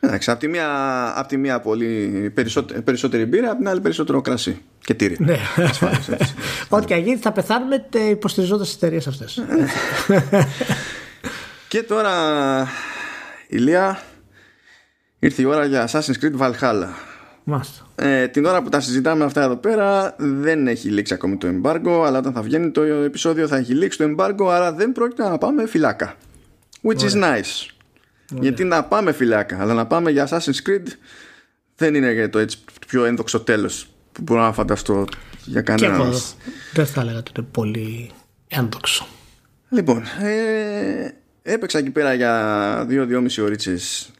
[0.00, 0.68] Εντάξει, από τη μία,
[1.18, 5.16] απ' τη μία πολύ περισσότερη, περισσότερη μπύρα, από την άλλη περισσότερο κρασί και τύρι.
[5.18, 5.38] Ναι.
[5.56, 6.34] Ασφαλώς, έτσι.
[6.68, 9.42] Ό,τι και αν γίνει θα πεθάνουμε υποστηριζόντα τις εταιρείες αυτές.
[11.68, 12.12] Και τώρα,
[13.48, 14.02] Ηλία,
[15.18, 16.88] ήρθε η ώρα για Assassin's Creed Valhalla.
[17.50, 17.86] Μάλιστα.
[17.94, 22.02] Ε, την ώρα που τα συζητάμε αυτά εδώ πέρα δεν έχει λήξει ακόμη το embargo
[22.06, 25.38] αλλά όταν θα βγαίνει το επεισόδιο θα έχει λήξει το embargo άρα δεν πρόκειται να
[25.38, 26.14] πάμε φυλάκα
[26.82, 27.70] which is nice
[28.40, 30.86] γιατί να πάμε φυλάκα αλλά να πάμε για Assassin's Creed
[31.76, 35.04] δεν είναι για το έτσι πιο ένδοξο τέλος που μπορώ να φανταστώ
[35.44, 36.36] για Και κανέναν εγώ μας.
[36.72, 38.10] δεν θα έλεγα ότι είναι πολύ
[38.48, 39.06] ένδοξο.
[39.68, 41.10] Λοιπόν, ε,
[41.42, 44.10] έπαιξα εκεί πέρα για 2-2,5 ωρίτσες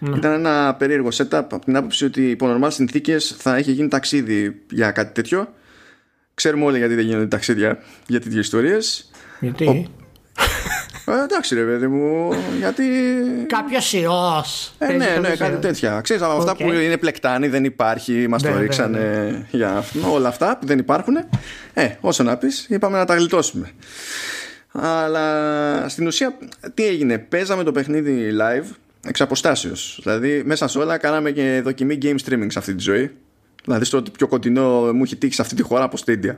[0.00, 0.16] Valhalla.
[0.16, 4.62] Ήταν ένα περίεργο setup από την άποψη ότι υπό normal συνθήκες θα έχει γίνει ταξίδι
[4.70, 5.54] για κάτι τέτοιο.
[6.34, 9.10] Ξέρουμε όλοι γιατί δεν γίνονται ταξίδια για τέτοιες ιστορίες.
[9.40, 9.90] Γιατί;
[11.06, 12.84] Ε, εντάξει ρε παιδί μου, γιατί...
[13.46, 14.74] κάποιος ιός.
[14.78, 16.00] Ε, ναι, ναι, κάτι τέτοια.
[16.00, 16.56] Ξέρεις, από αυτά Οκ.
[16.56, 20.66] που είναι πλεκτάνη, δεν υπάρχει, μας Ναι, το ναι, ρίξανε για αυτό, όλα αυτά που
[20.66, 21.16] δεν υπάρχουν.
[21.74, 23.70] Ε, όσο να πεις, είπαμε να τα γλιτώσουμε.
[24.72, 26.38] Αλλά στην ουσία
[26.74, 28.66] τι έγινε, παίζαμε το παιχνίδι live
[29.06, 30.00] εξ αποστάσεως.
[30.02, 33.10] Δηλαδή μέσα σε όλα κάναμε και δοκιμή game streaming σε αυτή τη ζωή.
[33.64, 36.36] Δηλαδή στο ότι πιο κοντινό μου έχει τύχει σε αυτή τη χώρα από Stadia.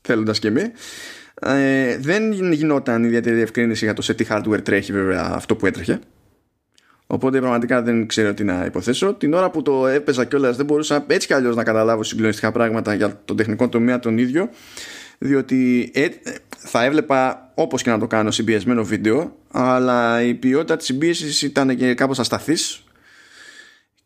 [0.00, 0.62] Θέλοντας και εμεί.
[1.40, 6.00] Ε, δεν γινόταν ιδιαίτερη διευκρίνηση για το σε τι hardware τρέχει βέβαια αυτό που έτρεχε.
[7.06, 9.14] Οπότε πραγματικά δεν ξέρω τι να υποθέσω.
[9.14, 12.94] Την ώρα που το έπαιζα κιόλας δεν μπορούσα έτσι κι αλλιώς να καταλάβω συγκλονιστικά πράγματα
[12.94, 14.48] για τον τεχνικό τομέα τον ίδιο.
[15.18, 16.08] Διότι ε,
[16.56, 21.76] θα έβλεπα όπως και να το κάνω συμπιεσμένο βίντεο αλλά η ποιότητα της συμπίεσης ήταν
[21.76, 22.84] και κάπως ασταθής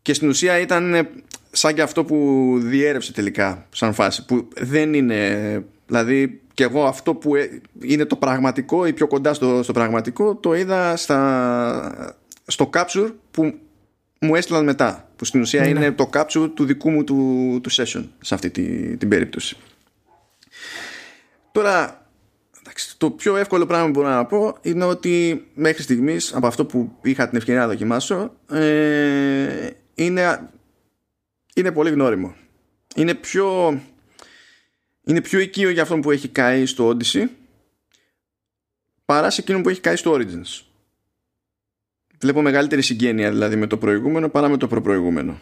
[0.02, 1.08] και στην ουσία ήταν
[1.50, 7.14] σαν και αυτό που διέρευσε τελικά σαν φάση που δεν είναι δηλαδή και εγώ αυτό
[7.14, 12.70] που ε, είναι το πραγματικό ή πιο κοντά στο, στο πραγματικό το είδα στα, στο
[12.74, 13.54] capture που
[14.20, 15.68] μου έστειλαν μετά που στην ουσία ναι.
[15.68, 19.56] είναι το capture του δικού μου του, του session σε αυτή τη, την περίπτωση
[21.52, 22.06] τώρα
[22.98, 26.96] το πιο εύκολο πράγμα που μπορώ να πω είναι ότι μέχρι στιγμής από αυτό που
[27.02, 30.50] είχα την ευκαιρία να δοκιμάσω ε, είναι,
[31.54, 32.34] είναι πολύ γνώριμο.
[32.94, 33.80] Είναι πιο
[35.04, 37.26] είναι πιο οικείο για αυτόν που έχει καεί στο Odyssey
[39.04, 40.62] παρά σε εκείνον που έχει καεί στο Origins.
[42.18, 45.38] Βλέπω μεγαλύτερη συγγένεια δηλαδή με το προηγούμενο παρά με το προπροηγούμενο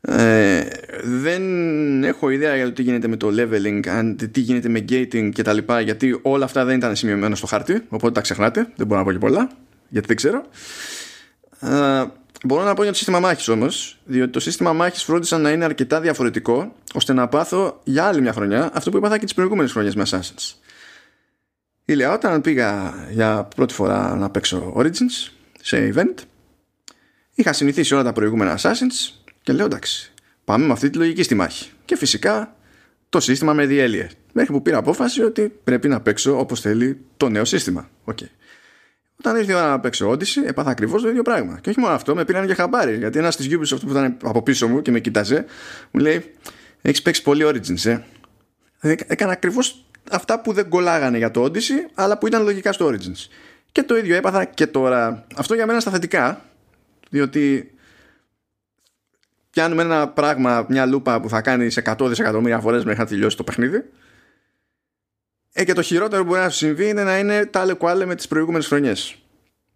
[0.00, 0.66] ε,
[1.02, 5.30] δεν έχω ιδέα για το τι γίνεται με το leveling, αν, τι γίνεται με gating
[5.32, 8.86] και τα λοιπά, γιατί όλα αυτά δεν ήταν σημειωμένα στο χάρτη, οπότε τα ξεχνάτε, δεν
[8.86, 9.50] μπορώ να πω και πολλά,
[9.88, 10.46] γιατί δεν ξέρω.
[11.60, 12.04] Ε,
[12.44, 15.64] μπορώ να πω για το σύστημα μάχης όμως, διότι το σύστημα μάχης φρόντισαν να είναι
[15.64, 19.72] αρκετά διαφορετικό, ώστε να πάθω για άλλη μια χρονιά αυτό που είπα και τις προηγούμενες
[19.72, 20.54] χρονιές με Assassins.
[21.84, 26.14] Ηλία, όταν πήγα για πρώτη φορά να παίξω Origins σε event,
[27.34, 29.17] είχα συνηθίσει όλα τα προηγούμενα Assassins
[29.48, 30.12] και λέω εντάξει,
[30.44, 31.70] πάμε με αυτή τη λογική στη μάχη.
[31.84, 32.56] Και φυσικά
[33.08, 34.06] το σύστημα με διέλυε.
[34.32, 37.88] Μέχρι που πήρα απόφαση ότι πρέπει να παίξω όπως θέλει το νέο σύστημα.
[38.04, 38.28] Okay.
[39.18, 41.58] Όταν ήρθε η ώρα να παίξω Odyssey, έπαθα ακριβώς το ίδιο πράγμα.
[41.60, 42.96] Και όχι μόνο αυτό, με πήραν για χαμπάρι.
[42.96, 45.44] Γιατί ένας της Ubisoft που ήταν από πίσω μου και με κοίταζε,
[45.90, 46.34] μου λέει:
[46.82, 47.98] Έχεις παίξει πολύ Origins, ε.
[49.06, 53.28] Έκανα ακριβώς αυτά που δεν κολλάγανε για το Odyssey, αλλά που ήταν λογικά στο Origins.
[53.72, 55.26] Και το ίδιο έπαθα και τώρα.
[55.36, 56.44] Αυτό για μένα στα θετικά,
[57.10, 57.72] διότι
[59.58, 63.36] πιάνουμε ένα πράγμα, μια λούπα που θα κάνει σε 100 δισεκατομμύρια φορές μέχρι να τελειώσει
[63.36, 63.84] το παιχνίδι.
[65.52, 68.14] Ε, και το χειρότερο που μπορεί να σου συμβεί είναι να είναι τάλε κουάλε με
[68.14, 69.16] τις προηγούμενες χρονιές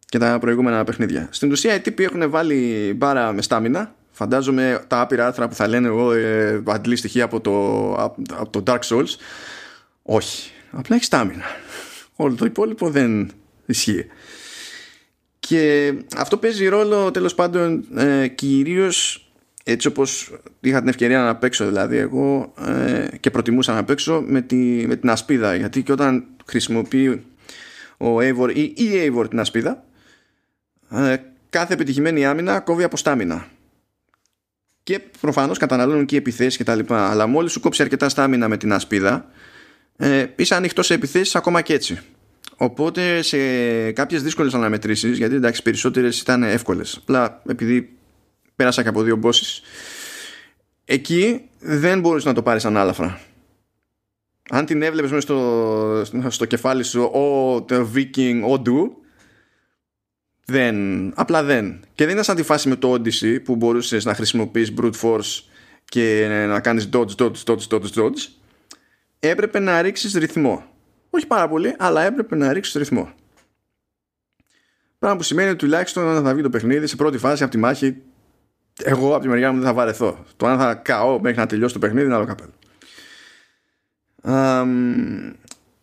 [0.07, 1.29] και τα προηγούμενα παιχνίδια.
[1.31, 3.95] Στην ουσία οι τύποι έχουν βάλει μπάρα με στάμινα.
[4.11, 7.95] Φαντάζομαι τα άπειρα άρθρα που θα λένε εγώ ε, αντλεί στοιχεία από το,
[8.33, 9.17] από το Dark Souls
[10.03, 11.45] όχι, απλά έχει στάμινα.
[12.17, 13.31] Όλο το υπόλοιπο δεν
[13.67, 14.07] ισχύει.
[15.39, 19.22] Και αυτό παίζει ρόλο τέλος πάντων ε, κυρίως
[19.65, 24.41] έτσι όπως είχα την ευκαιρία να παίξω δηλαδή εγώ ε, και προτιμούσα να παίξω με,
[24.41, 25.55] τη, με την ασπίδα.
[25.55, 27.25] Γιατί και όταν χρησιμοποιεί
[27.97, 29.85] ο Eivor ή η Eivor την ασπίδα
[30.91, 31.17] ε,
[31.51, 33.47] κάθε επιτυχημένη άμυνα κόβει από στάμινα
[34.83, 37.11] και προφανώς καταναλώνουν και επιθέσεις και τα λοιπά.
[37.11, 39.31] Αλλά μόλις σου κόψει αρκετά στάμινα με την ασπίδα
[39.97, 42.01] ε, είσαι ανοιχτός σε επιθέσεις ακόμα και έτσι.
[42.57, 43.39] Οπότε σε
[43.93, 46.99] κάποιες δύσκολες αναμετρήσεις γιατί εντάξει περισσότερες ήταν εύκολες.
[47.01, 47.97] Απλά επειδή
[48.63, 49.61] πέρασα και από δύο bosses
[50.85, 53.21] εκεί δεν μπορείς να το πάρεις ανάλαφρα.
[54.51, 58.97] Αν την έβλεπες μέσα στο, στο κεφάλι σου ο το Viking, ο Ντου
[60.45, 60.77] δεν,
[61.15, 61.81] απλά δεν.
[61.95, 65.43] Και δεν είναι σαν τη φάση με το Odyssey που μπορούσες να χρησιμοποιείς brute force
[65.85, 68.29] και να κάνεις dodge, dodge, dodge, dodge, dodge.
[69.19, 70.65] Έπρεπε να ρίξεις ρυθμό.
[71.11, 73.13] Όχι πάρα πολύ, αλλά έπρεπε να ρίξεις ρυθμό.
[74.99, 77.59] Πράγμα που σημαίνει ότι τουλάχιστον όταν θα βγει το παιχνίδι σε πρώτη φάση από τη
[77.59, 78.03] μάχη
[78.77, 80.25] εγώ από τη μεριά μου δεν θα βαρεθώ.
[80.37, 82.53] Το αν θα καώ μέχρι να τελειώσει το παιχνίδι είναι άλλο καπέλο.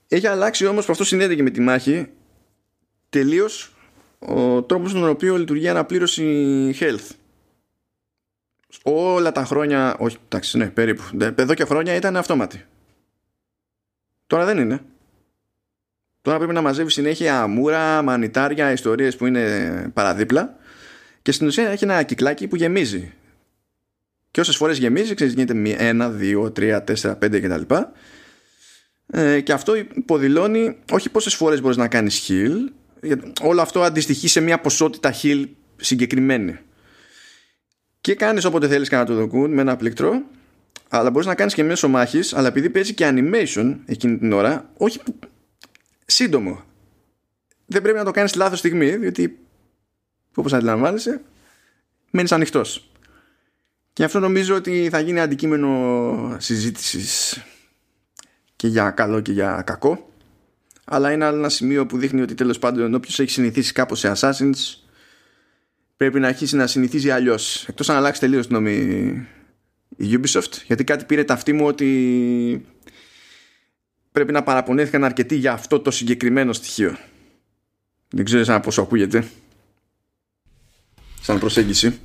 [0.08, 2.10] Έχει αλλάξει όμως που αυτό συνδέεται και με τη μάχη
[3.10, 3.74] τελείως
[4.20, 7.10] ο τρόπος στον οποίο λειτουργεί αναπλήρωση health.
[8.84, 11.04] Όλα τα χρόνια, όχι εντάξει ναι περίπου,
[11.36, 12.66] εδώ και χρόνια ήταν αυτόματη.
[14.28, 14.82] Τώρα δεν είναι.
[16.22, 20.58] Τώρα πρέπει να μαζεύεις συνέχεια αμούρα, μανιτάρια, ιστορίες που είναι παραδίπλα
[21.30, 23.14] και στην ουσία έχει ένα κυκλάκι που γεμίζει.
[24.32, 27.76] Και όσες φορές γεμίζει, ξέρεις, γίνεται ένα, δύο, τρία, τέσσερα, πέντε κτλ.
[29.08, 32.52] Ε, και αυτό υποδηλώνει όχι πόσες φορές μπορείς να κάνεις heal,
[33.42, 35.46] όλο αυτό αντιστοιχεί σε μια ποσότητα heal
[35.76, 36.58] συγκεκριμένη.
[38.02, 40.22] Και κάνεις όποτε θέλεις κανένα το δοκούν με ένα πλήκτρο,
[40.90, 44.70] αλλά μπορείς να κάνεις και μέσω μάχης, αλλά επειδή παίζει και animation εκείνη την ώρα,
[44.78, 45.00] όχι
[46.06, 46.64] σύντομο.
[47.66, 49.40] Δεν πρέπει να το κάνεις λάθος στιγμή, διότι
[50.36, 51.22] όπως αντιλαμβάνεσαι
[52.12, 52.92] μένεις ανοιχτός.
[53.94, 57.42] Και αυτό νομίζω ότι θα γίνει αντικείμενο συζήτησης
[58.56, 60.10] και για καλό και για κακό.
[60.86, 64.54] Αλλά είναι ένα σημείο που δείχνει ότι τέλος πάντων όποιος έχει συνηθίσει κάπως σε Assassins
[65.98, 67.68] πρέπει να αρχίσει να συνηθίζει αλλιώς.
[67.68, 68.74] Εκτός αν αλλάξει τελείως την νόμη
[69.98, 72.66] η Ubisoft γιατί κάτι πήρε ταυτή μου ότι
[74.12, 76.98] πρέπει να παραπονέθηκαν αρκετοί για αυτό το συγκεκριμένο στοιχείο.
[78.10, 79.28] Δεν ξέρω σαν πόσο ακούγεται
[81.30, 82.00] σαν προσέγγιση.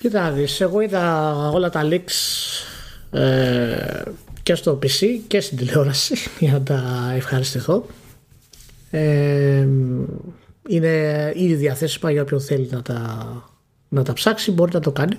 [0.00, 4.02] Κοίτα να δεις, εγώ είδα όλα τα leaks ε,
[4.42, 7.86] και στο PC και στην τηλεόραση για να τα ευχαριστηθώ.
[8.90, 9.66] Ε,
[10.68, 13.26] είναι ήδη διαθέσιμα για όποιον θέλει να τα,
[13.88, 15.16] να τα ψάξει, μπορεί να το κάνει.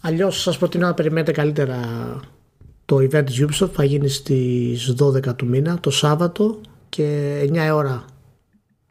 [0.00, 1.80] Αλλιώς σας προτείνω να περιμένετε καλύτερα
[2.84, 8.04] το event της Ubisoft θα γίνει στις 12 του μήνα το Σάββατο και 9 ώρα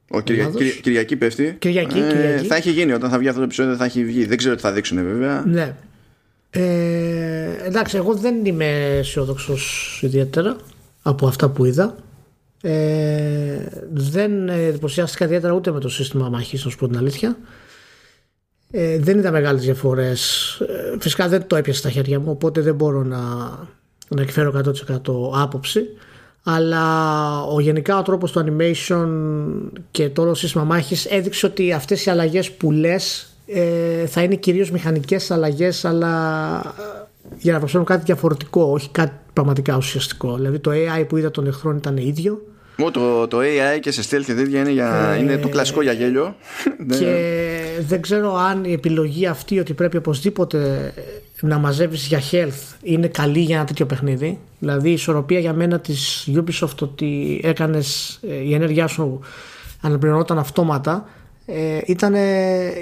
[0.09, 0.51] ο Κυρια...
[0.81, 1.55] Κυριακή πέφτει.
[1.59, 2.45] Κυριακή, ε, Κυριακή.
[2.45, 4.25] Θα έχει γίνει όταν θα βγει αυτό το επεισόδιο, θα έχει βγει.
[4.25, 5.43] Δεν ξέρω τι θα δείξουν βέβαια.
[5.47, 5.75] Ναι.
[6.49, 10.55] Ε, εντάξει, εγώ δεν είμαι αισιόδοξος ιδιαίτερα
[11.01, 11.95] από αυτά που είδα.
[12.61, 17.37] Ε, δεν εντυπωσιάστηκα ιδιαίτερα ούτε με το σύστημα μαχή, να σου πω την αλήθεια.
[18.71, 22.75] Ε, δεν είδα μεγάλες διαφορές ε, φυσικά δεν το έπιασε στα χέρια μου οπότε δεν
[22.75, 23.19] μπορώ να,
[24.09, 24.61] να εκφέρω
[25.33, 25.81] 100% άποψη
[26.55, 29.07] αλλά ο γενικά ο τρόπος του animation
[29.91, 34.35] και το όλο σύστημα μάχης έδειξε ότι αυτές οι αλλαγές που λες ε, θα είναι
[34.35, 37.07] κυρίως μηχανικές αλλαγές αλλά ε,
[37.37, 40.35] για να προσφέρουν κάτι διαφορετικό όχι κάτι πραγματικά ουσιαστικό.
[40.35, 42.41] Δηλαδή το AI που είδα των εχθρών ήταν ίδιο
[42.91, 45.91] το, το AI και σε stealth και τέτοια είναι, για, ε, είναι το κλασικό για
[45.91, 46.35] γέλιο.
[46.99, 47.15] Και
[47.87, 50.93] δεν ξέρω αν η επιλογή αυτή ότι πρέπει οπωσδήποτε
[51.41, 54.39] να μαζεύεις για health είναι καλή για ένα τέτοιο παιχνίδι.
[54.59, 59.19] Δηλαδή η ισορροπία για μένα της Ubisoft ότι έκανες ε, η ενέργειά σου
[59.81, 61.07] αναπληρωνόταν αυτόματα
[61.45, 62.15] ε, ήταν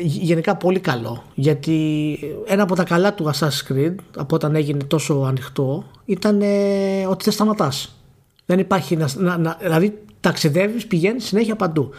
[0.02, 5.26] γενικά πολύ καλό γιατί ένα από τα καλά του Assassin's Creed από όταν έγινε τόσο
[5.28, 6.42] ανοιχτό ήταν
[7.08, 7.97] ότι δεν σταματάς
[8.48, 11.92] δεν υπάρχει να, να, να δηλαδή ταξιδεύεις, πηγαίνεις συνέχεια παντού.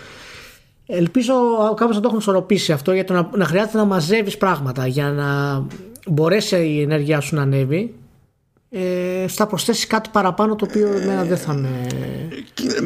[0.87, 1.35] Ελπίζω
[1.77, 5.11] κάπως να το έχουν ισορροπήσει αυτό για το να, να χρειάζεται να μαζεύεις πράγματα για
[5.11, 5.63] να
[6.07, 7.95] μπορέσει η ενέργειά σου να ανέβει.
[8.71, 11.87] Ε, θα προσθέσεις κάτι παραπάνω το οποίο εμένα δεν θα με.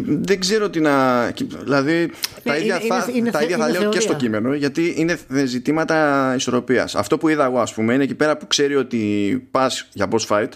[0.06, 1.26] Δεν ξέρω τι να.
[1.62, 2.10] Δηλαδή
[2.42, 6.94] τα ίδια θα, είναι, τα ίδια θα λέω και στο κείμενο γιατί είναι ζητήματα ισορροπίας.
[6.94, 10.26] Αυτό που είδα εγώ, ας πούμε, είναι εκεί πέρα που ξέρει ότι πας για boss
[10.28, 10.48] fight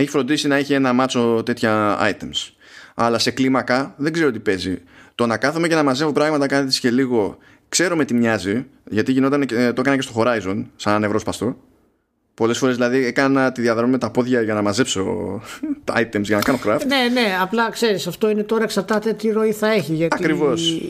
[0.00, 2.50] έχει φροντίσει να έχει ένα μάτσο τέτοια items.
[2.94, 4.82] Αλλά σε κλίμακα δεν ξέρω τι παίζει.
[5.14, 9.12] Το να κάθομαι και να μαζεύω πράγματα κάτι και λίγο ξέρω με τι μοιάζει, γιατί
[9.12, 11.56] γινόταν, ε, το έκανα και στο Horizon, σαν νευρόσπαστο.
[12.34, 15.04] Πολλές φορές δηλαδή έκανα τη διαδρομή με τα πόδια για να μαζέψω
[15.84, 16.86] τα items για να κάνω craft.
[16.86, 19.94] Ναι, ναι, απλά ξέρεις, αυτό είναι τώρα εξαρτάται τι ροή θα έχει.
[19.94, 20.16] Γιατί...
[20.20, 20.80] Ακριβώς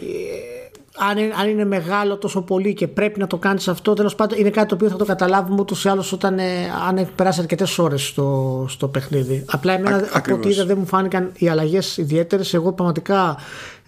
[1.09, 4.39] αν είναι, αν είναι μεγάλο τόσο πολύ και πρέπει να το κάνεις αυτό, τέλος πάντων
[4.39, 6.45] είναι κάτι το οποίο θα το καταλάβουμε ούτως ή άλλως όταν ε,
[6.89, 9.45] αν έχει περάσει αρκετές ώρες στο, στο παιχνίδι.
[9.51, 12.55] Απλά εμένα Α, από ό,τι είδα δεν μου φάνηκαν οι αλλαγές ιδιαίτερες.
[12.55, 13.37] Εγώ πραγματικά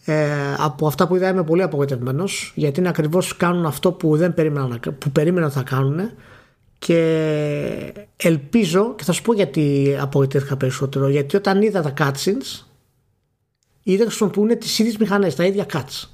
[0.05, 0.27] ε,
[0.59, 4.79] από αυτά που είδα είμαι πολύ απογοητευμένος γιατί είναι ακριβώς κάνουν αυτό που δεν περίμενα,
[4.99, 6.11] που περίμενα θα κάνουν
[6.79, 12.65] και ελπίζω και θα σου πω γιατί απογοητεύτηκα περισσότερο γιατί όταν είδα τα cutscenes
[13.83, 16.12] είδα χρησιμοποιούν τις ίδιες μηχανές, τα ίδια cuts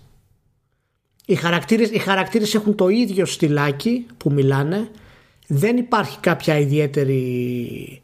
[1.28, 4.88] οι χαρακτήρες, οι χαρακτήρες έχουν το ίδιο στυλάκι που μιλάνε.
[5.46, 8.02] Δεν υπάρχει κάποια ιδιαίτερη...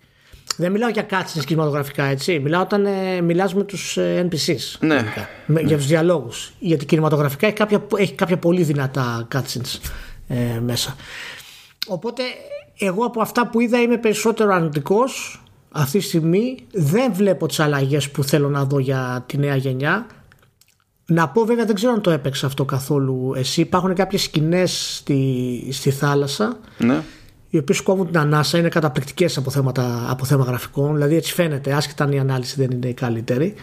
[0.56, 2.38] Δεν μιλάω για κάτσινες κινηματογραφικά, έτσι.
[2.38, 4.78] Μιλάω όταν ε, μιλάς με τους ε, NPCs.
[4.80, 5.04] Ναι.
[5.46, 6.52] Με, Για τους διαλόγους.
[6.58, 9.78] Γιατί κινηματογραφικά έχει κάποια, έχει κάποια πολύ δυνατά cutscenes
[10.28, 10.96] ε, μέσα.
[11.86, 12.22] Οπότε
[12.78, 16.56] εγώ από αυτά που είδα είμαι περισσότερο αρνητικός αυτή τη στιγμή.
[16.72, 20.06] Δεν βλέπω τις αλλαγές που θέλω να δω για τη νέα γενιά.
[21.06, 23.60] Να πω βέβαια δεν ξέρω αν το έπαιξε αυτό καθόλου εσύ.
[23.60, 27.02] Υπάρχουν κάποιες σκηνές στη, στη θάλασσα ναι.
[27.48, 30.94] οι οποίες κόβουν την ανάσα, είναι καταπληκτικές από, θέματα, από θέμα γραφικών.
[30.94, 33.54] Δηλαδή έτσι φαίνεται, άσχετα αν η ανάλυση δεν είναι η καλύτερη.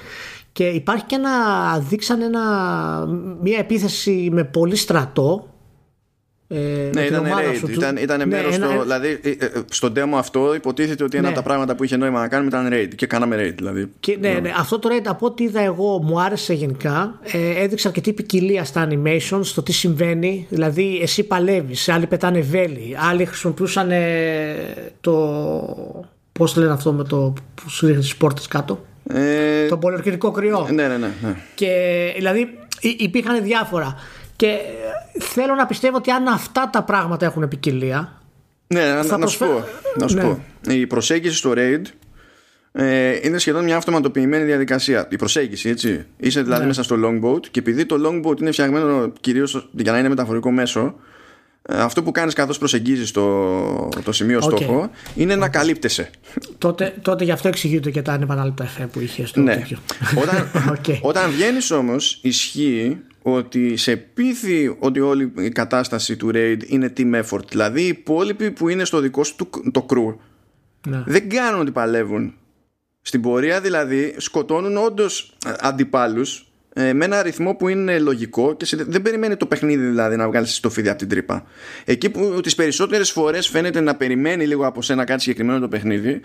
[0.51, 1.30] Και υπάρχει και ένα,
[1.80, 2.41] δείξανε ένα,
[3.41, 5.51] μια επίθεση με πολύ στρατό
[6.53, 7.69] ε, ναι, ήταν raid.
[7.69, 9.36] Ήταν, ήταν ναι, μέρος ένα, το, δηλαδή, ε, ε,
[9.69, 11.19] στο demo αυτό υποτίθεται ότι ναι.
[11.19, 13.53] ένα από τα πράγματα που είχε νόημα να κάνουμε ήταν raid και κάναμε raid.
[13.56, 13.91] Δηλαδή.
[13.99, 17.19] Και, ναι, ναι, ναι, αυτό το raid από ό,τι είδα εγώ μου άρεσε γενικά.
[17.22, 20.48] Ε, έδειξε αρκετή ποικιλία στα animations, στο τι συμβαίνει.
[20.49, 23.91] Δηλαδή, εσύ παλεύεις, άλλοι πετάνε βέλη, άλλοι χρησιμοποιούσαν
[25.02, 25.15] το.
[26.32, 30.68] Πώς λένε αυτό με το που σου ρίχνεις τις πόρτες κάτω; Ε, το πολυορκητικό κρυό.
[30.73, 31.36] Ναι, ναι, ναι, ναι.
[31.56, 31.68] Και
[32.15, 32.49] δηλαδή
[32.98, 33.95] υπήρχαν διάφορα.
[34.41, 34.59] Και
[35.19, 38.22] θέλω να πιστεύω ότι αν αυτά τα πράγματα έχουν ποικιλία.
[38.68, 39.65] Ναι, να, να, σου πω,
[39.97, 40.22] να σου ναι.
[40.22, 40.39] πω.
[40.68, 41.81] Η προσέγγιση στο RAID
[42.72, 45.07] ε, είναι σχεδόν μια αυτοματοποιημένη διαδικασία.
[45.11, 46.05] Η προσέγγιση, έτσι.
[46.18, 46.68] Είσαι δηλαδή ναι.
[46.68, 50.95] μέσα στο longboat και επειδή το longboat είναι φτιαγμένο κυρίως για να είναι μεταφορικό μέσο,
[51.61, 54.43] ε, αυτό που κάνεις καθώς προσεγγίζεις το, το σημείο okay.
[54.43, 56.09] στόχο είναι να καλύπτεσαι
[56.57, 59.65] τότε, τότε γι' αυτό εξηγείται και τα ανεπανάληπτα εφέ που είχε στο ναι.
[60.22, 60.97] όταν, okay.
[61.01, 67.22] όταν βγαίνεις όμως ισχύει ότι σε πείθει ότι όλη η κατάσταση του raid είναι team
[67.23, 69.35] effort δηλαδή οι υπόλοιποι που είναι στο δικό σου
[69.72, 70.15] το crew
[70.88, 71.03] ναι.
[71.06, 72.34] δεν κάνουν ότι παλεύουν
[73.02, 79.02] στην πορεία δηλαδή σκοτώνουν όντως αντιπάλους ε, με ένα ρυθμό που είναι λογικό και δεν
[79.02, 81.43] περιμένει το παιχνίδι δηλαδή να βγάλεις το φίδι από την τρύπα.
[81.85, 86.22] Εκεί που τις περισσότερες φορές φαίνεται να περιμένει λίγο από σένα κάτι συγκεκριμένο το παιχνίδι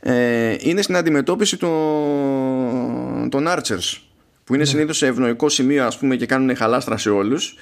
[0.00, 4.09] ε, είναι στην αντιμετώπιση των, των Archers
[4.50, 4.70] που είναι ναι.
[4.70, 7.56] συνήθως σε ευνοϊκό σημείο ας πούμε και κάνουν χαλάστρα σε όλους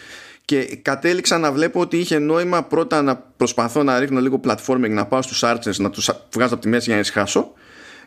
[0.44, 5.06] και κατέληξα να βλέπω ότι είχε νόημα πρώτα να προσπαθώ να ρίχνω λίγο platforming να
[5.06, 7.52] πάω στους Archers να τους βγάζω από τη μέση για να ησυχάσω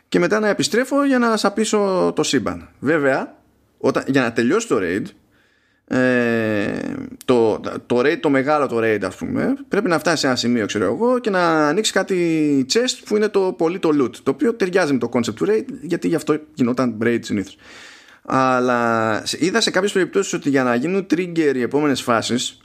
[0.08, 2.68] και μετά να επιστρέφω για να σαπίσω το σύμπαν.
[2.78, 3.34] Βέβαια,
[3.78, 5.04] όταν, για να τελειώσει το raid,
[5.96, 6.78] ε,
[7.24, 10.66] το, το raid, το μεγάλο το raid ας πούμε πρέπει να φτάσει σε ένα σημείο
[10.66, 14.54] ξέρω εγώ και να ανοίξει κάτι chest που είναι το πολύ το loot το οποίο
[14.54, 17.56] ταιριάζει με το concept του raid γιατί γι' αυτό γινόταν raid συνήθως
[18.22, 22.60] αλλά είδα σε κάποιες περιπτώσεις ότι για να γίνουν trigger οι επόμενες φάσεις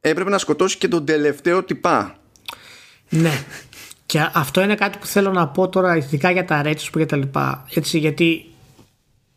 [0.00, 2.18] έπρεπε να σκοτώσει και τον τελευταίο τυπά
[3.08, 3.44] ναι
[4.06, 7.06] και αυτό είναι κάτι που θέλω να πω τώρα ειδικά για τα raids που και
[7.06, 8.44] τα λοιπά έτσι γιατί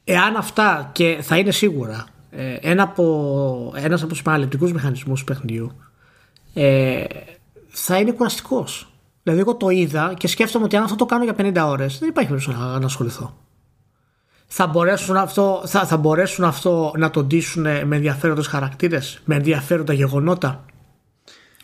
[0.04, 5.26] εάν αυτά και θα είναι σίγουρα ε, ένα από, ένας από τους παραλεπτικούς μηχανισμούς του
[5.26, 5.72] παιχνιδιού
[6.54, 7.04] ε,
[7.68, 8.94] θα είναι κουραστικός.
[9.24, 12.10] Δηλαδή εγώ το είδα και σκέφτομαι ότι αν αυτό το κάνω για 50 ώρες δεν
[12.10, 13.38] υπάρχει περίπτωση να, να ασχοληθώ.
[14.54, 19.94] Θα μπορέσουν, αυτό, θα, θα μπορέσουν αυτό να το ντύσουν με ενδιαφέροντες χαρακτήρες, με ενδιαφέροντα
[19.94, 20.66] γεγονότα;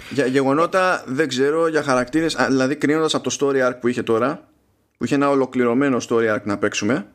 [0.09, 4.47] Για γεγονότα δεν ξέρω, για χαρακτήρες, δηλαδή κρίνοντας από το story arc που είχε τώρα,
[4.97, 7.07] που είχε ένα ολοκληρωμένο story arc να παίξουμε,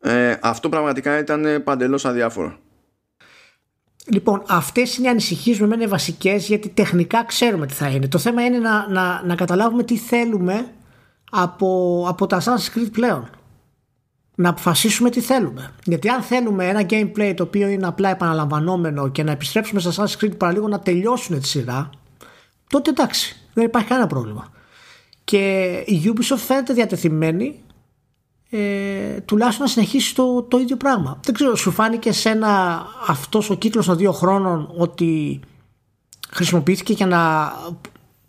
[0.00, 2.58] ε, αυτό πραγματικά ήταν παντελώς αδιάφορο.
[4.06, 8.08] Λοιπόν, αυτές είναι οι ανησυχίες με μένα βασικές γιατί τεχνικά ξέρουμε τι θα είναι.
[8.08, 10.66] Το θέμα είναι να, να, να καταλάβουμε τι θέλουμε
[11.30, 13.30] από, από τα Assassin's Creed πλέον.
[14.34, 15.72] Να αποφασίσουμε τι θέλουμε.
[15.84, 20.24] Γιατί αν θέλουμε ένα gameplay το οποίο είναι απλά επαναλαμβανόμενο και να επιστρέψουμε στα Assassin's
[20.24, 21.90] Creed παραλίγο να τελειώσουν τη σειρά,
[22.66, 24.52] τότε εντάξει, δεν υπάρχει κανένα πρόβλημα.
[25.24, 27.60] Και η Ubisoft φαίνεται διατεθειμένη
[28.50, 31.20] ε, τουλάχιστον να συνεχίσει το, το ίδιο πράγμα.
[31.24, 35.40] Δεν ξέρω, σου φάνηκε ένα αυτός ο κύκλος των δύο χρόνων ότι
[36.30, 37.52] χρησιμοποιήθηκε για να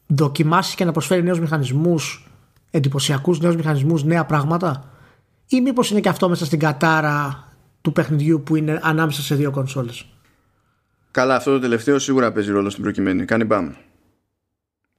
[0.07, 2.29] δοκιμάσει και να προσφέρει νέους μηχανισμούς,
[2.71, 4.90] εντυπωσιακούς νέους μηχανισμούς, νέα πράγματα;
[5.51, 7.47] Ή μήπως είναι και αυτό μέσα στην κατάρα
[7.81, 10.05] του παιχνιδιού που είναι ανάμεσα σε δύο κονσόλες;
[11.11, 13.25] Καλά, αυτό το τελευταίο σίγουρα παίζει ρόλο στην προκειμένη.
[13.25, 13.73] Κάνει μπαμ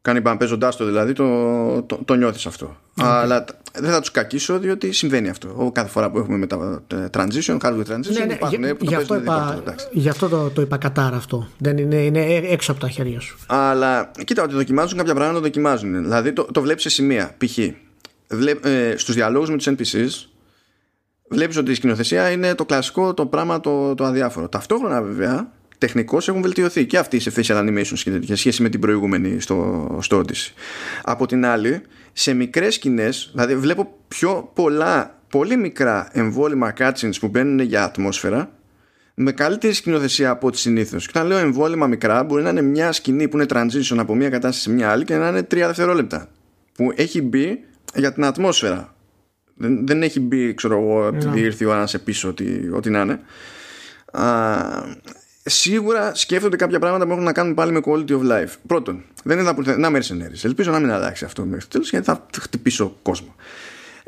[0.03, 2.77] κάνει μπαμ παίζοντάς το δηλαδή το, το, το νιώθεις αυτό.
[2.97, 5.55] Αλλά δεν θα τους κακίσω διότι συμβαίνει αυτό.
[5.57, 8.95] Ο, κάθε φορά που έχουμε μετά transition, hardware transition, ναι, ναι, υπάρχουν για, που γι
[8.95, 9.63] αυτό, είπα,
[9.93, 11.49] γι αυτό το, το είπα κατάρα αυτό.
[11.59, 13.39] Δεν είναι, είναι έξω από τα χέρια σου.
[13.47, 16.03] Αλλά κοίτα, ότι δοκιμάζουν κάποια πράγματα το δοκιμάζουν.
[16.03, 17.35] Δηλαδή το, το βλέπεις σε σημεία.
[17.39, 17.59] Π.χ.
[17.59, 20.32] Ε, στους διαλόγους με τους NPCs
[21.33, 24.49] βλέπεις ότι η σκηνοθεσία είναι το κλασικό το πράγμα το, το αδιάφορο.
[24.49, 29.41] Ταυτόχρονα βέβαια τεχνικώς έχουν βελτιωθεί και αυτοί σε facial animation σε σχέση με την προηγούμενη
[29.41, 30.53] στο, στο Odyssey.
[31.03, 31.83] Από την άλλη,
[32.13, 38.51] σε μικρές σκηνές, δηλαδή βλέπω πιο πολλά, πολύ μικρά εμβόλυμα cutscenes που μπαίνουν για ατμόσφαιρα
[39.15, 41.07] με καλύτερη σκηνοθεσία από ό,τι συνήθως.
[41.07, 44.29] Και όταν λέω εμβόλυμα μικρά, μπορεί να είναι μια σκηνή που είναι transition από μια
[44.29, 46.29] κατάσταση σε μια άλλη και να είναι τρία δευτερόλεπτα.
[46.75, 47.65] Που έχει μπει
[47.95, 48.95] για την ατμόσφαιρα.
[49.63, 52.91] Δεν, δεν έχει μπει, ξέρω εγώ, επειδή ήρθε η ώρα να σε πείσω ότι, ότι
[52.91, 53.21] να είναι
[55.45, 58.53] σίγουρα σκέφτονται κάποια πράγματα που έχουν να κάνουν πάλι με quality of life.
[58.67, 60.45] Πρώτον, δεν είναι να mercenaries.
[60.45, 63.35] Ελπίζω να μην αλλάξει αυτό μέχρι τέλος γιατί θα χτυπήσω κόσμο.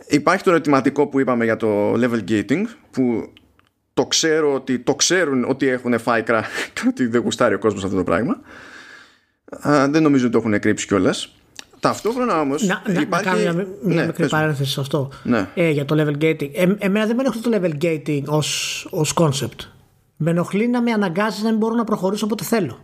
[0.09, 3.32] Υπάρχει το ερωτηματικό που είπαμε για το level gating που
[3.94, 7.85] το ξέρω ότι το ξέρουν ότι έχουν φάει κρά και ότι δεν γουστάρει ο κόσμος
[7.85, 8.40] αυτό το πράγμα.
[9.68, 11.36] Α, δεν νομίζω ότι το έχουν κρύψει κιόλας.
[11.89, 12.62] Ταυτόχρονα όμως.
[12.62, 13.28] Να, υπάρχει...
[13.28, 15.11] να κάνω μια, μια ναι, μικρή παρένθεση σε αυτό.
[15.23, 15.48] Ναι.
[15.55, 16.51] Ε, για το level gating.
[16.52, 18.23] Ε, εμένα δεν με ενοχλεί το level gating
[18.90, 19.69] ως concept.
[20.16, 22.78] Με ενοχλεί να με αναγκάζει να μην μπορώ να προχωρήσω όποτε θέλω.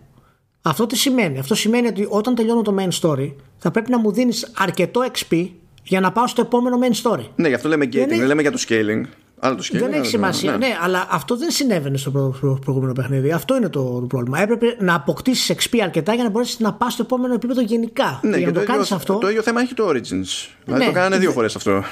[0.62, 1.38] Αυτό τι σημαίνει.
[1.38, 5.48] Αυτό σημαίνει ότι όταν τελειώνω το main story θα πρέπει να μου δίνεις αρκετό XP
[5.82, 7.24] για να πάω στο επόμενο main story.
[7.36, 9.02] Ναι, γι' αυτό λέμε gating, δεν, λέμε για το scaling.
[9.42, 10.50] Αλλά το scaling δεν έχει σημασία.
[10.50, 10.56] Ναι.
[10.66, 10.76] ναι.
[10.82, 13.32] αλλά αυτό δεν συνέβαινε στο προ, προ, προηγούμενο παιχνίδι.
[13.32, 14.40] Αυτό είναι το, το πρόβλημα.
[14.40, 18.20] Έπρεπε να αποκτήσεις XP αρκετά για να μπορέσεις να πας στο επόμενο επίπεδο γενικά.
[18.22, 19.18] Ναι, και, για να το, το αυτό.
[19.18, 20.48] Το ίδιο θέμα έχει το Origins.
[20.64, 21.82] Δηλαδή ναι, το κάνανε δύο φορές αυτό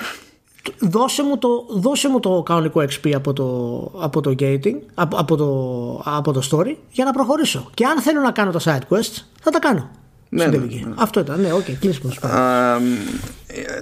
[0.79, 3.45] δώσε μου το, δώσε μου το κανονικό XP από το,
[4.01, 7.71] από το gating, από, από, το, από το story για να προχωρήσω.
[7.75, 9.91] Και αν θέλω να κάνω τα side quests, θα τα κάνω.
[10.29, 10.67] Ναι, ναι, ναι.
[10.95, 12.13] Αυτό ήταν, ναι, ok, κλείσιμο.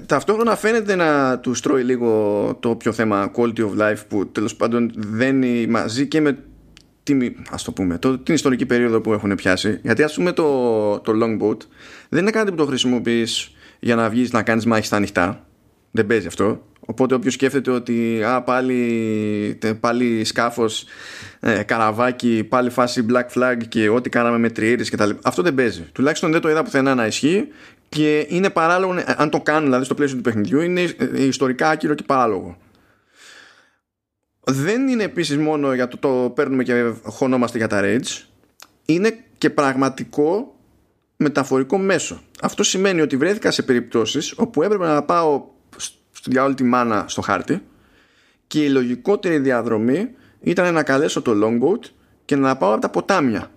[0.06, 4.92] Ταυτόχρονα φαίνεται να τους τρώει λίγο το πιο θέμα quality of life που τέλος πάντων
[4.96, 6.38] δένει μαζί και με
[7.02, 9.78] την, ας το πούμε, το, την ιστορική περίοδο που έχουν πιάσει.
[9.82, 11.58] Γιατί ας πούμε το, το longboat
[12.08, 13.50] δεν είναι κάτι που το χρησιμοποιείς
[13.80, 15.46] για να βγεις να κάνεις μάχη στα ανοιχτά.
[15.90, 16.66] Δεν παίζει αυτό.
[16.86, 20.84] Οπότε όποιος σκέφτεται ότι α, πάλι, πάλι σκάφος,
[21.40, 25.20] ε, καραβάκι, πάλι φάση black flag και ό,τι κάναμε με τριέρες και τα λοιπά.
[25.24, 25.82] Αυτό δεν παίζει.
[25.92, 27.48] Τουλάχιστον δεν το είδα πουθενά να ισχύει
[27.88, 30.80] και είναι παράλογο, ε, αν το κάνουν δηλαδή στο πλαίσιο του παιχνιδιού, είναι
[31.14, 32.56] ιστορικά άκυρο και παράλογο.
[34.44, 38.24] δεν είναι επίσης μόνο για το το παίρνουμε και χωνόμαστε για τα raids
[38.84, 40.56] είναι και πραγματικό
[41.16, 45.44] μεταφορικό μέσο αυτό σημαίνει ότι βρέθηκα σε περιπτώσεις όπου έπρεπε να πάω
[46.26, 47.62] για όλη τη μάνα στο χάρτη.
[48.46, 51.90] Και η λογικότερη διαδρομή ήταν να καλέσω το longboat
[52.24, 53.50] και να πάω από τα ποτάμια.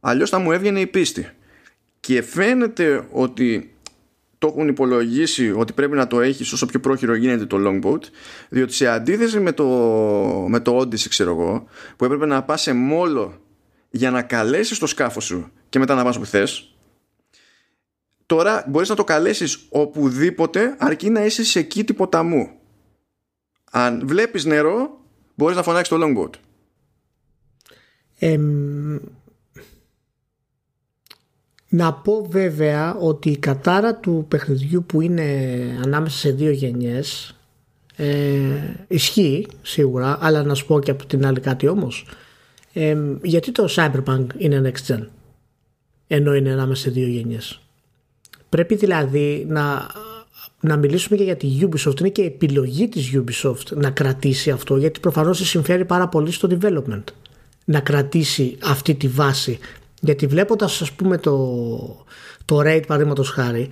[0.00, 1.30] Αλλιώς θα μου έβγαινε η πίστη.
[2.00, 3.74] Και φαίνεται ότι
[4.38, 8.00] το έχουν υπολογίσει ότι πρέπει να το έχεις όσο πιο πρόχειρο γίνεται το longboat
[8.48, 9.66] διότι σε αντίθεση με το,
[10.48, 11.64] με το Odyssey ξέρω εγώ
[11.96, 13.40] που έπρεπε να πας σε μόλο
[13.90, 16.73] για να καλέσεις το σκάφος σου και μετά να πας που θες
[18.26, 22.50] τώρα μπορείς να το καλέσεις οπουδήποτε αρκεί να είσαι σε κήτη ποταμού
[23.70, 25.00] αν βλέπεις νερό
[25.34, 26.30] μπορείς να φωνάξεις το longboat
[28.18, 28.38] ε,
[31.68, 35.24] να πω βέβαια ότι η κατάρα του παιχνιδιού που είναι
[35.84, 37.36] ανάμεσα σε δύο γενιές
[37.96, 42.06] ε, ισχύει σίγουρα, αλλά να σου πω και από την άλλη κάτι όμως.
[42.72, 45.06] Ε, γιατί το Cyberpunk είναι next gen
[46.06, 47.60] ενώ είναι ανάμεσα σε δύο γενιές;
[48.54, 49.86] Πρέπει δηλαδή να,
[50.60, 52.00] να μιλήσουμε και για τη Ubisoft.
[52.00, 56.48] Είναι και η επιλογή της Ubisoft να κρατήσει αυτό γιατί προφανώς συμφέρει πάρα πολύ στο
[56.50, 57.02] development
[57.64, 59.58] να κρατήσει αυτή τη βάση
[60.00, 61.36] γιατί βλέποντας, ας πούμε, το,
[62.44, 63.68] το raid, παραδείγματος χάρη,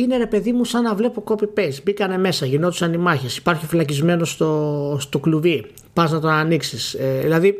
[0.00, 1.82] είναι ρε παιδί μου σαν να βλέπω copy-paste.
[1.84, 3.36] Μπήκανε μέσα, γινόντουσαν οι μάχες.
[3.36, 5.66] Υπάρχει φυλακισμένος στο, στο κλουβί.
[5.92, 6.94] Πας να τον ανοίξεις.
[6.94, 7.54] Ε, δηλαδή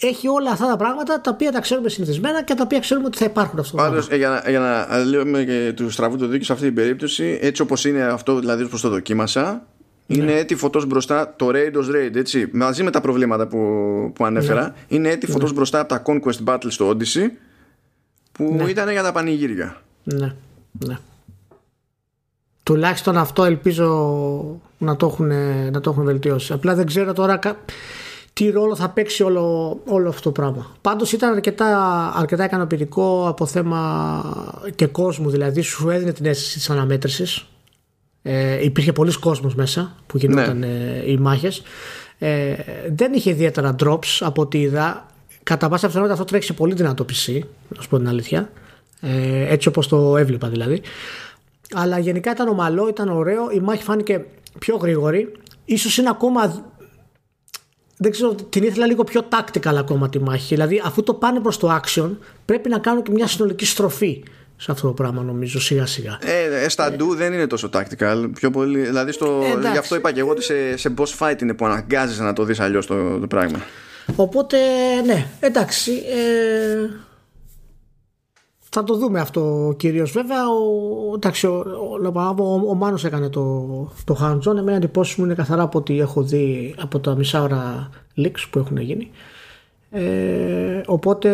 [0.00, 3.18] έχει όλα αυτά τα πράγματα τα οποία τα ξέρουμε συνηθισμένα και τα οποία ξέρουμε ότι
[3.18, 3.76] θα υπάρχουν αυτό.
[3.76, 6.74] Πάντως, ε, για, να, για να λέμε και του στραβού το δίκιο σε αυτή την
[6.74, 9.66] περίπτωση, έτσι όπως είναι αυτό, δηλαδή όπως το δοκίμασα,
[10.06, 10.32] είναι ναι.
[10.32, 12.48] έτη φωτός μπροστά το Raid ως Raid, έτσι.
[12.52, 13.58] Μαζί με τα προβλήματα που,
[14.14, 14.96] που ανέφερα, ναι.
[14.96, 15.56] είναι έτη φωτός ναι.
[15.56, 17.30] μπροστά από τα Conquest Battles στο Odyssey
[18.32, 18.70] που ναι.
[18.70, 19.76] ήταν για τα πανηγύρια.
[20.04, 20.34] Ναι,
[20.86, 20.98] ναι.
[22.66, 25.26] Τουλάχιστον αυτό ελπίζω να το έχουν,
[25.70, 26.52] να το έχουν βελτιώσει.
[26.52, 27.38] Απλά δεν ξέρω τώρα
[28.32, 30.76] τι ρόλο θα παίξει όλο, όλο αυτό το πράγμα.
[30.80, 34.22] Πάντως ήταν αρκετά, αρκετά ικανοποιητικό από θέμα
[34.74, 37.46] και κόσμου, δηλαδή σου έδινε την αίσθηση της αναμέτρησης.
[38.22, 40.66] Ε, υπήρχε πολλοί κόσμος μέσα που γινόταν ναι.
[40.66, 41.62] ε, οι μάχες.
[42.18, 42.54] Ε,
[42.96, 45.06] δεν είχε ιδιαίτερα drops από ό,τι είδα.
[45.42, 47.38] Κατά πάσα πιθανότητα αυτό τρέχει σε πολύ δυνατό PC,
[47.68, 48.50] να σου πω την αλήθεια.
[49.00, 50.82] Ε, έτσι όπως το έβλεπα δηλαδή.
[51.74, 53.50] Αλλά γενικά ήταν ομαλό, ήταν ωραίο.
[53.50, 54.24] Η μάχη φάνηκε
[54.58, 55.32] πιο γρήγορη.
[55.64, 56.72] Ίσως είναι ακόμα.
[57.96, 60.54] Δεν ξέρω, την ήθελα λίγο πιο tactical ακόμα τη μάχη.
[60.54, 62.10] Δηλαδή, αφού το πάνε προς το action,
[62.44, 64.22] πρέπει να κάνουν και μια συνολική στροφή
[64.56, 66.18] σε αυτό το πράγμα νομίζω σιγά σιγά.
[66.22, 68.30] Ε, ε στα ντου δεν είναι τόσο tactical.
[68.34, 71.42] Πιο πολύ, δηλαδή στο, ε, γι' αυτό είπα και εγώ ότι σε, σε boss fight
[71.42, 73.58] είναι που αναγκάζει να το δεις αλλιώς το, το πράγμα.
[74.16, 74.56] Οπότε,
[75.06, 75.92] ναι, εντάξει.
[75.92, 76.90] Ε,
[78.78, 81.64] θα το δούμε αυτό κυρίως βέβαια ο, εντάξει, ο,
[82.36, 83.66] ο, ο, Μάνος έκανε το,
[84.04, 87.90] το hands-on εμένα εντυπώσεις μου είναι καθαρά από ό,τι έχω δει από τα μισά ώρα
[88.16, 89.10] leaks που έχουν γίνει
[89.90, 91.30] ε, οπότε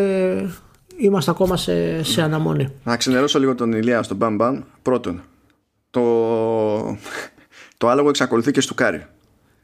[0.97, 5.23] είμαστε ακόμα σε, σε αναμονή Να ξενερώσω λίγο τον Ηλία στον Μπαμ Μπαμ πρώτον
[5.91, 6.03] το,
[7.77, 9.07] το άλογο εξακολουθεί και στουκάρει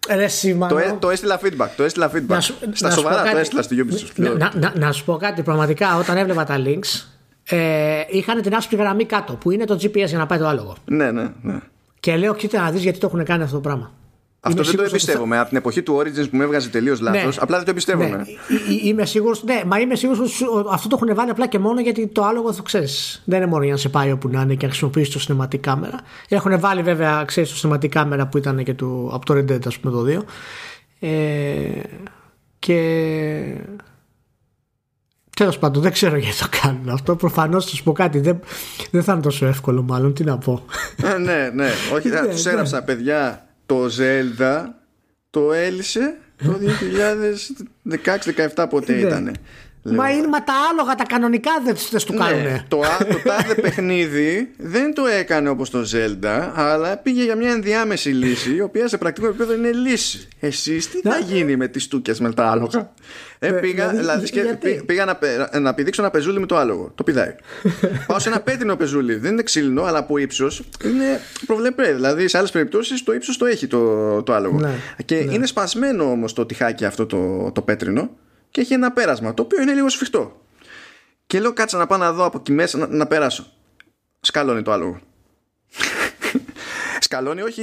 [0.09, 0.27] Ρε,
[0.69, 1.69] το, ε, το έστειλα feedback.
[1.77, 2.27] Το έστειλα feedback.
[2.27, 2.41] Να,
[2.73, 4.13] Στα σοβαρά το έστειλα στη Ubisoft.
[4.15, 5.43] Να, να, να, να, σου πω κάτι.
[5.43, 7.18] Πραγματικά όταν έβλεπα τα links
[7.49, 10.77] ε, είχαν την άσπρη γραμμή κάτω που είναι το GPS για να πάει το άλογο.
[10.85, 11.59] Ναι, ναι, ναι.
[12.01, 13.93] Και λέω, κοίτα να δεις γιατί το έχουν κάνει αυτό το πράγμα.
[14.41, 15.35] Αυτό δεν το εμπιστεύομαι.
[15.35, 15.41] Θα...
[15.41, 17.43] Από την εποχή του Origins που με έβγαζε τελείως λάθος, ναι.
[17.43, 18.17] απλά δεν το εμπιστεύομαι.
[18.17, 18.25] Ναι.
[18.83, 22.07] Είμαι σίγουρο, ναι, μα είμαι σίγουρος ότι αυτό το έχουν βάλει απλά και μόνο γιατί
[22.07, 23.23] το άλογο το ξέρεις.
[23.25, 25.59] Δεν είναι μόνο για να σε πάει όπου να είναι και να χρησιμοποιήσεις το cinematic
[25.61, 26.01] κάμερα.
[26.29, 29.67] Έχουν βάλει βέβαια, ξέρεις, το cinematic κάμερα που ήταν και του, από το Red Dead,
[29.67, 30.25] ας πούμε, το 2.
[31.01, 31.81] Ε,
[32.59, 32.75] και
[35.39, 37.17] Τέλος πάντων, δεν ξέρω γιατί το κάνουν αυτό.
[37.17, 38.19] Προφανώς να σου πω κάτι.
[38.19, 38.41] Δεν,
[38.91, 40.15] δεν θα είναι τόσο εύκολο, μάλλον.
[40.15, 40.65] Τι να πω.
[41.15, 41.71] Ε, ναι, ναι.
[41.95, 42.85] Όχι, ναι, τους έγραψα, ναι.
[42.85, 44.65] παιδιά, το Zelda
[45.31, 46.59] το έλυσε το
[48.55, 49.31] 2016-17 πότε ναι.
[49.83, 49.95] Ήταν.
[49.95, 51.75] Μα, είναι, μα τα άλογα τα κανονικά δεν
[52.07, 52.63] του ναι, κάνουν.
[52.69, 52.81] το,
[53.13, 58.55] το τάδε παιχνίδι δεν το έκανε όπως το Zelda, αλλά πήγε για μια ενδιάμεση λύση,
[58.55, 60.29] η οποία σε πρακτικό επίπεδο είναι λύση.
[60.41, 62.93] Εσείς τι θα γίνει με τις τούκες με τα άλογα;
[63.39, 64.31] Ε, πήγα, δηλαδή,
[64.87, 65.19] πήγα να,
[65.61, 66.93] να πηδήξω ένα πεζούλι με το άλογο.
[66.95, 67.35] Το πηδάει.
[68.07, 69.15] Πάω σε ένα πέτρινο πεζούλι.
[69.15, 71.93] Δεν είναι ξύλινο, αλλά από ύψος είναι προβλεπέ.
[71.93, 74.59] Δηλαδή σε άλλες περιπτώσεις το ύψος το έχει το, το άλογο.
[74.59, 74.75] Ναι,
[75.05, 75.35] και ναι.
[75.35, 78.11] είναι σπασμένο όμως το τυχάκι αυτό το, το πέτρινο
[78.51, 80.41] και έχει ένα πέρασμα το οποίο είναι λίγο σφιχτό.
[81.27, 83.53] Και λέω κάτσα να πάω να δω από εκεί μέσα να, να περάσω.
[84.21, 85.01] Σκάλωνει το άλογο.
[87.01, 87.63] Σκαλώνει, όχι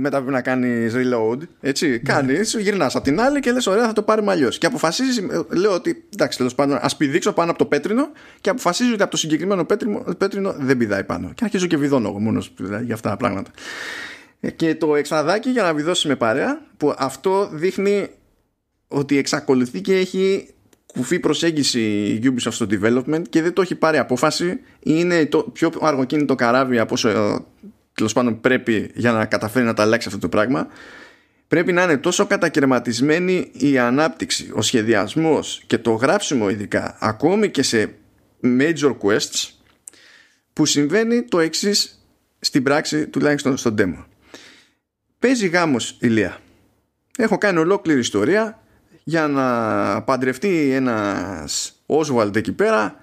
[0.00, 1.38] μετά πρέπει να κάνεις reload.
[1.60, 1.88] Έτσι.
[1.88, 1.96] Ναι.
[1.96, 4.58] Κάνεις, γυρνάς από την άλλη και λες: Ωραία, θα το πάρουμε αλλιώς.
[4.58, 8.08] Και αποφασίζεις, ε, λέω ότι εντάξει, τέλος πάντων, ας πηδήξω πάνω από το πέτρινο
[8.40, 11.32] και αποφασίζει ότι από το συγκεκριμένο πέτρινο, πέτρινο δεν πηδάει πάνω.
[11.34, 13.50] Και αρχίζω και βιδώνω εγώ μόνος δηλαδή, για αυτά τα πράγματα.
[14.40, 18.08] Ε, και το εξαδάκι για να βιδώσει με παρέα, που αυτό δείχνει
[18.88, 20.48] ότι εξακολουθεί και έχει
[20.86, 24.60] κουφή προσέγγιση η Ubisoft στο development και δεν το έχει πάρει απόφαση.
[24.82, 27.44] Είναι το πιο αργοκίνητο καράβι από όσο ε,
[27.92, 30.66] τέλος πάντων πρέπει για να καταφέρει να τα αλλάξει αυτό το πράγμα.
[31.48, 37.62] Πρέπει να είναι τόσο κατακαιρματισμένη η ανάπτυξη, ο σχεδιασμός και το γράψιμο ειδικά ακόμη και
[37.62, 37.94] σε
[38.42, 39.50] major quests
[40.52, 42.06] που συμβαίνει το εξής
[42.40, 44.04] στην πράξη τουλάχιστον στο demo.
[45.18, 46.40] Παίζει γάμος ηλία
[47.16, 48.60] έχω κάνει ολόκληρη ιστορία
[49.08, 52.96] για να παντρευτεί ένας Oswald εκεί πέρα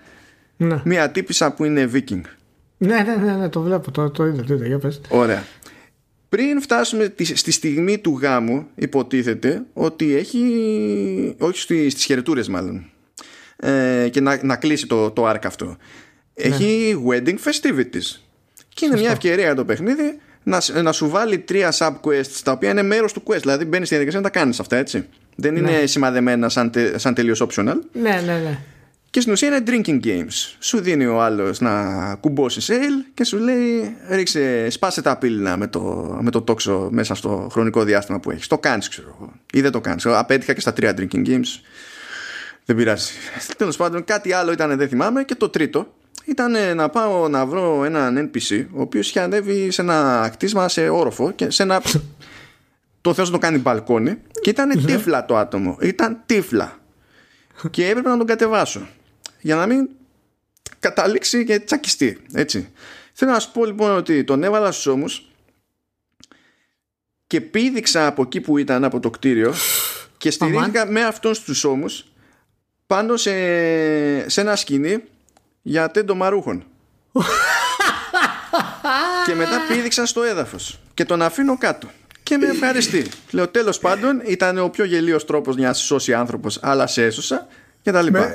[0.57, 0.81] Ναι.
[0.85, 2.21] μια τύπησα που είναι Viking
[2.77, 5.01] Ναι, ναι, ναι, ναι, το βλέπω, το, το είδα, το είδα, για πες.
[5.09, 5.43] Ωραία.
[6.30, 10.41] Πριν φτάσουμε τη- στη στιγμή του γάμου, υποτίθεται ότι έχει.
[11.39, 12.85] Όχι στι- στις χαιρετούρες μάλλον.
[13.55, 15.77] Ε, και να, να κλείσει το, το arc αυτό.
[16.34, 18.19] Έχει wedding festivities.
[18.69, 22.51] Και είναι μια ευκαιρία για το παιχνίδι να, σ- να σου βάλει τρία sub-quests τα
[22.51, 23.39] οποία είναι μέρος του quest.
[23.41, 25.05] Δηλαδή μπαίνεις στη διαδικασία να τα κάνεις αυτά, έτσι.
[25.35, 27.76] Δεν είναι σημαδεμένα σαν, τε, σαν τελείως optional.
[27.93, 28.60] Ναι, ναι, ναι.
[29.14, 30.55] Και στην ουσία είναι drinking games.
[30.60, 35.68] Σου δίνει ο άλλος να κουμπώσει ale και σου λέει ρίξε, σπάσε τα πύληνα με
[35.68, 35.81] το,
[36.22, 38.47] με το τόξο μέσα στο χρονικό διάστημα που έχεις.
[38.47, 39.34] Το κάνεις, ξέρω εγώ.
[39.53, 40.05] Ή δεν το κάνεις.
[40.05, 41.61] Απέτυχα και στα τρία drinking games.
[42.65, 43.11] Δεν πειράζει.
[43.57, 45.23] Τέλος πάντων, κάτι άλλο ήταν, δεν θυμάμαι.
[45.23, 45.93] Και το τρίτο
[46.26, 50.89] ήταν να πάω να βρω έναν NPC ο οποίος είχε ανέβει σε ένα κτίσμα σε
[50.89, 51.81] όροφο και σε ένα.
[53.03, 55.77] το θέλω να το κάνει μπαλκόνι και ήταν τύφλα το άτομο.
[55.81, 56.80] Ήταν τύφλα.
[57.69, 58.88] Και έπρεπε να τον κατεβάσω
[59.41, 59.89] για να μην
[60.80, 62.21] καταλήξει και τσακιστεί.
[62.34, 62.71] Έτσι.
[63.13, 65.30] Θέλω να σου πω λοιπόν ότι τον έβαλα στους ώμους
[67.27, 69.53] και πήδηξα από εκεί που ήταν από το κτίριο
[70.17, 72.05] και στηρίχθηκα με αυτόν στους ώμους
[72.88, 73.31] πάνω σε,
[74.30, 75.03] σε ένα σκηνή
[75.61, 76.65] για τέντο μαρούχων.
[79.25, 81.89] και μετά πήδηξα στο έδαφος και τον αφήνω κάτω.
[82.24, 83.06] Και με ευχαριστεί.
[83.32, 87.04] Λέω τέλος πάντων ήταν ο πιο γελίος τρόπος για να σε σώσει άνθρωπος αλλά σε
[87.06, 87.48] έσωσα
[87.82, 88.20] και τα λοιπά.
[88.20, 88.34] Με,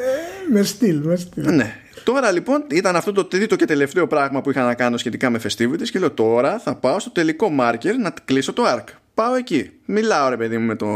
[0.51, 1.55] με στυλ, με στυλ.
[1.55, 1.77] Ναι.
[2.05, 5.41] Τώρα λοιπόν ήταν αυτό το τρίτο και τελευταίο πράγμα που είχα να κάνω σχετικά με
[5.43, 8.85] festivities και λέω τώρα θα πάω στο τελικό marker να κλείσω το arc.
[9.15, 9.71] Πάω εκεί.
[9.85, 10.87] Μιλάω ρε παιδί μου με το,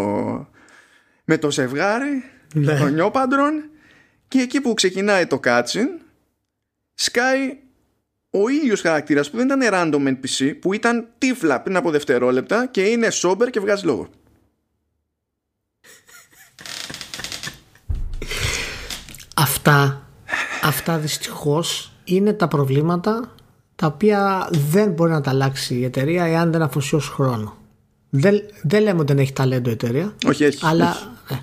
[1.25, 2.25] με το ζευγάρι,
[2.55, 2.79] Ναι.
[2.79, 3.53] τον νιόπαντρον
[4.29, 6.01] και εκεί που ξεκινάει το cutscene
[6.95, 7.57] σκάει
[8.35, 12.83] ο ίδιος χαρακτήρας που δεν ήταν random NPC που ήταν τύφλα πριν από δευτερόλεπτα και
[12.83, 14.09] είναι sober και βγάζει λόγο.
[19.37, 20.07] Αυτά,
[20.63, 23.35] αυτά δυστυχώς είναι τα προβλήματα
[23.77, 27.57] τα οποία δεν μπορεί να τα αλλάξει η εταιρεία εάν δεν αφοσιώσει χρόνο.
[28.11, 30.67] Δεν, δεν λέμε ότι δεν έχει ταλέντο η εταιρεία, Όχι, έχει.
[30.67, 30.97] αλλά
[31.31, 31.35] ε,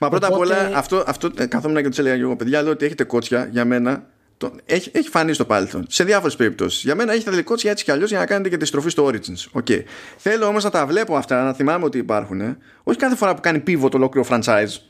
[0.00, 2.62] Μα πρώτα Οπότε- απ' όλα, αυτό, αυτό ε, καθόμουν και τους έλεγα και εγώ, παιδιά,
[2.62, 4.06] λέω ότι έχετε κότσια για μένα.
[4.38, 5.86] Το, έχει, έχει φανεί στο παρελθόν.
[5.88, 6.82] Σε διάφορες περιπτώσεις.
[6.82, 9.62] Για μένα έχετε κότσια έτσι κι αλλιώς για να κάνετε και τη στροφή στο Origins.
[9.62, 9.82] Okay.
[10.16, 12.40] Θέλω όμως να τα βλέπω αυτά, να θυμάμαι ότι υπάρχουν.
[12.40, 12.58] Ε.
[12.82, 14.80] Όχι κάθε φορά που κάνει pivot το ολόκληρο franchise.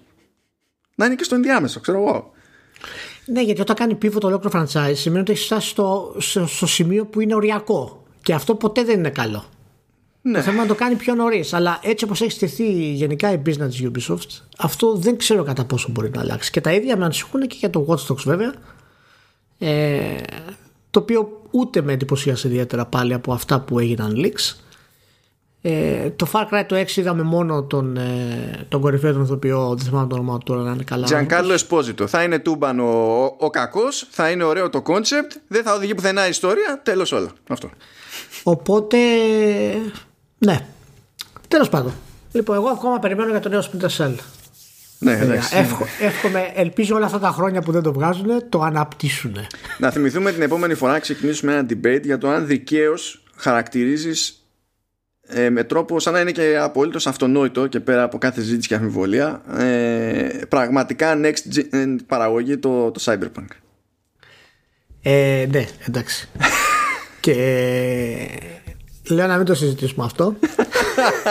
[0.95, 2.33] Να είναι και στο ενδιάμεσο, ξέρω εγώ.
[3.27, 6.67] ναι, γιατί όταν κάνει pivot το ολόκληρο franchise σημαίνει ότι έχει φτάσει στο, στο, στο
[6.67, 8.05] σημείο που είναι οριακό.
[8.23, 9.45] Και αυτό ποτέ δεν είναι καλό.
[10.23, 10.33] Ναι.
[10.33, 11.53] Το θέμα είναι να το κάνει πιο νωρίς.
[11.53, 15.89] Αλλά έτσι όπως έχει στηθεί γενικά η business της Ubisoft, αυτό δεν ξέρω κατά πόσο
[15.91, 16.51] μπορεί να αλλάξει.
[16.51, 18.55] Και τα ίδια με ανησυχούν και για το Watch Dogs βέβαια.
[19.59, 20.17] Ε,
[20.91, 24.57] το οποίο ούτε με εντυπωσίασε ιδιαίτερα πάλι από αυτά που έγιναν leaks.
[25.63, 29.87] Ε, το Far Cry το 6 είδαμε μόνο τον, ε, τον κορυφαίο τον ηθοποιό, δεν
[29.87, 31.05] θυμάμαι το όνομα του τώρα να είναι καλά.
[31.05, 32.07] Τζανκάρλο Εσπόζητο.
[32.07, 35.95] Θα είναι τούμπαν ο, ο, ο κακός, θα είναι ωραίο το concept, δεν θα οδηγεί
[35.95, 37.29] πουθενά η ιστορία, τέλος όλα.
[37.49, 37.71] Αυτό.
[38.43, 38.99] Οπότε,
[40.39, 40.67] ναι.
[41.49, 41.93] Τέλος πάντων.
[42.33, 44.15] Λοιπόν, εγώ ακόμα περιμένω για το νέο Splinter Cell.
[44.99, 45.57] Ναι, εντάξει.
[45.57, 49.37] Εύχο, εύχομαι, ελπίζω όλα αυτά τα χρόνια που δεν το βγάζουν το αναπτύσσουν.
[49.79, 54.47] Να θυμηθούμε την επόμενη φορά να ξεκινήσουμε ένα debate για το αν δικαίως χαρακτηρίζεις
[55.29, 58.75] ε, με τρόπο σαν να είναι και απολύτως αυτονόητο και πέρα από κάθε ζήτηση και
[58.75, 63.49] αμφιβολία ε, πραγματικά next gen παραγωγή το, το Cyberpunk.
[65.03, 66.29] Ε, ναι, εντάξει.
[67.21, 70.37] και ε, λέω να μην το συζητήσουμε αυτό.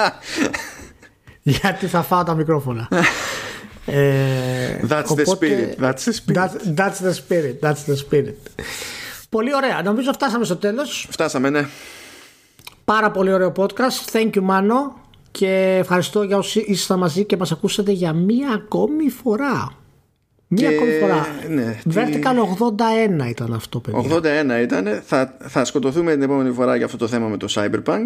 [1.42, 2.88] γιατί θα φάω τα μικρόφωνα.
[3.86, 5.76] ε, That's the spirit.
[5.80, 6.36] That's the spirit.
[6.36, 7.60] That's, that's the spirit.
[7.62, 8.34] That's the spirit.
[9.30, 9.82] Πολύ ωραία.
[9.84, 11.08] Νομίζω φτάσαμε στο τέλος.
[11.10, 11.66] Φτάσαμε, ναι.
[12.86, 14.12] Πάρα πολύ ωραίο podcast.
[14.12, 14.92] Thank you, Mano.
[15.32, 19.72] Και ευχαριστώ για όσοι ήσασταν μαζί και μας ακούσατε για μία ακόμη φορά.
[20.48, 21.28] Μία Και, ακόμη φορά.
[21.50, 22.36] ναι, τι- Vertical
[23.26, 24.00] 81 ήταν αυτό, παιδιά.
[24.00, 25.02] 81 ήταν.
[25.06, 28.04] Θα, θα σκοτωθούμε την επόμενη φορά για αυτό το θέμα με το Cyberpunk.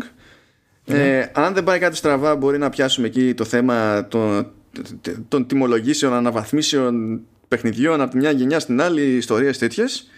[0.85, 4.51] Ε, αν δεν πάει κάτι στραβά, μπορεί να πιάσουμε εκεί το θέμα των,
[5.27, 10.09] των τιμολογήσεων, αναβαθμίσεων παιχνιδιών από τη μια γενιά στην άλλη, ιστορίες τέτοιες.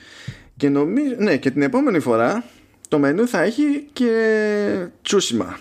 [0.58, 2.44] Και νομίζω, ναι, και την επόμενη φορά
[2.88, 5.58] το μενού θα έχει και τσούσιμα.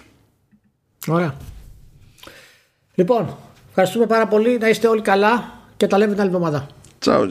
[1.06, 1.34] Ωραία.
[2.94, 3.48] Λοιπόν, ευχαριστώ.
[3.68, 4.58] Ευχαριστούμε πάρα πολύ.
[4.58, 6.66] Να είστε όλοι καλά και τα λέμε την άλλη εβδομάδα.
[7.04, 7.28] Ciao.